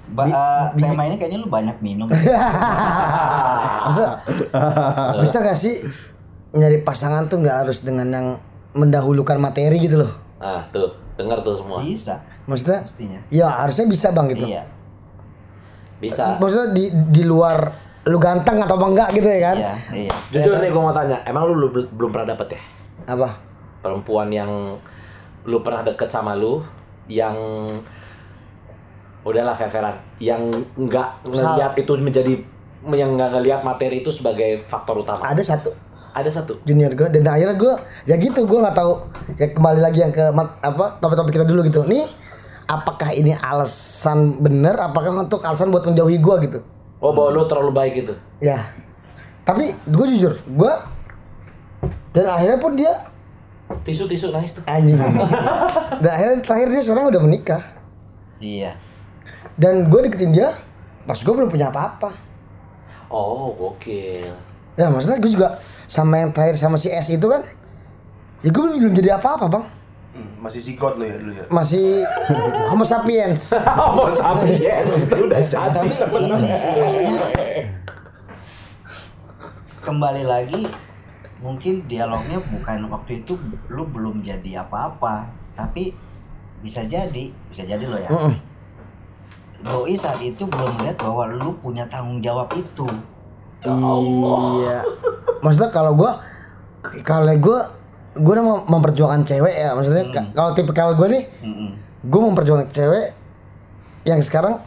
Ba- 0.08 0.24
eh, 0.24 0.66
tema 0.78 1.04
ini 1.04 1.18
kayaknya 1.18 1.42
lu 1.42 1.50
banyak 1.50 1.76
minum. 1.82 2.08
Masa 3.90 4.24
bisa 5.22 5.38
gak 5.42 5.58
sih 5.58 5.84
nyari 6.54 6.78
pasangan 6.80 7.26
tuh 7.26 7.42
nggak 7.42 7.58
harus 7.66 7.82
dengan 7.82 8.08
yang 8.08 8.28
mendahulukan 8.72 9.38
materi 9.38 9.78
gitu 9.78 9.98
loh 10.00 10.14
Nah, 10.38 10.60
tuh, 10.70 10.92
dengar 11.16 11.40
tuh 11.40 11.56
semua. 11.56 11.80
Bisa. 11.80 12.20
maksudnya 12.44 12.84
Mestinya. 12.84 13.20
ya 13.30 13.48
harusnya 13.48 13.86
bisa 13.86 14.12
bang 14.12 14.28
gitu 14.30 14.46
Iya. 14.46 14.64
Bisa. 15.98 16.36
maksudnya 16.36 16.70
di 16.72 16.86
di 17.10 17.24
luar 17.24 17.72
lu 18.04 18.20
ganteng 18.20 18.60
atau 18.60 18.76
enggak 18.78 19.16
gitu 19.16 19.24
ya 19.24 19.40
kan 19.42 19.56
Iya, 19.58 19.74
iya. 19.96 20.14
Jujur 20.30 20.60
nih 20.60 20.70
gue 20.70 20.82
mau 20.82 20.92
tanya, 20.92 21.24
emang 21.24 21.48
lu 21.48 21.56
belum, 21.56 21.88
belum 21.90 22.10
pernah 22.12 22.28
dapet 22.30 22.48
ya? 22.54 22.62
apa 23.06 23.30
Perempuan 23.80 24.28
yang 24.28 24.52
lu 25.44 25.58
pernah 25.60 25.82
deket 25.82 26.08
sama 26.08 26.36
lu, 26.36 26.60
yang 27.06 27.36
udahlah 29.24 29.52
fair-fairan, 29.54 29.92
yang 30.20 30.40
nggak 30.74 31.24
ngeliat 31.26 31.74
itu 31.74 31.92
menjadi 31.98 32.34
yang 32.86 33.16
nggak 33.16 33.32
ngeliat 33.34 33.60
materi 33.62 34.00
itu 34.00 34.12
sebagai 34.12 34.68
faktor 34.68 35.00
utama. 35.00 35.24
ada 35.24 35.40
satu 35.40 35.72
Ada 36.14 36.30
satu. 36.32 36.62
junior 36.62 36.92
gue 36.92 37.10
dan 37.10 37.26
akhirnya 37.28 37.56
gue 37.56 37.74
ya 38.06 38.16
gitu 38.16 38.46
gue 38.46 38.60
nggak 38.60 38.74
tahu 38.74 38.94
ya 39.34 39.50
kembali 39.50 39.82
lagi 39.82 40.00
yang 40.00 40.10
ke 40.10 40.22
apa 40.60 40.98
topik-topik 40.98 41.34
kita 41.34 41.44
dulu 41.44 41.62
gitu 41.64 41.82
nih 41.84 42.06
apakah 42.66 43.10
ini 43.10 43.34
alasan 43.34 44.38
bener 44.38 44.78
apakah 44.78 45.10
untuk 45.20 45.42
alasan 45.42 45.68
buat 45.68 45.84
menjauhi 45.84 46.18
gue 46.18 46.36
gitu 46.44 46.60
Oh, 47.00 47.12
bahwa 47.12 47.34
lu 47.34 47.44
terlalu 47.44 47.72
baik 47.74 47.94
gitu. 47.98 48.14
ya 48.40 48.62
tapi 49.42 49.74
gue 49.76 50.06
jujur 50.08 50.40
gue 50.40 50.74
dan 52.12 52.26
akhirnya 52.30 52.58
pun 52.58 52.74
dia 52.74 52.94
Tisu-tisu 53.84 54.30
nangis 54.30 54.54
tuh. 54.54 54.64
anjing 54.64 55.02
dan 55.98 56.12
akhirnya 56.12 56.38
terakhir 56.40 56.68
dia 56.70 56.82
sekarang 56.82 57.10
udah 57.10 57.22
menikah 57.22 57.62
Iya. 58.38 58.78
dan 59.56 59.90
gue 59.90 60.00
deketin 60.04 60.32
dia 60.32 60.54
pas 61.04 61.18
gue 61.18 61.34
belum 61.34 61.50
punya 61.50 61.68
apa-apa 61.68 62.14
Oh, 63.10 63.50
gokil. 63.52 64.34
Ya 64.74 64.90
maksudnya 64.90 65.22
gue 65.22 65.32
juga 65.32 65.58
sama 65.86 66.18
yang 66.22 66.32
terakhir 66.34 66.58
sama 66.58 66.82
si 66.82 66.90
S 66.90 67.14
itu 67.14 67.28
kan 67.30 67.46
ya 68.42 68.50
gue 68.50 68.64
belum, 68.64 68.78
belum 68.80 68.94
jadi 68.98 69.22
apa-apa 69.22 69.46
bang. 69.48 69.66
Hmm, 70.14 70.30
masih 70.46 70.62
sigot 70.62 70.94
lo 71.02 71.06
ya 71.10 71.18
dulu 71.18 71.34
ya? 71.34 71.46
Masih 71.50 72.06
homo 72.70 72.86
sapiens. 72.86 73.50
Mau 73.98 74.14
sapi 74.14 74.62
ya, 74.62 74.78
itu 74.86 75.18
udah 75.26 75.42
jadi. 75.50 75.74
Tapi 75.74 75.90
ini 75.90 75.98
sebenarnya. 75.98 76.56
sih, 76.62 76.72
maksudnya 76.78 77.14
kembali 79.84 80.24
lagi 80.24 80.64
mungkin 81.44 81.84
dialognya 81.92 82.40
bukan 82.40 82.88
waktu 82.88 83.20
itu 83.20 83.36
lu 83.68 83.84
belum 83.84 84.24
jadi 84.24 84.64
apa-apa 84.64 85.28
tapi 85.60 85.92
bisa 86.64 86.88
jadi 86.88 87.36
bisa 87.52 87.68
jadi 87.68 87.84
lo 87.84 88.00
ya. 88.00 88.10
Doi 89.64 89.96
saat 89.96 90.20
itu 90.24 90.44
belum 90.48 90.80
melihat 90.80 91.04
bahwa 91.04 91.24
lu 91.32 91.52
punya 91.60 91.84
tanggung 91.88 92.24
jawab 92.24 92.48
itu 92.56 92.88
Iya. 93.66 94.80
Maksudnya 95.40 95.70
kalau 95.70 95.92
gua 95.94 96.20
kalau 97.02 97.32
gua 97.36 97.60
gua 98.16 98.34
udah 98.34 98.46
mem- 98.46 98.66
memperjuangkan 98.70 99.22
cewek 99.24 99.56
ya, 99.56 99.72
maksudnya 99.72 100.06
ka- 100.10 100.30
kalau 100.32 100.52
tipikal 100.52 100.94
gua 100.94 101.08
nih, 101.08 101.24
Mm-mm. 101.40 101.70
gua 102.04 102.22
memperjuangkan 102.26 102.70
cewek 102.70 103.16
yang 104.04 104.20
sekarang 104.20 104.60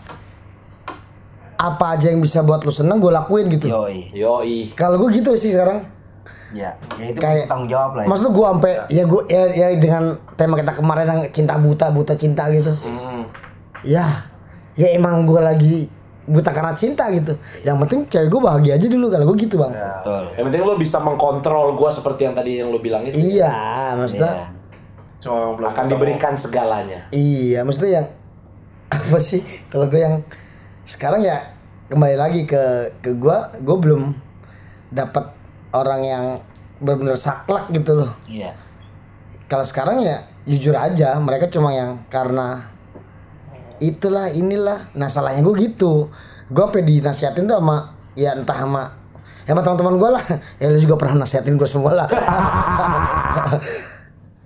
apa 1.56 1.84
aja 1.90 2.10
yang 2.10 2.20
bisa 2.20 2.40
buat 2.40 2.60
lu 2.60 2.70
seneng 2.70 2.98
gua 2.98 3.16
lakuin 3.16 3.48
gitu. 3.50 3.66
yoi 3.66 4.12
Yoi. 4.12 4.58
Kalau 4.72 4.96
gua 4.96 5.08
gitu 5.10 5.32
sih 5.34 5.50
sekarang. 5.50 5.92
ya 6.54 6.72
ya 6.94 7.10
itu 7.10 7.18
Kayak- 7.18 7.50
tanggung 7.50 7.66
jawab 7.66 7.90
lah 7.94 8.02
ya. 8.02 8.08
Maksudnya 8.08 8.32
gua 8.32 8.46
sampai 8.50 8.72
ya 8.88 9.02
gua 9.04 9.22
ya, 9.26 9.42
ya 9.50 9.66
dengan 9.74 10.02
tema 10.34 10.54
kita 10.54 10.72
kemarin 10.74 11.06
yang 11.06 11.20
cinta 11.28 11.54
buta, 11.56 11.86
buta 11.90 12.14
cinta 12.14 12.46
gitu. 12.48 12.70
Hmm. 12.78 13.26
Ya, 13.82 14.24
ya 14.74 14.88
emang 14.90 15.24
gua 15.24 15.42
lagi 15.44 15.90
buta 16.26 16.50
karena 16.50 16.74
cinta 16.74 17.06
gitu. 17.08 17.32
Yang 17.62 17.76
penting 17.82 18.00
cewek 18.06 18.28
gua 18.28 18.40
bahagia 18.44 18.74
aja 18.74 18.86
dulu 18.86 19.06
kalau 19.08 19.24
gua 19.24 19.36
gitu, 19.36 19.54
Bang. 19.56 19.70
Ya. 19.70 19.96
betul 19.96 20.24
Yang 20.34 20.44
penting 20.44 20.60
lu 20.62 20.74
bisa 20.76 20.96
mengkontrol 20.98 21.66
gua 21.72 21.90
seperti 21.90 22.20
yang 22.22 22.34
tadi 22.34 22.50
yang 22.58 22.68
lu 22.68 22.78
bilang 22.78 23.02
itu. 23.02 23.14
Iya, 23.14 23.54
maksudnya 23.94 24.32
Iya. 24.32 24.46
Cuma 25.16 25.36
yang 25.38 25.52
belum 25.54 25.68
Akan 25.68 25.74
ketemu. 25.80 25.92
diberikan 25.96 26.32
segalanya. 26.36 27.00
Iya, 27.08 27.58
maksudnya 27.62 27.92
yang 27.96 28.06
apa 28.96 29.18
sih? 29.18 29.40
Kalau 29.66 29.86
gue 29.86 29.98
yang 29.98 30.20
sekarang 30.84 31.18
ya 31.20 31.40
kembali 31.86 32.14
lagi 32.14 32.40
ke 32.44 32.62
ke 33.00 33.14
gua, 33.14 33.50
gue 33.56 33.76
belum 33.76 34.14
dapat 34.88 35.24
orang 35.72 36.00
yang 36.00 36.24
benar-benar 36.76 37.16
saklek 37.16 37.72
gitu 37.72 37.96
loh 37.96 38.12
Iya. 38.26 38.52
kalau 39.46 39.64
sekarang 39.64 39.98
ya 39.98 40.20
jujur 40.44 40.72
aja 40.72 41.16
mereka 41.16 41.48
cuma 41.48 41.72
yang 41.72 42.04
karena 42.06 42.68
itulah 43.78 44.28
inilah 44.28 44.90
nah 44.92 45.06
salahnya 45.06 45.40
gue 45.40 45.54
gitu 45.62 46.08
gue 46.46 46.62
apa 46.62 46.78
dinasihatin 46.78 47.44
tuh 47.44 47.56
sama 47.56 47.78
ya 48.12 48.32
entah 48.32 48.56
sama 48.56 48.82
ya 49.42 49.50
sama 49.50 49.62
teman-teman 49.62 49.94
gue 49.96 50.10
lah 50.10 50.24
ya 50.60 50.66
lu 50.66 50.78
juga 50.78 50.94
pernah 50.96 51.22
nasihatin 51.22 51.54
gue 51.54 51.66
semua 51.66 51.92
lah 51.94 52.08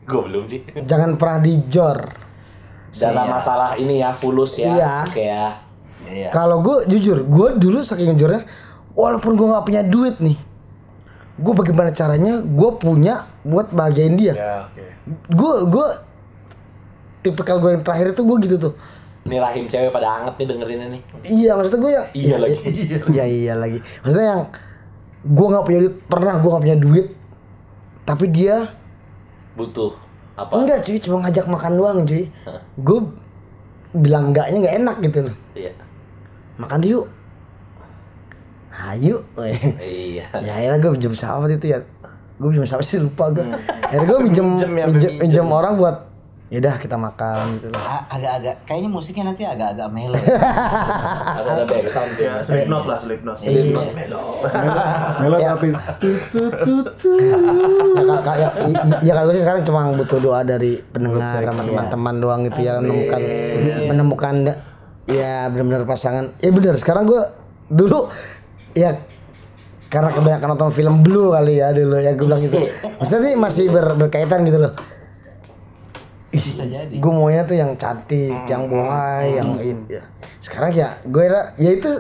Gue 0.03 0.27
belum 0.27 0.43
sih. 0.45 0.59
jangan 0.83 1.15
pernah 1.15 1.39
dijor 1.39 1.99
Dalam 2.91 3.23
Iya. 3.23 3.31
masalah 3.31 3.71
ini 3.79 4.03
ya 4.03 4.11
fulus 4.11 4.59
ya. 4.59 4.67
Iya. 4.69 4.95
Kayak 5.07 5.51
Iya. 6.03 6.29
kalau 6.35 6.59
gue 6.59 6.91
jujur 6.91 7.23
gue 7.23 7.49
dulu 7.57 7.79
saking 7.81 8.17
jujurnya 8.17 8.43
walaupun 8.93 9.39
gue 9.39 9.47
nggak 9.47 9.63
punya 9.63 9.83
duit 9.85 10.19
nih 10.19 10.35
gue 11.37 11.55
bagaimana 11.55 11.89
caranya 11.91 12.43
gue 12.43 12.71
punya 12.75 13.23
buat 13.43 13.71
bahagiain 13.71 14.13
dia 14.13 14.35
Ya, 14.35 14.55
oke. 14.67 14.85
gue 15.31 15.53
gue 15.71 15.87
tipikal 17.21 17.61
gue 17.61 17.71
yang 17.71 17.81
terakhir 17.81 18.11
itu 18.11 18.23
gue 18.25 18.37
gitu 18.43 18.57
tuh 18.59 18.75
ini 19.29 19.37
rahim 19.37 19.65
cewek 19.69 19.93
pada 19.93 20.09
anget 20.21 20.35
nih 20.41 20.47
dengerinnya 20.49 20.89
nih. 20.97 21.03
Iya 21.29 21.51
maksudnya 21.55 21.79
gue 21.79 21.93
yang 21.93 22.07
Iya 22.17 22.37
lagi. 22.41 22.57
Iya 23.13 23.25
iya 23.29 23.55
lagi. 23.55 23.79
Maksudnya 24.01 24.27
yang 24.33 24.43
gue 25.21 25.47
nggak 25.53 25.65
punya 25.69 25.79
duit 25.85 25.95
pernah 26.09 26.35
gue 26.41 26.51
nggak 26.51 26.65
punya 26.65 26.79
duit 26.81 27.07
tapi 28.09 28.25
dia 28.33 28.57
Butuh 29.55 29.93
apa? 30.41 30.53
enggak 30.57 30.89
cuy 30.89 30.97
cuma 30.99 31.17
ngajak 31.29 31.47
makan 31.47 31.73
doang 31.77 31.99
cuy. 32.09 32.25
Gue 32.81 32.99
bilang 33.93 34.33
enggaknya 34.33 34.57
nggak 34.65 34.77
enak 34.81 34.97
gitu 35.05 35.19
loh. 35.29 35.37
Iya. 35.53 35.73
Makan 36.57 36.81
yuk. 36.83 37.07
Hayu. 38.73 39.17
weh. 39.37 39.61
Iya. 39.77 40.27
ya 40.41 40.53
akhirnya 40.57 40.79
gue 40.81 40.91
pinjam 40.97 41.15
sahabat 41.15 41.51
itu 41.55 41.77
ya. 41.77 41.79
Gue 42.41 42.49
pinjam 42.57 42.67
sahabat 42.67 42.87
sih 42.89 42.97
lupa 42.97 43.29
gue. 43.37 43.45
Akhirnya 43.85 44.07
gue 44.09 44.19
pinjam 44.33 44.47
ya, 44.57 44.87
pinjam 45.21 45.47
orang 45.53 45.77
buat 45.77 46.10
yaudah 46.51 46.75
kita 46.77 46.95
makan 46.95 47.57
gitu 47.57 47.71
loh. 47.71 47.79
Agak-agak 48.09 48.67
kayaknya 48.67 48.91
musiknya 48.91 49.25
nanti 49.25 49.43
agak-agak 49.45 49.87
melo. 49.89 50.19
ya. 50.19 50.35
Harus 51.33 51.47
ada 51.49 51.63
back 51.63 51.87
sound 51.87 52.11
sih. 52.13 52.27
Ya, 52.27 52.43
Slipknot 52.43 52.85
lah, 52.85 52.99
Slipknot. 52.99 53.37
Slipknot 53.39 53.89
melo. 53.93 54.23
Melo 55.21 55.37
Ya. 55.39 55.55
tapi 55.55 55.71
ya, 55.71 55.79
ka- 58.05 58.23
ka- 58.25 58.37
ya, 58.37 58.49
ya 59.01 59.13
kalau 59.15 59.31
sih 59.31 59.41
sekarang 59.41 59.63
cuma 59.63 59.95
butuh 59.95 60.19
doa 60.19 60.41
dari 60.43 60.83
pendengar 60.85 61.39
sama 61.45 61.63
teman-teman 61.65 62.15
doang 62.19 62.41
gitu 62.45 62.61
ya 62.61 62.73
menemukan 62.79 63.21
menemukan 63.87 64.35
ya 65.07 65.47
benar-benar 65.47 65.85
pasangan 65.85 66.35
ya 66.39 66.51
benar 66.51 66.75
sekarang 66.77 67.05
gue 67.05 67.23
dulu 67.69 68.11
ya 68.73 68.99
karena 69.87 70.11
kebanyakan 70.11 70.49
nonton 70.49 70.71
film 70.71 70.95
Blue 71.01 71.31
kali 71.31 71.59
ya 71.59 71.71
dulu 71.71 71.95
ya 71.95 72.11
gue 72.13 72.23
bilang 72.23 72.39
gitu 72.41 72.59
maksudnya 72.97 73.23
ini 73.25 73.37
masih 73.37 73.65
ber- 73.69 73.97
berkaitan 73.97 74.43
gitu 74.45 74.59
loh 74.61 74.73
Bisa 76.31 76.63
jadi. 76.63 76.95
gue 76.95 77.13
maunya 77.13 77.43
tuh 77.43 77.59
yang 77.59 77.75
cantik 77.75 78.47
yang 78.47 78.71
bohai 78.71 79.35
yang 79.35 79.59
ya. 79.91 79.99
sekarang 80.39 80.71
ya 80.71 80.95
gue 81.03 81.27
ya 81.59 81.71
itu 81.75 81.91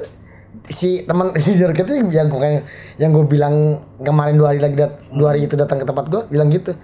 si 0.71 1.03
teman 1.03 1.35
si 1.43 1.59
Jorket 1.59 1.87
itu 1.87 2.07
yang 2.11 2.31
gue 2.31 2.39
kayak 2.39 2.63
yang 2.99 3.11
gue 3.11 3.27
bilang 3.27 3.55
kemarin 3.99 4.39
dua 4.39 4.55
hari 4.55 4.63
lagi 4.63 4.79
dat, 4.79 5.03
dua 5.11 5.35
hari 5.35 5.51
itu 5.51 5.59
datang 5.59 5.83
ke 5.83 5.87
tempat 5.87 6.07
gue 6.07 6.23
bilang 6.31 6.47
gitu 6.47 6.75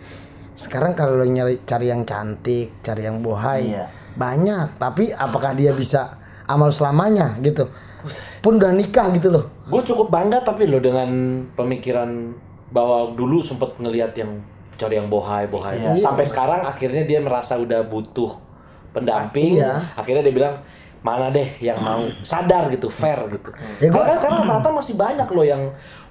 sekarang 0.57 0.97
kalau 0.97 1.21
lo 1.21 1.27
nyari 1.29 1.63
cari 1.63 1.93
yang 1.93 2.03
cantik 2.03 2.81
cari 2.81 3.05
yang 3.05 3.21
bohai 3.23 3.77
Iya. 3.77 3.87
banyak 4.17 4.81
tapi 4.81 5.13
apakah 5.13 5.53
dia 5.53 5.71
bisa 5.71 6.17
amal 6.49 6.73
selamanya 6.73 7.37
gitu 7.45 7.69
pun 8.41 8.57
udah 8.57 8.71
nikah 8.73 9.11
gitu 9.15 9.29
loh 9.31 9.45
Gue 9.67 9.83
cukup 9.83 10.11
bangga 10.11 10.43
tapi 10.43 10.67
lo 10.67 10.79
dengan 10.79 11.11
pemikiran 11.55 12.33
bahwa 12.71 13.15
dulu 13.15 13.43
sempet 13.43 13.75
ngelihat 13.79 14.15
yang 14.15 14.39
cari 14.77 14.95
yang 14.95 15.07
bohai 15.07 15.45
bohai 15.47 15.75
Iya. 15.75 15.97
sampai 15.99 16.23
sekarang 16.23 16.61
akhirnya 16.63 17.03
dia 17.03 17.19
merasa 17.19 17.57
udah 17.57 17.83
butuh 17.83 18.37
pendamping 18.91 19.57
Iya. 19.57 19.93
akhirnya 19.93 20.23
dia 20.23 20.35
bilang 20.35 20.55
mana 20.99 21.29
deh 21.29 21.47
yang 21.61 21.79
mau 21.79 22.03
sadar 22.23 22.67
gitu 22.69 22.89
fair 22.89 23.15
gitu 23.29 23.51
Ya, 23.79 23.89
gua- 23.89 24.03
kan 24.03 24.17
sekarang 24.17 24.43
rata 24.45 24.69
masih 24.69 24.95
banyak 24.95 25.29
loh 25.29 25.45
yang 25.45 25.63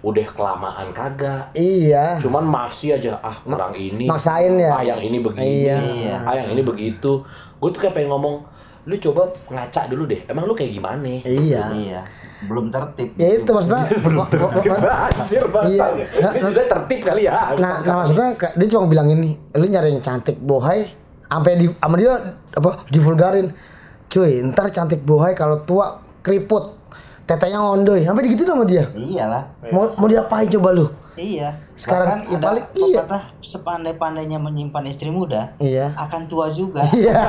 udah 0.01 0.23
kelamaan 0.29 0.87
kagak 0.91 1.51
iya 1.53 2.15
cuman 2.17 2.41
masih 2.41 2.95
aja 2.95 3.19
ah 3.19 3.35
kurang 3.37 3.73
ini 3.73 4.05
maksain 4.05 4.55
ya. 4.55 4.71
ah 4.71 4.81
yang 4.81 4.97
ini 4.97 5.19
begini 5.19 5.67
Iya. 5.67 6.15
ah 6.21 6.33
yang 6.33 6.47
ini 6.49 6.61
begitu 6.61 7.19
gue 7.55 7.69
tuh 7.69 7.79
kayak 7.79 7.93
pengen 7.93 8.09
ngomong 8.09 8.45
lu 8.85 8.95
coba 8.97 9.25
ngaca 9.47 9.89
dulu 9.89 10.05
deh 10.05 10.21
emang 10.25 10.45
lu 10.45 10.53
kayak 10.53 10.71
gimana 10.71 11.03
iya 11.19 11.65
Iya. 11.67 11.99
Belum 12.45 12.65
tertib. 12.67 13.09
ya 13.15 13.27
itu 13.35 13.49
maksudnya 13.49 13.83
ma- 14.01 14.23
ma- 14.23 14.29
ma- 14.29 15.09
Anjir 15.11 15.41
Iya. 15.65 15.85
Nah, 16.21 16.31
tertib 16.65 16.99
kali 17.01 17.21
ya. 17.23 17.53
Nah, 17.55 17.81
nah 17.81 17.95
maksudnya 17.99 18.27
dia 18.51 18.67
cuma 18.67 18.85
bilang 18.85 19.07
ini, 19.07 19.33
lu 19.51 19.65
nyari 19.65 19.89
yang 19.89 19.99
cantik 19.99 20.37
bohai, 20.37 20.89
sampai 21.25 21.51
di 21.55 21.65
sama 21.71 21.95
dia 21.95 22.13
apa 22.51 22.85
divulgarin. 22.87 23.49
Cuy, 24.05 24.39
ntar 24.45 24.69
cantik 24.69 25.01
bohai 25.01 25.33
kalau 25.33 25.59
tua 25.59 25.97
keriput, 26.21 26.77
tetenya 27.23 27.57
ngondoy, 27.57 28.01
sampai 28.01 28.21
digitu 28.23 28.45
sama 28.45 28.63
dia. 28.63 28.85
Iyalah. 28.91 29.43
Mau 29.69 29.89
mau 29.95 30.05
diapain 30.05 30.45
coba 30.47 30.69
lu? 30.71 30.85
Iya. 31.15 31.55
Sekarang 31.73 32.21
Bahkan 32.21 32.27
ya 32.27 32.37
ada 32.37 32.45
paling- 32.45 32.67
iya. 32.75 32.99
pepatah 33.01 33.23
sepandai-pandainya 33.39 34.35
menyimpan 34.35 34.83
istri 34.85 35.07
muda 35.07 35.55
Iya. 35.57 35.95
akan 35.95 36.27
tua 36.27 36.51
juga. 36.51 36.83
Iya, 36.87 37.15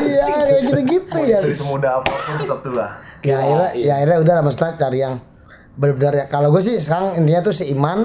iya 0.03 0.23
kayak 0.25 0.61
gitu-gitu 0.65 1.19
ya. 1.23 1.39
Dari 1.41 1.55
semudah 1.55 1.91
apa 2.01 2.11
pun 2.11 2.33
tetap 2.37 2.59
tua. 2.61 2.87
Ya 3.21 3.35
akhirnya, 3.37 3.69
ya 3.75 3.93
akhirnya 3.97 4.17
udah 4.21 4.33
lah 4.35 4.43
maksudnya 4.45 4.71
cari 4.77 4.97
yang 5.01 5.15
benar-benar 5.75 6.13
ya. 6.15 6.25
Kalau 6.27 6.49
gue 6.49 6.61
sih 6.61 6.75
sekarang 6.77 7.17
intinya 7.17 7.41
tuh 7.43 7.53
seiman, 7.53 7.99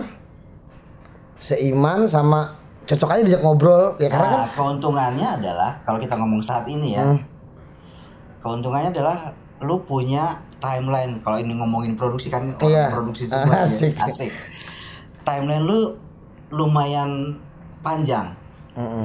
seiman 1.36 2.04
sama 2.06 2.54
cocok 2.82 3.08
aja 3.08 3.22
diajak 3.22 3.42
ngobrol 3.42 3.94
ya 3.96 4.10
karena 4.10 4.26
kan 4.26 4.38
Nah, 4.38 4.48
keuntungannya 4.52 5.28
adalah 5.38 5.70
kalau 5.82 5.98
kita 5.98 6.14
ngomong 6.18 6.42
saat 6.42 6.66
ini 6.66 6.98
ya. 6.98 7.04
Hmm. 7.06 7.20
Keuntungannya 8.42 8.90
adalah 8.90 9.30
lu 9.62 9.78
punya 9.86 10.34
timeline 10.58 11.22
kalau 11.22 11.38
ini 11.38 11.54
ngomongin 11.54 11.94
produksi 11.94 12.26
kan 12.26 12.50
orang 12.58 12.66
Iya. 12.66 12.86
produksi 12.90 13.24
semua 13.26 13.62
Asik. 13.62 13.94
ya. 13.94 14.06
asik. 14.10 14.30
Timeline 15.22 15.62
lu 15.62 15.80
lumayan 16.50 17.38
panjang 17.80 18.34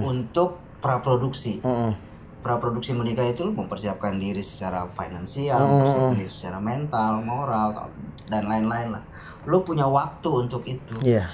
untuk 0.02 0.58
praproduksi. 0.88 1.60
Mm-mm. 1.60 1.92
Praproduksi 2.40 2.96
menikah 2.96 3.28
itu 3.28 3.44
mempersiapkan 3.44 4.16
diri 4.16 4.40
secara 4.40 4.88
finansial, 4.88 5.60
Hmm. 5.60 5.84
mempersiapkan 5.84 6.16
diri 6.16 6.32
secara 6.32 6.58
mental, 6.58 7.20
moral 7.20 7.92
dan 8.26 8.48
lain-lain 8.48 8.96
lah. 8.96 9.04
Lu 9.44 9.62
punya 9.62 9.84
waktu 9.84 10.30
untuk 10.38 10.64
itu 10.64 10.96
Iya. 11.02 11.28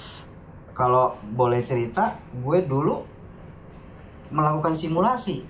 kalau 0.71 1.13
boleh 1.23 1.61
cerita, 1.61 2.17
gue 2.33 2.65
dulu 2.65 3.05
melakukan 4.29 4.73
simulasi. 4.73 5.45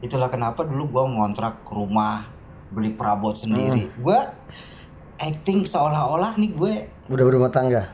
Itulah 0.00 0.30
kenapa 0.30 0.62
dulu 0.62 0.86
gue 0.88 1.04
ngontrak 1.10 1.66
rumah, 1.66 2.22
beli 2.70 2.94
perabot 2.94 3.34
sendiri. 3.34 3.90
Gue 3.96 4.16
acting 5.18 5.66
seolah-olah 5.66 6.38
nih 6.38 6.50
gue 6.50 6.74
Udah 7.10 7.24
berumah 7.26 7.50
tangga. 7.50 7.90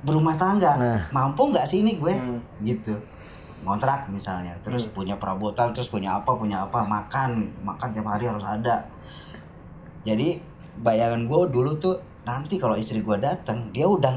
berumah 0.00 0.32
tangga. 0.32 0.72
Nah. 0.74 1.00
Mampu 1.12 1.44
nggak 1.46 1.68
sih 1.68 1.84
ini 1.84 2.00
gue? 2.00 2.16
Gitu. 2.58 2.96
Ngontrak 3.60 4.08
misalnya, 4.08 4.56
terus 4.64 4.88
punya 4.88 5.20
perabotan, 5.20 5.76
terus 5.76 5.92
punya 5.92 6.16
apa, 6.16 6.32
punya 6.32 6.64
apa, 6.64 6.80
makan, 6.80 7.52
makan 7.60 7.88
tiap 7.92 8.08
hari 8.08 8.24
harus 8.24 8.40
ada. 8.40 8.88
Jadi 10.00 10.40
bayangan 10.80 11.28
gue 11.28 11.40
dulu 11.52 11.76
tuh 11.76 12.00
nanti 12.24 12.56
kalau 12.56 12.72
istri 12.72 13.04
gue 13.04 13.16
datang, 13.20 13.68
dia 13.68 13.84
udah 13.84 14.16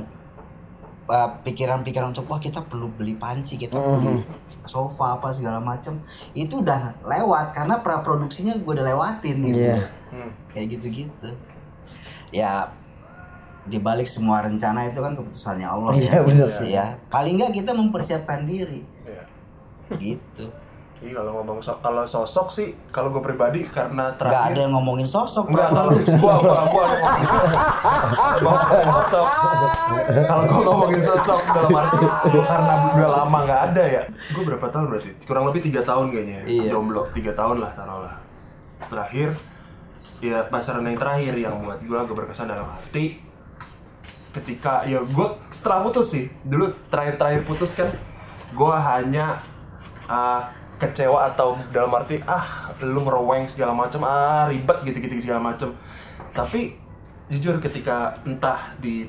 uh, 1.11 1.29
pikiran-pikiran 1.43 2.15
untuk 2.15 2.27
wah 2.31 2.39
kita 2.39 2.63
perlu 2.63 2.87
beli 2.95 3.19
panci, 3.19 3.59
kita 3.59 3.75
beli 3.75 4.23
sofa 4.63 5.19
apa 5.19 5.27
segala 5.35 5.59
macam. 5.59 5.99
Itu 6.31 6.63
udah 6.63 7.03
lewat 7.03 7.51
karena 7.51 7.83
praproduksinya 7.83 8.55
gue 8.63 8.71
udah 8.79 8.85
lewatin 8.95 9.35
gitu. 9.43 9.59
Iya. 9.59 9.77
Kayak 10.55 10.67
gitu-gitu. 10.79 11.29
Ya 12.31 12.71
di 13.63 13.79
balik 13.79 14.11
semua 14.11 14.43
rencana 14.43 14.91
itu 14.91 14.99
kan 14.99 15.15
keputusannya 15.15 15.63
Allah 15.63 15.95
Iya, 15.95 16.19
bener 16.27 16.51
sih. 16.51 16.75
ya 16.75 16.99
paling 17.07 17.39
nggak 17.39 17.63
kita 17.63 17.71
mempersiapkan 17.71 18.43
diri. 18.43 18.83
Gitu 19.99 20.45
Iya 21.03 21.19
kalau 21.19 21.43
ngomong 21.43 21.59
so 21.59 21.75
kalau 21.83 22.07
sosok 22.07 22.47
sih 22.47 22.71
kalau 22.87 23.11
gue 23.11 23.19
pribadi 23.19 23.67
karena 23.67 24.15
nggak 24.15 24.23
terakhir 24.23 24.55
ada 24.55 24.59
yang 24.63 24.71
ngomongin 24.71 25.03
sosok 25.03 25.51
Enggak, 25.51 25.75
bro. 25.75 25.75
kalau 25.75 25.91
gua 25.99 26.33
gua 26.39 26.55
gua 26.63 26.83
ada 26.87 28.39
ngomongin 28.39 28.87
sosok. 28.87 29.25
Kalau 30.23 30.43
gua 30.47 30.61
ngomongin 30.63 31.01
sosok 31.03 31.39
dalam 31.43 31.71
arti 31.75 31.97
karena 32.47 32.73
udah 32.95 33.09
lama 33.19 33.37
nggak 33.43 33.61
ada 33.67 33.83
ya. 33.83 34.03
Gua 34.31 34.43
berapa 34.47 34.65
tahun 34.71 34.85
berarti? 34.95 35.09
Kurang 35.27 35.43
lebih 35.51 35.61
tiga 35.67 35.81
tahun 35.83 36.05
kayaknya. 36.07 36.39
ya. 36.39 36.43
Iya. 36.47 36.69
Jomblo 36.71 37.03
tiga 37.11 37.31
tahun 37.35 37.55
lah 37.59 37.71
taruhlah. 37.75 38.15
Terakhir 38.87 39.29
ya 40.23 40.39
pasaran 40.47 40.87
yang 40.87 40.95
terakhir 40.95 41.33
yang 41.35 41.53
buat 41.67 41.83
gua 41.83 42.07
agak 42.07 42.15
berkesan 42.15 42.47
dalam 42.47 42.63
arti 42.63 43.19
ketika 44.31 44.87
ya 44.87 45.03
gua 45.03 45.35
setelah 45.51 45.83
putus 45.83 46.15
sih 46.15 46.31
dulu 46.47 46.71
terakhir-terakhir 46.87 47.43
putus 47.43 47.75
kan 47.75 47.91
gua 48.55 48.79
hanya 48.95 49.43
uh, 50.09 50.41
kecewa 50.81 51.31
atau 51.31 51.55
dalam 51.69 51.93
arti 51.95 52.19
ah 52.27 52.73
lu 52.83 53.05
ngeroweng 53.05 53.47
segala 53.47 53.71
macam 53.71 54.03
ah 54.03 54.49
ribet 54.49 54.83
gitu-gitu 54.83 55.29
segala 55.29 55.53
macam 55.53 55.71
tapi 56.33 56.75
jujur 57.31 57.61
ketika 57.61 58.19
entah 58.25 58.75
di 58.81 59.07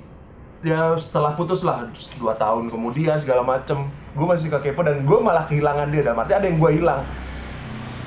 ya 0.65 0.97
setelah 0.97 1.37
putus 1.37 1.61
lah 1.61 1.85
dua 2.17 2.33
tahun 2.41 2.73
kemudian 2.73 3.21
segala 3.21 3.45
macem 3.45 3.85
gue 4.17 4.27
masih 4.27 4.49
suka 4.49 4.65
kepo 4.65 4.81
dan 4.81 5.05
gue 5.05 5.19
malah 5.21 5.45
kehilangan 5.45 5.93
dia. 5.93 6.01
Dalam 6.09 6.25
arti 6.25 6.33
ada 6.33 6.47
yang 6.49 6.57
gue 6.57 6.71
hilang. 6.81 7.05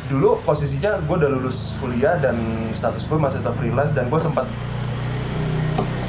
Dulu 0.10 0.42
posisinya 0.42 0.98
gue 1.06 1.16
udah 1.22 1.30
lulus 1.30 1.78
kuliah 1.78 2.18
dan 2.18 2.36
status 2.74 3.06
gue 3.06 3.20
masih 3.20 3.46
tetap 3.46 3.54
freelance 3.62 3.94
dan 3.94 4.10
gue 4.10 4.18
sempat 4.18 4.50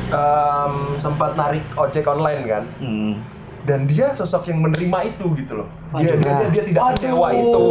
em, 0.09 0.75
sempat 0.97 1.37
narik 1.37 1.65
ojek 1.77 2.09
online 2.09 2.43
kan. 2.49 2.65
Hmm. 2.81 3.15
Dan 3.69 3.85
dia 3.85 4.17
sosok 4.17 4.49
yang 4.49 4.65
menerima 4.65 4.99
itu 5.05 5.27
gitu 5.37 5.61
loh 5.61 5.69
dia 5.95 6.17
dia, 6.17 6.33
dia, 6.41 6.49
dia 6.49 6.65
tidak 6.65 6.83
Aduh. 6.89 6.95
kecewa 6.97 7.29
itu 7.31 7.67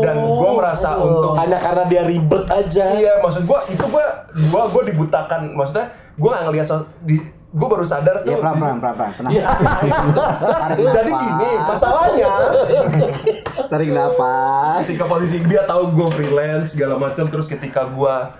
dan 0.00 0.16
gue 0.16 0.50
merasa 0.54 0.88
untuk 0.94 1.34
Hanya 1.34 1.58
karena 1.58 1.84
dia 1.90 2.02
ribet 2.06 2.44
aja. 2.46 2.84
Iya, 2.94 3.12
maksud 3.18 3.42
gua 3.42 3.58
itu 3.66 3.84
gua 3.88 4.06
gua 4.50 4.62
gua 4.70 4.82
dibutakan. 4.84 5.54
Maksudnya 5.54 5.90
gua 6.14 6.30
nggak 6.38 6.44
ngelihat 6.50 6.66
sos- 6.68 6.90
di 7.02 7.16
gua 7.50 7.68
baru 7.72 7.86
sadar 7.86 8.22
tuh. 8.22 8.30
Ya 8.30 8.38
pelan 8.38 8.54
pelan 8.58 8.76
pelan 8.78 8.94
pelan. 8.94 9.10
Tenang. 9.16 9.32
Tarik 9.32 10.86
Jadi 10.92 11.10
gini, 11.12 11.50
masalahnya 11.62 12.32
Tarik 13.68 13.90
nafas. 13.90 14.76
ketika 14.84 15.04
posisi 15.06 15.36
dia 15.42 15.62
tahu 15.64 15.82
gua 15.92 16.08
freelance 16.12 16.76
segala 16.76 16.94
macam 16.98 17.24
terus 17.26 17.46
ketika 17.48 17.88
gua 17.88 18.36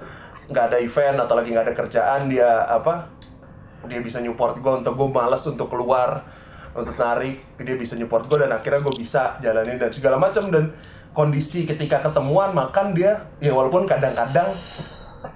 nggak 0.46 0.64
ada 0.72 0.78
event 0.78 1.16
atau 1.18 1.34
lagi 1.34 1.48
nggak 1.50 1.64
ada 1.72 1.74
kerjaan 1.74 2.28
dia 2.28 2.68
apa 2.68 3.08
dia 3.88 3.98
bisa 3.98 4.22
support 4.22 4.58
gua 4.60 4.78
untuk 4.78 4.94
gua 4.94 5.08
males 5.24 5.42
untuk 5.42 5.66
keluar 5.66 6.22
untuk 6.72 6.94
narik 6.94 7.40
dia 7.56 7.76
bisa 7.76 7.94
support 7.94 8.26
gua 8.26 8.42
dan 8.42 8.52
akhirnya 8.52 8.80
gua 8.80 8.94
bisa 8.94 9.36
jalanin 9.38 9.76
dan 9.76 9.90
segala 9.90 10.16
macam 10.16 10.48
dan 10.48 10.72
kondisi 11.10 11.64
ketika 11.64 12.00
ketemuan 12.00 12.50
makan 12.50 12.92
dia 12.92 13.28
ya 13.38 13.52
walaupun 13.52 13.84
kadang-kadang 13.84 14.56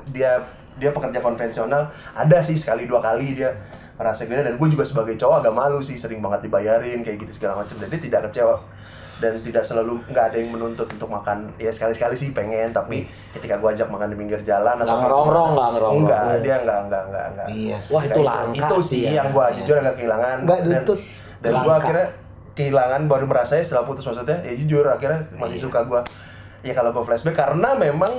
dia 0.09 0.41
dia 0.77 0.91
pekerja 0.91 1.21
konvensional 1.21 1.89
ada 2.13 2.39
sih 2.41 2.57
sekali 2.57 2.85
dua 2.85 3.01
kali 3.01 3.33
dia 3.35 3.53
merasa 3.97 4.25
gini 4.25 4.45
dan 4.45 4.57
gue 4.57 4.69
juga 4.69 4.85
sebagai 4.85 5.17
cowok 5.17 5.41
agak 5.41 5.55
malu 5.55 5.81
sih 5.81 5.97
sering 5.97 6.21
banget 6.21 6.45
dibayarin 6.45 7.01
kayak 7.01 7.17
gitu 7.17 7.33
segala 7.35 7.65
macam 7.65 7.81
dan 7.81 7.89
dia 7.89 7.97
tidak 7.99 8.29
kecewa 8.29 8.61
dan 9.17 9.41
tidak 9.41 9.65
selalu 9.65 9.97
nggak 10.07 10.25
ada 10.29 10.37
yang 10.37 10.53
menuntut 10.53 10.85
untuk 10.85 11.09
makan 11.09 11.49
ya 11.57 11.73
sekali-sekali 11.73 12.13
sih 12.13 12.37
pengen 12.37 12.69
tapi 12.69 13.09
ketika 13.33 13.57
gue 13.57 13.69
ajak 13.73 13.89
makan 13.89 14.13
di 14.13 14.17
pinggir 14.17 14.41
jalan 14.45 14.77
Nggak 14.77 14.93
ngerongrong, 15.01 15.51
nggak 15.57 15.69
ngerongrong. 15.73 15.97
enggak 16.05 16.21
dia 16.45 16.57
enggak 16.61 16.79
enggak 16.85 17.03
enggak 17.09 17.25
enggak 17.33 17.47
Iya. 17.49 17.77
Wah, 17.89 18.03
itu 18.05 18.13
Kayak 18.13 18.29
langka 18.29 18.57
itu 18.61 18.77
sih 18.85 19.01
ya. 19.01 19.11
yang 19.17 19.29
gue 19.33 19.45
jujur 19.57 19.77
agak 19.81 19.95
kehilangan 19.97 20.37
Nggak 20.45 20.59
dan, 20.61 20.69
nuntut. 20.69 20.99
Dan 21.39 21.53
gue 21.55 21.75
akhirnya 21.75 22.07
kehilangan 22.53 23.05
baru 23.05 23.25
merasa 23.25 23.59
setelah 23.59 23.85
putus 23.85 24.03
maksudnya 24.03 24.41
ya 24.41 24.53
jujur 24.55 24.85
akhirnya 24.85 25.29
masih 25.35 25.59
suka 25.59 25.83
gue 25.83 26.01
ya 26.63 26.73
kalau 26.73 26.91
gue 26.91 27.05
flashback 27.05 27.37
karena 27.37 27.75
memang 27.75 28.11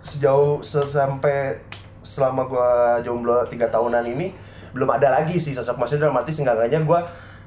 sejauh 0.00 0.60
se- 0.60 0.84
sampai 0.84 1.56
selama 2.02 2.44
gue 2.44 2.68
jomblo 3.02 3.46
tiga 3.46 3.68
tahunan 3.68 4.02
ini 4.04 4.34
belum 4.70 4.90
ada 4.90 5.14
lagi 5.14 5.36
sih 5.36 5.52
sosok 5.52 5.76
maksudnya 5.76 6.06
dalam 6.06 6.18
arti 6.18 6.32
seenggaknya 6.32 6.82
gue 6.82 7.00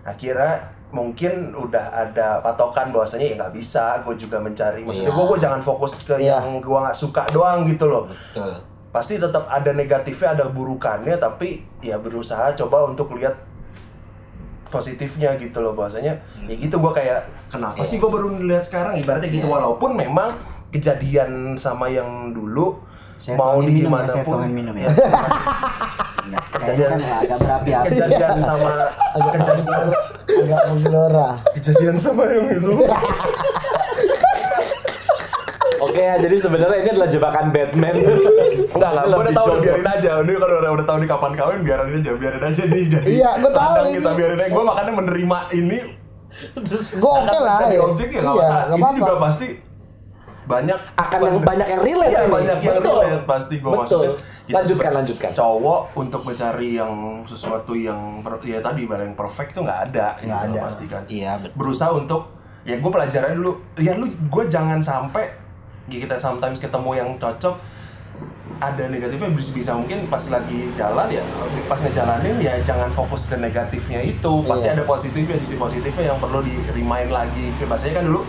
akhirnya 0.03 0.53
mungkin 0.87 1.51
udah 1.51 1.85
ada 1.91 2.39
patokan 2.39 2.89
bahwasanya 2.89 3.25
ya 3.25 3.35
nggak 3.35 3.53
bisa 3.53 3.99
gue 4.01 4.15
juga 4.15 4.37
mencari 4.37 4.81
maksudnya 4.81 5.11
Iya. 5.11 5.17
gue 5.17 5.25
gue 5.27 5.39
jangan 5.41 5.61
fokus 5.61 5.99
ke 5.99 6.15
Iya. 6.15 6.39
yang 6.39 6.57
gue 6.57 6.79
nggak 6.79 6.95
suka 6.95 7.27
doang 7.29 7.67
gitu 7.67 7.85
loh 7.85 8.07
Betul. 8.07 8.63
pasti 8.89 9.19
tetap 9.19 9.43
ada 9.45 9.71
negatifnya 9.71 10.31
ada 10.31 10.45
burukannya 10.47 11.17
tapi 11.17 11.67
ya 11.81 11.99
berusaha 11.99 12.55
coba 12.55 12.87
untuk 12.87 13.11
lihat 13.11 13.35
positifnya 14.75 15.39
gitu 15.39 15.63
loh 15.63 15.71
bahwasanya 15.71 16.19
ya 16.43 16.55
gitu 16.59 16.75
gue 16.75 16.91
kayak 16.91 17.23
kenapa 17.47 17.79
sih 17.81 17.95
gue 17.95 18.09
baru 18.11 18.27
lihat 18.43 18.67
sekarang? 18.67 18.99
Ibaratnya 18.99 19.31
gitu 19.31 19.47
walaupun 19.47 19.95
memang 19.95 20.35
kejadian 20.69 21.55
sama 21.55 21.87
yang 21.87 22.35
dulu 22.35 22.75
Saya 23.15 23.39
mau 23.39 23.63
di 23.63 23.71
minum 23.79 23.95
ya, 23.95 24.03
gimana 24.03 24.07
saya 24.11 24.23
pun 24.27 24.43
minum 24.51 24.75
ya. 24.75 24.91
Enggak, 24.91 26.43
kayaknya 26.59 26.87
kan 26.91 26.99
agak 27.23 27.37
berapi-api. 27.39 27.87
kejadian 27.87 28.35
sama 28.43 28.71
kejadian 29.15 29.87
agak 30.25 30.61
menggelora 30.67 31.29
kejadian 31.55 31.95
sama 31.95 32.23
yang 32.27 32.45
itu 32.51 32.73
Oke, 35.77 35.99
jadi 36.01 36.35
sebenarnya 36.35 36.77
ini 36.77 36.89
adalah 36.91 37.09
jebakan 37.09 37.45
Batman. 37.49 37.95
enggak 38.67 38.91
lah 38.91 39.03
gue 39.03 39.15
udah 39.17 39.33
tahu 39.33 39.47
jodoh. 39.49 39.61
biarin 39.61 39.87
aja 39.87 40.11
ini 40.19 40.31
kalau 40.33 40.55
udah 40.57 40.71
udah 40.73 40.85
tahu 40.85 40.97
nih 40.97 41.09
kapan 41.09 41.31
kawin 41.33 41.59
biarin 41.61 41.91
aja 41.95 42.11
biarin 42.13 42.43
aja 42.43 42.63
nih 42.65 42.83
jadi 42.89 43.07
Iya, 43.07 43.29
gua 43.37 43.51
tahu 43.51 43.73
kita 43.89 44.11
biarin 44.13 44.37
aja 44.37 44.51
gue 44.51 44.63
makanya 44.63 44.91
menerima 44.93 45.37
ini 45.53 45.79
gue 46.75 47.11
oke 47.15 47.37
lah 47.37 47.57
Jadi 47.61 47.75
ya. 47.75 47.81
objek 47.81 48.09
ya 48.09 48.21
nggak 48.21 48.35
iya 48.35 48.43
masalah. 48.43 48.63
nggak 48.67 48.79
Ini 48.85 48.99
juga 48.99 49.15
pasti 49.17 49.47
banyak 50.45 50.79
Akan 50.93 51.19
yang 51.19 51.37
banyak 51.41 51.67
yang 51.67 51.81
relate 51.81 52.11
Iya 52.11 52.21
ini. 52.21 52.31
banyak 52.31 52.57
yang 52.59 52.75
Betul. 52.77 52.97
relate 52.99 53.25
pasti 53.25 53.53
gue 53.55 53.71
maksudnya. 53.71 54.11
Kita 54.45 54.55
Lanjutkan, 54.55 54.91
lanjutkan. 54.93 55.29
Cowok 55.33 55.81
untuk 55.95 56.21
mencari 56.21 56.69
yang 56.71 56.93
sesuatu 57.25 57.73
yang 57.73 57.97
ya 58.43 58.59
tadi 58.59 58.85
barang 58.85 59.05
yang 59.07 59.17
perfect 59.17 59.49
tuh 59.51 59.65
nggak 59.65 59.79
ada. 59.89 60.07
Nggak 60.19 60.39
gitu 60.43 60.53
ada. 60.53 60.61
pasti 60.61 60.85
kan. 60.85 61.01
Iya, 61.07 61.31
betul. 61.39 61.55
Berusaha 61.55 61.91
untuk 61.91 62.21
ya 62.61 62.75
gue 62.75 62.91
pelajaran 62.91 63.31
dulu. 63.33 63.51
Ya 63.75 63.93
lu 63.93 64.05
gue 64.05 64.43
jangan 64.45 64.77
sampai 64.79 65.25
kita 65.87 66.17
sometimes 66.17 66.57
ketemu 66.57 66.91
yang 66.97 67.09
cocok 67.17 67.55
ada 68.55 68.87
negatifnya 68.87 69.27
bisa, 69.35 69.51
bisa 69.51 69.71
mungkin 69.75 70.07
pas 70.07 70.21
lagi 70.31 70.71
jalan 70.79 71.11
ya 71.11 71.19
pas 71.67 71.75
ngejalanin 71.75 72.39
ya 72.39 72.55
jangan 72.63 72.87
fokus 72.87 73.27
ke 73.27 73.35
negatifnya 73.35 73.99
itu 73.99 74.31
pasti 74.47 74.71
Iya. 74.71 74.79
ada 74.79 74.83
positifnya 74.87 75.35
sisi 75.35 75.59
positifnya 75.59 76.15
yang 76.15 76.19
perlu 76.23 76.39
di 76.39 76.55
remind 76.71 77.11
lagi 77.11 77.51
bahasanya 77.67 77.99
kan 77.99 78.05
dulu 78.07 78.21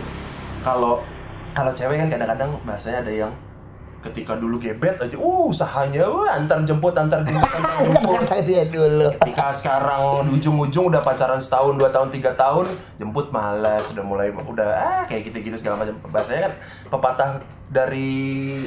kalau 0.61 0.99
kalau 1.55 1.71
cewek 1.71 1.97
kan 1.97 2.07
kadang-kadang 2.11 2.51
bahasanya 2.67 2.99
ada 3.07 3.13
yang 3.25 3.31
ketika 4.05 4.37
dulu 4.37 4.61
gebet 4.61 4.95
aja 5.01 5.17
uh 5.17 5.49
usahanya 5.49 6.05
wah 6.05 6.37
antar 6.37 6.61
jemput 6.63 6.93
antar 6.93 7.25
jemput 7.25 7.49
antar 7.49 7.75
jemput. 7.83 8.21
dia 8.45 8.63
dulu. 8.69 9.07
Ketika 9.17 9.49
sekarang 9.53 10.01
di 10.29 10.31
ujung-ujung 10.37 10.93
udah 10.93 11.01
pacaran 11.01 11.41
setahun 11.41 11.75
dua 11.75 11.89
tahun 11.89 12.13
tiga 12.13 12.37
tahun 12.37 12.69
jemput 13.01 13.33
malas 13.33 13.83
udah 13.97 14.05
mulai 14.05 14.29
udah 14.29 14.69
ah 14.77 15.03
kayak 15.09 15.33
gitu-gitu 15.33 15.57
segala 15.57 15.81
macam. 15.81 15.97
Bahasanya 16.13 16.41
kan 16.49 16.53
pepatah 16.93 17.31
dari 17.67 18.63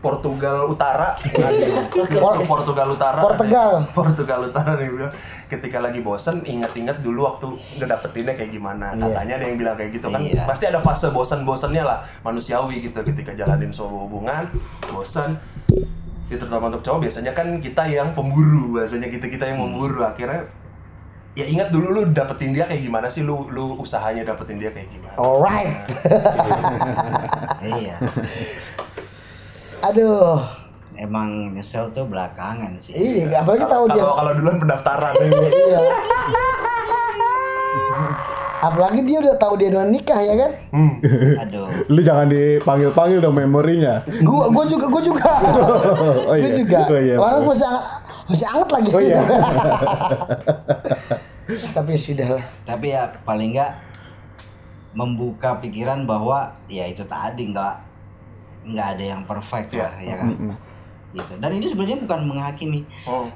Portugal 0.00 0.64
Utara. 0.64 1.12
Por- 1.12 2.44
Portugal 2.48 2.88
Utara. 2.96 3.20
Portugal. 3.20 3.70
Portugal 3.98 4.40
Utara 4.48 4.80
nih 4.80 4.88
bilang. 4.88 5.12
Ketika 5.46 5.76
lagi 5.78 6.00
bosen 6.00 6.40
ingat-ingat 6.40 7.04
dulu 7.04 7.28
waktu 7.28 7.46
ngedapetinnya 7.76 8.32
kayak 8.32 8.50
gimana. 8.50 8.96
Iya. 8.96 9.12
katanya 9.12 9.34
ada 9.36 9.44
yang 9.44 9.58
bilang 9.60 9.76
kayak 9.76 9.90
gitu 9.92 10.06
kan. 10.08 10.20
Iya. 10.24 10.42
pasti 10.48 10.64
ada 10.64 10.80
fase 10.80 11.12
bosen-bosennya 11.12 11.84
lah 11.84 11.98
manusiawi 12.24 12.80
gitu. 12.80 12.96
Ketika 13.04 13.36
jalanin 13.36 13.68
sebuah 13.68 14.08
hubungan 14.08 14.44
bosen. 14.88 15.36
Ya 16.30 16.38
terutama 16.38 16.70
untuk 16.70 16.80
cowok 16.80 17.04
biasanya 17.04 17.36
kan 17.36 17.60
kita 17.60 17.84
yang 17.84 18.16
pemburu. 18.16 18.80
Biasanya 18.80 19.12
kita 19.12 19.28
kita 19.28 19.44
yang 19.52 19.60
memburu 19.60 20.00
akhirnya 20.00 20.48
ya 21.30 21.46
ingat 21.46 21.70
dulu 21.70 21.94
lu 21.94 22.02
dapetin 22.10 22.50
dia 22.50 22.64
kayak 22.64 22.80
gimana 22.80 23.06
sih? 23.12 23.20
Lu 23.20 23.52
lu 23.52 23.76
usahanya 23.76 24.24
dapetin 24.24 24.56
dia 24.56 24.72
kayak 24.72 24.88
gimana. 24.88 25.14
Alright. 25.20 25.76
Iya. 27.60 28.00
Aduh 29.82 30.40
Emang 31.00 31.56
nyesel 31.56 31.88
tuh 31.96 32.04
belakangan 32.04 32.76
sih. 32.76 32.92
iya 32.92 33.40
apalagi 33.40 33.64
tahu 33.64 33.88
dia 33.88 34.04
kalau 34.04 34.14
kalau 34.20 34.32
duluan 34.36 34.56
pendaftaran 34.60 35.12
iya 35.16 35.80
apalagi 38.60 39.00
dia 39.08 39.18
udah 39.18 39.36
tahu 39.40 39.56
dia 39.56 39.72
udah 39.72 39.88
nikah 39.88 40.20
ya 40.20 40.34
kan 40.36 40.50
hmm. 40.68 40.92
Aduh. 41.40 41.64
Lu 41.88 42.00
jangan 42.04 42.28
dipanggil-panggil 42.28 43.24
dong 43.24 43.32
memorinya. 43.32 44.04
gua 44.20 44.52
gua 44.52 44.68
juga 44.68 44.86
gua 44.86 45.00
juga 45.00 45.30
Oh 46.28 46.28
gua 46.28 46.36
iya. 46.36 46.56
juga 46.60 46.78
Oh 46.84 47.00
iya. 47.00 47.16
orang 47.16 47.40
masih 47.48 47.64
anget 47.64 47.84
masih 48.28 48.46
anget 48.46 48.68
lagi 48.68 48.88
Oh 48.92 49.00
iya. 49.00 49.20
tapi 51.76 51.92
sudah 51.96 52.28
lah 52.36 52.44
Tapi 52.68 52.86
ya 52.92 53.08
paling 53.24 53.56
nggak 53.56 53.72
membuka 54.92 55.56
pikiran 55.56 56.04
bahwa 56.04 56.52
ya 56.68 56.84
itu 56.84 57.00
tadi 57.08 57.48
nggak 57.48 57.89
nggak 58.70 58.88
ada 58.96 59.04
yang 59.04 59.22
perfect 59.24 59.74
lah 59.74 59.92
ya 59.98 60.14
kan. 60.16 60.56
Gitu. 61.10 61.32
Dan 61.36 61.50
ini 61.52 61.66
sebenarnya 61.66 61.98
bukan 62.00 62.20
menghakimi. 62.24 62.80
oh. 63.04 63.26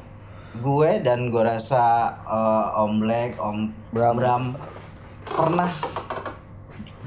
Gue 0.54 1.02
dan 1.02 1.34
gue 1.34 1.42
rasa 1.42 1.82
eh, 2.22 2.78
Om 2.78 3.02
Black, 3.02 3.34
Om 3.36 3.58
Bram. 3.90 4.14
Bram, 4.14 4.44
pernah 5.26 5.66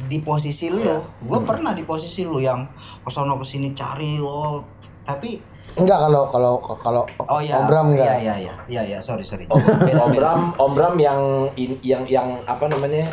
di 0.03 0.19
posisi 0.19 0.67
lu. 0.67 0.83
Gue 1.23 1.39
pernah 1.41 1.71
di 1.71 1.83
posisi 1.83 2.23
lu 2.23 2.37
yang 2.37 2.67
kesono 3.01 3.39
ke 3.39 3.45
sini 3.47 3.71
cari 3.71 4.19
oh 4.19 4.59
tapi 5.03 5.39
enggak 5.77 5.95
kalau 5.95 6.27
kalau 6.27 6.53
kalau 6.75 7.03
oh 7.23 7.39
ya 7.39 7.55
Om 7.55 7.65
Bram 7.65 7.87
enggak 7.95 8.03
Iya 8.03 8.15
iya 8.19 8.35
iya. 8.41 8.53
Iya 8.67 8.81
iya 8.83 8.99
sorry 8.99 9.23
sorry. 9.23 9.47
Om, 9.47 9.55
Beda, 9.55 10.03
Om 10.03 10.11
beda. 10.11 10.19
Bram, 10.19 10.41
Om 10.59 10.71
Bram 10.75 10.95
yang 10.99 11.21
in- 11.55 11.79
yang 11.79 12.03
yang 12.03 12.27
apa 12.43 12.67
namanya? 12.67 13.07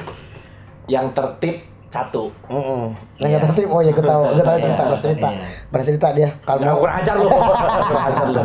Yang 0.86 1.06
tertib 1.14 1.54
satu. 1.94 2.22
Heeh. 2.50 2.84
Nah, 2.90 3.26
nggak 3.30 3.42
tertib. 3.46 3.68
Oh 3.70 3.78
ya, 3.78 3.94
gue 3.94 4.02
tahu. 4.02 4.22
Gue 4.34 4.42
tahu 4.42 4.58
cerita, 4.58 4.82
gue 4.82 4.98
cerita. 5.00 5.28
Iya. 5.30 5.46
Pernah 5.70 5.86
cerita 5.86 6.08
dia. 6.10 6.28
Kalau 6.42 6.78
kurang 6.82 6.96
ajar 6.98 7.14
lu. 7.14 7.28
kurang 7.88 8.06
ajar 8.10 8.26
lu. 8.26 8.42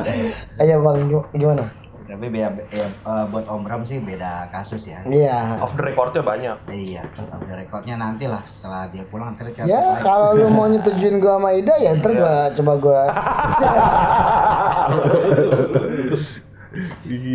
Ayo 0.61 0.75
Bang, 0.85 0.97
gim- 1.09 1.29
gimana? 1.33 1.65
Tapi 2.09 2.25
beda, 2.25 2.49
ya, 2.73 2.89
eh, 2.89 3.25
buat 3.29 3.45
Om 3.45 3.61
Bram 3.61 3.85
sih 3.85 4.01
beda 4.01 4.49
kasus 4.49 4.81
ya. 4.89 4.97
Iya. 5.05 5.61
Off 5.61 5.77
the 5.77 5.85
recordnya 5.85 6.25
banyak. 6.25 6.57
Iya, 6.65 7.05
ada 7.05 7.53
rekodnya 7.53 8.01
nanti 8.01 8.25
lah 8.25 8.41
setelah 8.41 8.89
dia 8.89 9.05
pulang 9.05 9.37
ntar 9.37 9.45
Ya 9.61 9.93
lagi. 9.93 10.01
kalau 10.01 10.33
lu 10.33 10.49
mau 10.49 10.65
nyetujuin 10.65 11.21
gua 11.21 11.37
sama 11.37 11.53
Ida 11.53 11.77
ya 11.77 11.93
ntar 11.93 12.17
gua 12.17 12.49
coba 12.49 12.73
gua. 12.81 13.01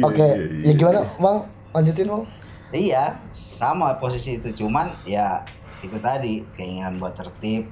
Oke, 0.03 0.27
ya 0.67 0.73
gimana 0.75 1.07
Bang? 1.19 1.47
Lanjutin 1.71 2.11
Bang. 2.11 2.27
Iya, 2.75 3.15
sama 3.31 3.95
posisi 4.03 4.43
itu. 4.43 4.67
Cuman 4.67 4.91
ya 5.07 5.47
itu 5.85 6.01
tadi 6.01 6.41
keinginan 6.57 6.97
buat 6.97 7.13
tertib 7.13 7.69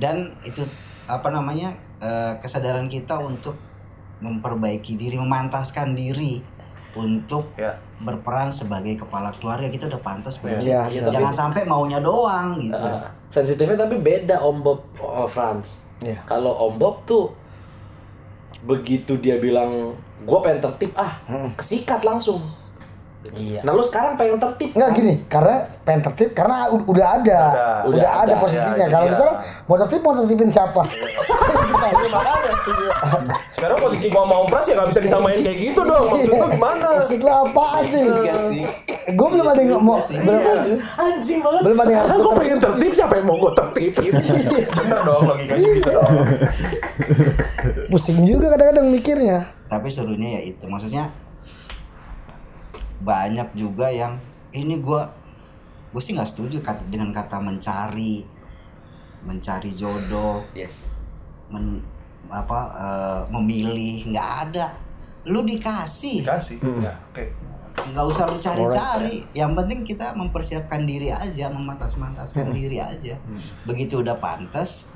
dan 0.00 0.34
itu 0.42 0.64
apa 1.04 1.28
namanya 1.28 1.76
eh, 2.00 2.32
kesadaran 2.40 2.88
kita 2.88 3.20
untuk 3.20 3.54
memperbaiki 4.24 4.96
diri, 4.96 5.20
memantaskan 5.20 5.92
diri 5.92 6.40
untuk 6.94 7.50
Ya. 7.58 7.74
berperan 7.98 8.54
sebagai 8.54 8.94
kepala 8.94 9.34
keluarga 9.34 9.66
kita 9.66 9.90
udah 9.90 10.00
pantas 10.00 10.38
belum? 10.38 10.62
Iya, 10.62 10.86
iya, 10.88 11.10
Jangan 11.10 11.34
sampai 11.34 11.66
maunya 11.66 11.98
doang 11.98 12.62
gitu. 12.62 12.78
Uh, 12.78 13.02
sensitifnya 13.26 13.74
tapi 13.74 13.98
beda 13.98 14.38
Om 14.38 14.58
Bob 14.62 14.80
oh, 15.02 15.26
Franz. 15.26 15.82
Iya. 15.98 16.22
Kalau 16.22 16.54
Om 16.54 16.74
Bob 16.78 17.02
tuh 17.02 17.34
begitu 18.62 19.18
dia 19.18 19.36
bilang 19.42 19.92
gue 20.24 20.38
pengen 20.40 20.62
tertib 20.62 20.94
ah 20.94 21.18
kesikat 21.58 22.06
langsung. 22.06 22.40
Iya. 23.30 23.60
Nah 23.62 23.72
lu 23.72 23.80
sekarang 23.80 24.14
pengen 24.14 24.36
tertib 24.36 24.70
Enggak 24.72 24.90
gini, 24.94 25.14
karena 25.26 25.56
pengen 25.80 26.00
tertib 26.02 26.28
karena 26.32 26.68
u- 26.68 26.84
udah 26.84 27.06
ada, 27.14 27.40
udah, 27.82 27.88
Udah 27.88 28.10
ada, 28.20 28.22
ada, 28.28 28.34
posisinya. 28.36 28.76
ya, 28.78 28.92
Kalau 28.92 29.06
iya. 29.06 29.12
misalnya 29.12 29.34
mau 29.64 29.76
tertib 29.80 30.00
mau 30.00 30.14
tertibin 30.14 30.50
siapa? 30.50 30.82
Sekarang 33.54 33.78
posisi 33.78 34.06
gua 34.08 34.24
mau 34.24 34.44
pras 34.44 34.66
ya 34.66 34.74
nggak 34.74 34.88
bisa 34.90 35.00
disamain 35.00 35.38
kayak 35.38 35.58
gitu 35.58 35.80
dong. 35.80 36.04
Maksud 36.06 36.28
lu 36.30 36.46
gimana? 36.50 36.86
Maksud 36.94 37.18
lu 37.18 37.30
apaan 37.30 37.82
sih? 37.82 38.04
Iya. 38.04 38.34
Gue 39.06 39.28
belum 39.30 39.46
ada 39.46 39.60
yang 39.60 39.72
ngomong, 39.74 40.00
belum 40.00 40.40
ada. 40.40 40.64
Anjing 40.98 41.40
banget. 41.40 41.60
Belum 41.62 41.76
ada 41.76 41.84
yang 41.86 42.02
Sekarang 42.02 42.20
gue 42.20 42.34
pengen 42.34 42.58
tertib 42.58 42.92
siapa 42.94 43.14
yang 43.14 43.26
mau 43.26 43.36
gue 43.38 43.52
tertibin? 43.54 44.12
Bener 44.70 44.98
dong 45.00 45.22
logikanya 45.26 45.68
gitu 45.70 45.90
dong. 45.90 46.10
Pusing 47.88 48.18
juga 48.22 48.46
kadang-kadang 48.50 48.86
mikirnya. 48.86 49.38
Tapi 49.64 49.88
serunya 49.88 50.38
ya 50.38 50.42
itu, 50.46 50.64
maksudnya 50.64 51.08
banyak 53.04 53.52
juga 53.52 53.92
yang 53.92 54.16
ini 54.56 54.80
gua 54.80 55.12
gue 55.94 56.02
sih 56.02 56.10
nggak 56.10 56.26
setuju 56.26 56.58
kata 56.58 56.90
dengan 56.90 57.14
kata 57.14 57.38
mencari 57.38 58.26
mencari 59.22 59.70
jodoh 59.78 60.42
yes. 60.52 60.90
men, 61.48 61.80
apa 62.28 62.60
eh, 62.74 63.22
memilih 63.32 64.10
nggak 64.12 64.30
ada. 64.48 64.66
Lu 65.24 65.40
dikasih. 65.40 66.20
Dikasih. 66.24 66.58
Ya, 66.60 66.92
oke. 66.92 67.24
nggak 67.74 68.04
usah 68.06 68.24
lu 68.28 68.38
cari-cari. 68.38 69.24
Yang 69.32 69.52
penting 69.56 69.80
kita 69.84 70.06
mempersiapkan 70.12 70.84
diri 70.84 71.08
aja 71.08 71.48
memantas-mantaskan 71.48 72.52
diri 72.52 72.80
aja. 72.80 73.16
Begitu 73.64 74.04
udah 74.04 74.20
pantas 74.20 74.88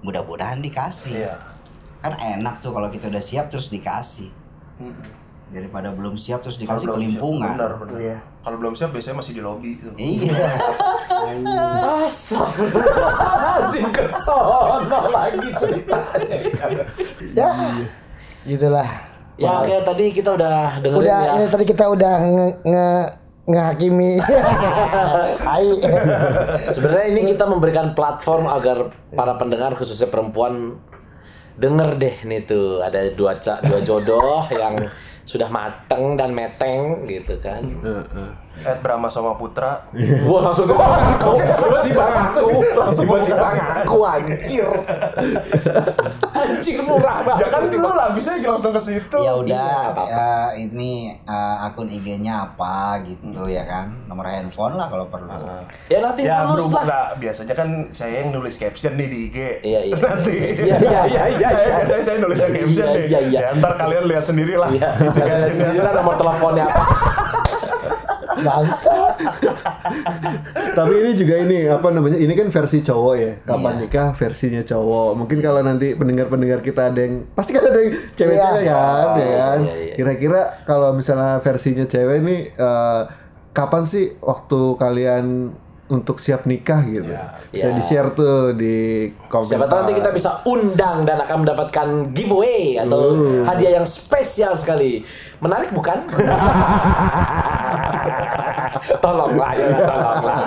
mudah-mudahan 0.00 0.60
dikasih. 0.64 1.26
Iya. 1.26 1.36
kan 2.00 2.16
enak 2.16 2.64
tuh 2.64 2.72
kalau 2.72 2.88
kita 2.88 3.12
udah 3.12 3.20
siap 3.20 3.52
terus 3.52 3.68
dikasih 3.68 4.32
daripada 5.50 5.90
belum 5.90 6.14
siap 6.14 6.46
terus 6.46 6.54
dikasih 6.56 6.86
Kalau 6.86 6.94
belum 6.94 6.94
siap, 6.94 7.02
kelimpungan 7.02 7.54
Bener, 7.58 7.72
bener. 7.82 7.94
Iya. 7.98 8.16
Kalau 8.40 8.56
belum 8.56 8.74
siap 8.78 8.90
biasanya 8.94 9.16
masih 9.20 9.32
di 9.34 9.42
lobby 9.42 9.72
tuh. 9.82 9.92
iya 9.98 10.46
Astagfirullahaladzim 12.06 13.86
ke 13.92 14.04
sono 14.22 15.00
lagi 15.10 15.48
ceritanya. 15.58 16.38
Ya, 17.34 17.50
gitulah. 18.46 18.88
Ya 19.40 19.50
oke 19.64 19.72
tadi 19.84 20.04
kita 20.12 20.36
udah 20.36 20.78
dengerin 20.84 21.00
Udah, 21.00 21.18
ya. 21.24 21.32
ini 21.40 21.46
tadi 21.48 21.64
kita 21.64 21.84
udah 21.88 22.14
nge, 22.28 22.46
nge 22.60 22.88
ngehakimi. 23.50 24.12
Hai. 25.48 25.68
Sebenarnya 26.70 27.06
ini 27.08 27.20
kita 27.32 27.48
memberikan 27.48 27.96
platform 27.96 28.46
agar 28.46 28.92
para 29.10 29.34
pendengar 29.40 29.74
khususnya 29.74 30.12
perempuan 30.12 30.76
denger 31.56 31.96
deh 31.96 32.16
nih 32.24 32.40
tuh 32.44 32.80
ada 32.80 33.12
dua 33.12 33.36
ca 33.36 33.60
dua 33.60 33.80
jodoh 33.84 34.44
yang 34.52 34.76
sudah 35.24 35.48
mateng 35.48 36.16
dan 36.16 36.30
meteng 36.32 37.06
gitu 37.06 37.36
kan. 37.40 37.62
Ed 38.60 38.78
Brahma 38.78 39.06
sama 39.06 39.32
Putra. 39.34 39.86
Gua 40.26 40.38
langsung 40.42 40.66
tiba 40.66 40.82
ngaku, 40.82 41.32
tiba-tiba 41.38 42.04
ngaku, 42.04 42.48
langsung 42.74 43.04
tiba-tiba 43.04 43.46
ngaku 43.48 43.98
anjir. 44.02 44.68
Anjir 46.32 46.80
murah 46.80 47.20
banget. 47.20 47.42
Ya 47.42 47.48
kan 47.50 47.62
lu 47.68 47.90
lah 47.90 48.08
bisa 48.10 48.32
langsung 48.34 48.72
ke 48.72 48.80
situ. 48.80 49.18
ya 49.18 49.32
udah 49.34 49.92
Iya, 49.92 50.08
ya, 50.08 50.28
ini 50.58 50.92
eh, 51.20 51.56
akun 51.60 51.84
IG-nya 51.86 52.48
apa 52.48 52.96
gitu 53.02 53.44
ya 53.44 53.60
kan 53.62 53.92
nomor 54.06 54.24
handphone 54.24 54.72
lah 54.72 54.88
kalau 54.88 55.04
perlu 55.06 55.28
Ya 55.86 56.00
nanti 56.00 56.24
Ya 56.24 56.48
berhubung 56.48 56.80
lah. 56.80 56.84
lah. 56.84 57.06
Biasanya 57.14 57.52
kan 57.52 57.68
saya 57.92 58.24
yang 58.24 58.32
nulis 58.32 58.56
caption 58.56 58.96
nih 58.96 59.06
di 59.06 59.18
IG. 59.26 59.36
Iya, 59.60 59.80
iya. 59.84 59.94
Nanti. 59.96 60.32
Iya, 60.32 60.76
iya, 60.76 61.00
iya, 61.04 61.22
iya, 61.28 61.48
iya. 61.60 61.76
Biasanya 61.76 62.02
saya 62.02 62.18
nulis 62.18 62.38
yang 62.38 62.54
caption 62.54 62.86
Iya, 62.86 62.96
nih. 62.96 63.04
iya, 63.06 63.20
iya. 63.20 63.40
Ya 63.42 63.50
ntar 63.54 63.72
kalian 63.76 64.04
lihat 64.06 64.24
sendiri 64.24 64.54
lah. 64.56 64.68
Iya, 64.70 64.88
isi 64.98 65.20
kalian 65.20 65.36
lihat 65.36 65.40
captionnya. 65.44 65.60
sendiri 65.60 65.80
lah 65.82 65.92
nomor 65.94 66.14
teleponnya 66.16 66.64
apa. 66.66 66.82
Tapi 70.70 70.92
ini 70.96 71.10
juga 71.14 71.34
ini 71.38 71.58
apa 71.66 71.88
namanya? 71.88 72.16
Ini 72.16 72.32
kan 72.32 72.48
versi 72.50 72.78
cowok 72.80 73.14
ya. 73.14 73.32
Kapan 73.42 73.72
Iya. 73.72 73.80
nikah 73.84 74.08
versinya 74.14 74.62
cowok. 74.62 75.10
Mungkin 75.16 75.38
kalau 75.40 75.60
nanti 75.60 75.92
pendengar-pendengar 75.92 76.60
kita 76.60 76.88
ada 76.88 77.00
yang 77.00 77.26
pasti 77.32 77.50
kan 77.52 77.64
ada 77.64 77.78
yang 77.78 77.92
cewek-cewek 78.14 78.62
Iya. 78.62 78.74
kan, 78.74 79.08
ya 79.16 79.28
kan. 79.30 79.58
iya, 79.60 79.74
iya. 79.76 79.94
Kira-kira 79.94 80.40
kalau 80.64 80.90
misalnya 80.92 81.38
versinya 81.40 81.84
cewek 81.84 82.16
ini 82.20 82.36
eh, 82.50 83.02
kapan 83.50 83.82
sih 83.84 84.14
waktu 84.20 84.60
kalian 84.76 85.26
untuk 85.90 86.22
siap 86.22 86.46
nikah 86.46 86.86
gitu? 86.86 87.10
Bisa 87.50 87.66
Iya. 87.66 87.76
di-share 87.76 88.14
tuh 88.14 88.54
di 88.54 89.10
komentar. 89.26 89.58
Siapa 89.58 89.66
tahu 89.66 89.78
nanti 89.82 89.94
kita 89.98 90.10
bisa 90.10 90.30
undang 90.46 91.02
dan 91.02 91.18
akan 91.20 91.36
mendapatkan 91.42 91.86
giveaway 92.14 92.78
atau 92.78 93.18
hadiah 93.42 93.76
yang 93.76 93.86
spesial 93.86 94.54
sekali. 94.54 95.02
Menarik 95.38 95.74
bukan? 95.74 95.98
tolonglah 99.02 99.52
ya, 99.52 99.66
tolonglah. 99.82 100.38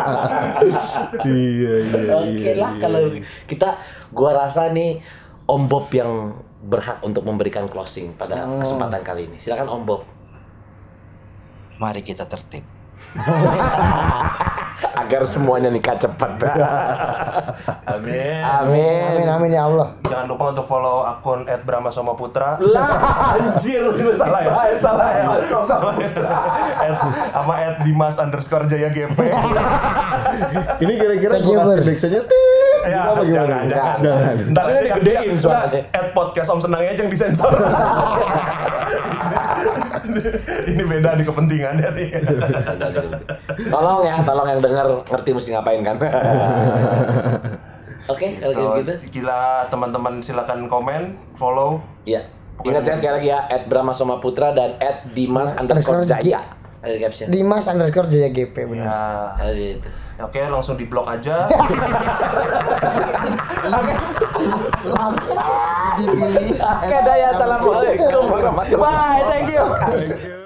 Iya, 1.23 1.73
iya, 1.83 2.13
Oke 2.15 2.49
iya. 2.49 2.53
lah 2.55 2.71
kalau 2.79 3.03
kita 3.45 3.69
gua 4.09 4.31
rasa 4.39 4.71
nih 4.71 5.03
Om 5.43 5.67
Bob 5.67 5.91
yang 5.91 6.39
berhak 6.63 7.03
untuk 7.03 7.27
memberikan 7.27 7.67
closing 7.67 8.15
pada 8.15 8.39
kesempatan 8.39 9.03
kali 9.03 9.27
ini. 9.27 9.37
Silakan 9.37 9.67
Om 9.69 9.83
Bob. 9.83 10.01
mari 11.73 11.99
kita 11.99 12.23
tertib 12.23 12.63
Agar 15.03 15.21
semuanya 15.25 15.69
nikah 15.69 15.97
cepat. 15.97 16.31
Amin. 17.93 18.41
Amin. 18.41 19.03
Amin 19.13 19.27
amin 19.29 19.49
ya 19.53 19.63
Allah. 19.69 19.93
Jangan 20.05 20.25
lupa 20.29 20.43
untuk 20.53 20.65
follow 20.65 21.05
akun 21.05 21.45
Brahma 21.65 21.89
Soma 21.93 22.13
Putra. 22.17 22.57
Lah 22.61 22.89
anjir 23.37 23.83
salah 24.17 24.41
ya, 24.41 24.51
salah 24.79 25.09
ya, 25.13 25.25
salah 25.63 25.93
ya. 25.97 26.09
At, 26.77 26.97
sama 27.33 27.53
at 27.57 27.77
Dimas 27.85 28.17
underscore 28.17 28.65
Jaya 28.65 28.89
GP. 28.89 29.17
Ini 30.81 30.93
kira-kira 30.97 31.35
gue 31.41 31.55
kasih 31.57 31.83
backsoundnya 31.85 32.23
Ya, 32.83 33.15
jangan, 33.15 33.63
jangan. 33.71 34.35
Ntar 34.51 34.63
kan 34.67 34.83
digedein 34.83 35.35
suaranya. 35.39 35.81
At 35.95 36.11
podcast 36.11 36.51
Om 36.51 36.59
Senangnya 36.59 36.91
aja 36.91 37.01
yang 37.07 37.11
disensor. 37.11 37.53
Ini 40.71 40.83
beda 40.83 41.15
di 41.15 41.23
kepentingannya 41.23 41.89
nih. 41.95 42.07
tolong 43.71 43.99
ya, 44.03 44.15
tolong 44.23 44.47
yang 44.47 44.61
dengar 44.61 44.85
ngerti 45.07 45.29
mesti 45.31 45.49
ngapain 45.55 45.81
kan. 45.83 45.95
Oke, 48.11 48.35
kalau 48.35 48.53
Oh, 48.59 48.75
gitu. 48.83 48.93
Gila 49.19 49.71
teman-teman 49.71 50.19
silakan 50.19 50.67
komen, 50.67 51.15
follow. 51.39 51.79
Iya. 52.03 52.27
Ingat 52.63 52.83
saya 52.83 52.95
sekali 52.99 53.13
lagi 53.19 53.29
ya, 53.31 53.39
at 53.47 53.63
Brahma 53.71 53.95
Soma 53.95 54.19
Putra 54.19 54.51
dan 54.51 54.75
at 54.77 55.07
Dimas 55.15 55.55
underscore 55.55 56.03
Underscore 56.03 56.21
Jaya. 56.21 56.41
Ada 56.83 56.91
di 56.91 56.99
caption. 56.99 57.27
Dimas 57.31 57.65
underscore 57.71 58.11
Jaya 58.11 58.27
GP 58.27 58.55
benar. 58.67 58.83
Ya. 58.83 58.99
Ada 59.39 59.53
di 59.55 59.65
itu. 59.79 59.87
Oke, 60.19 60.39
langsung 60.45 60.75
di 60.75 60.85
blok 60.85 61.07
aja. 61.07 61.47
langsung 64.83 65.41
dipilih 65.97 66.59
Oke, 66.59 66.97
dah 67.07 67.15
ya. 67.15 67.27
Assalamualaikum 67.31 68.23
warahmatullahi 68.27 68.75
wabarakatuh. 68.75 68.83
Bye, 68.83 69.23
thank 69.31 69.47
you. 69.55 70.42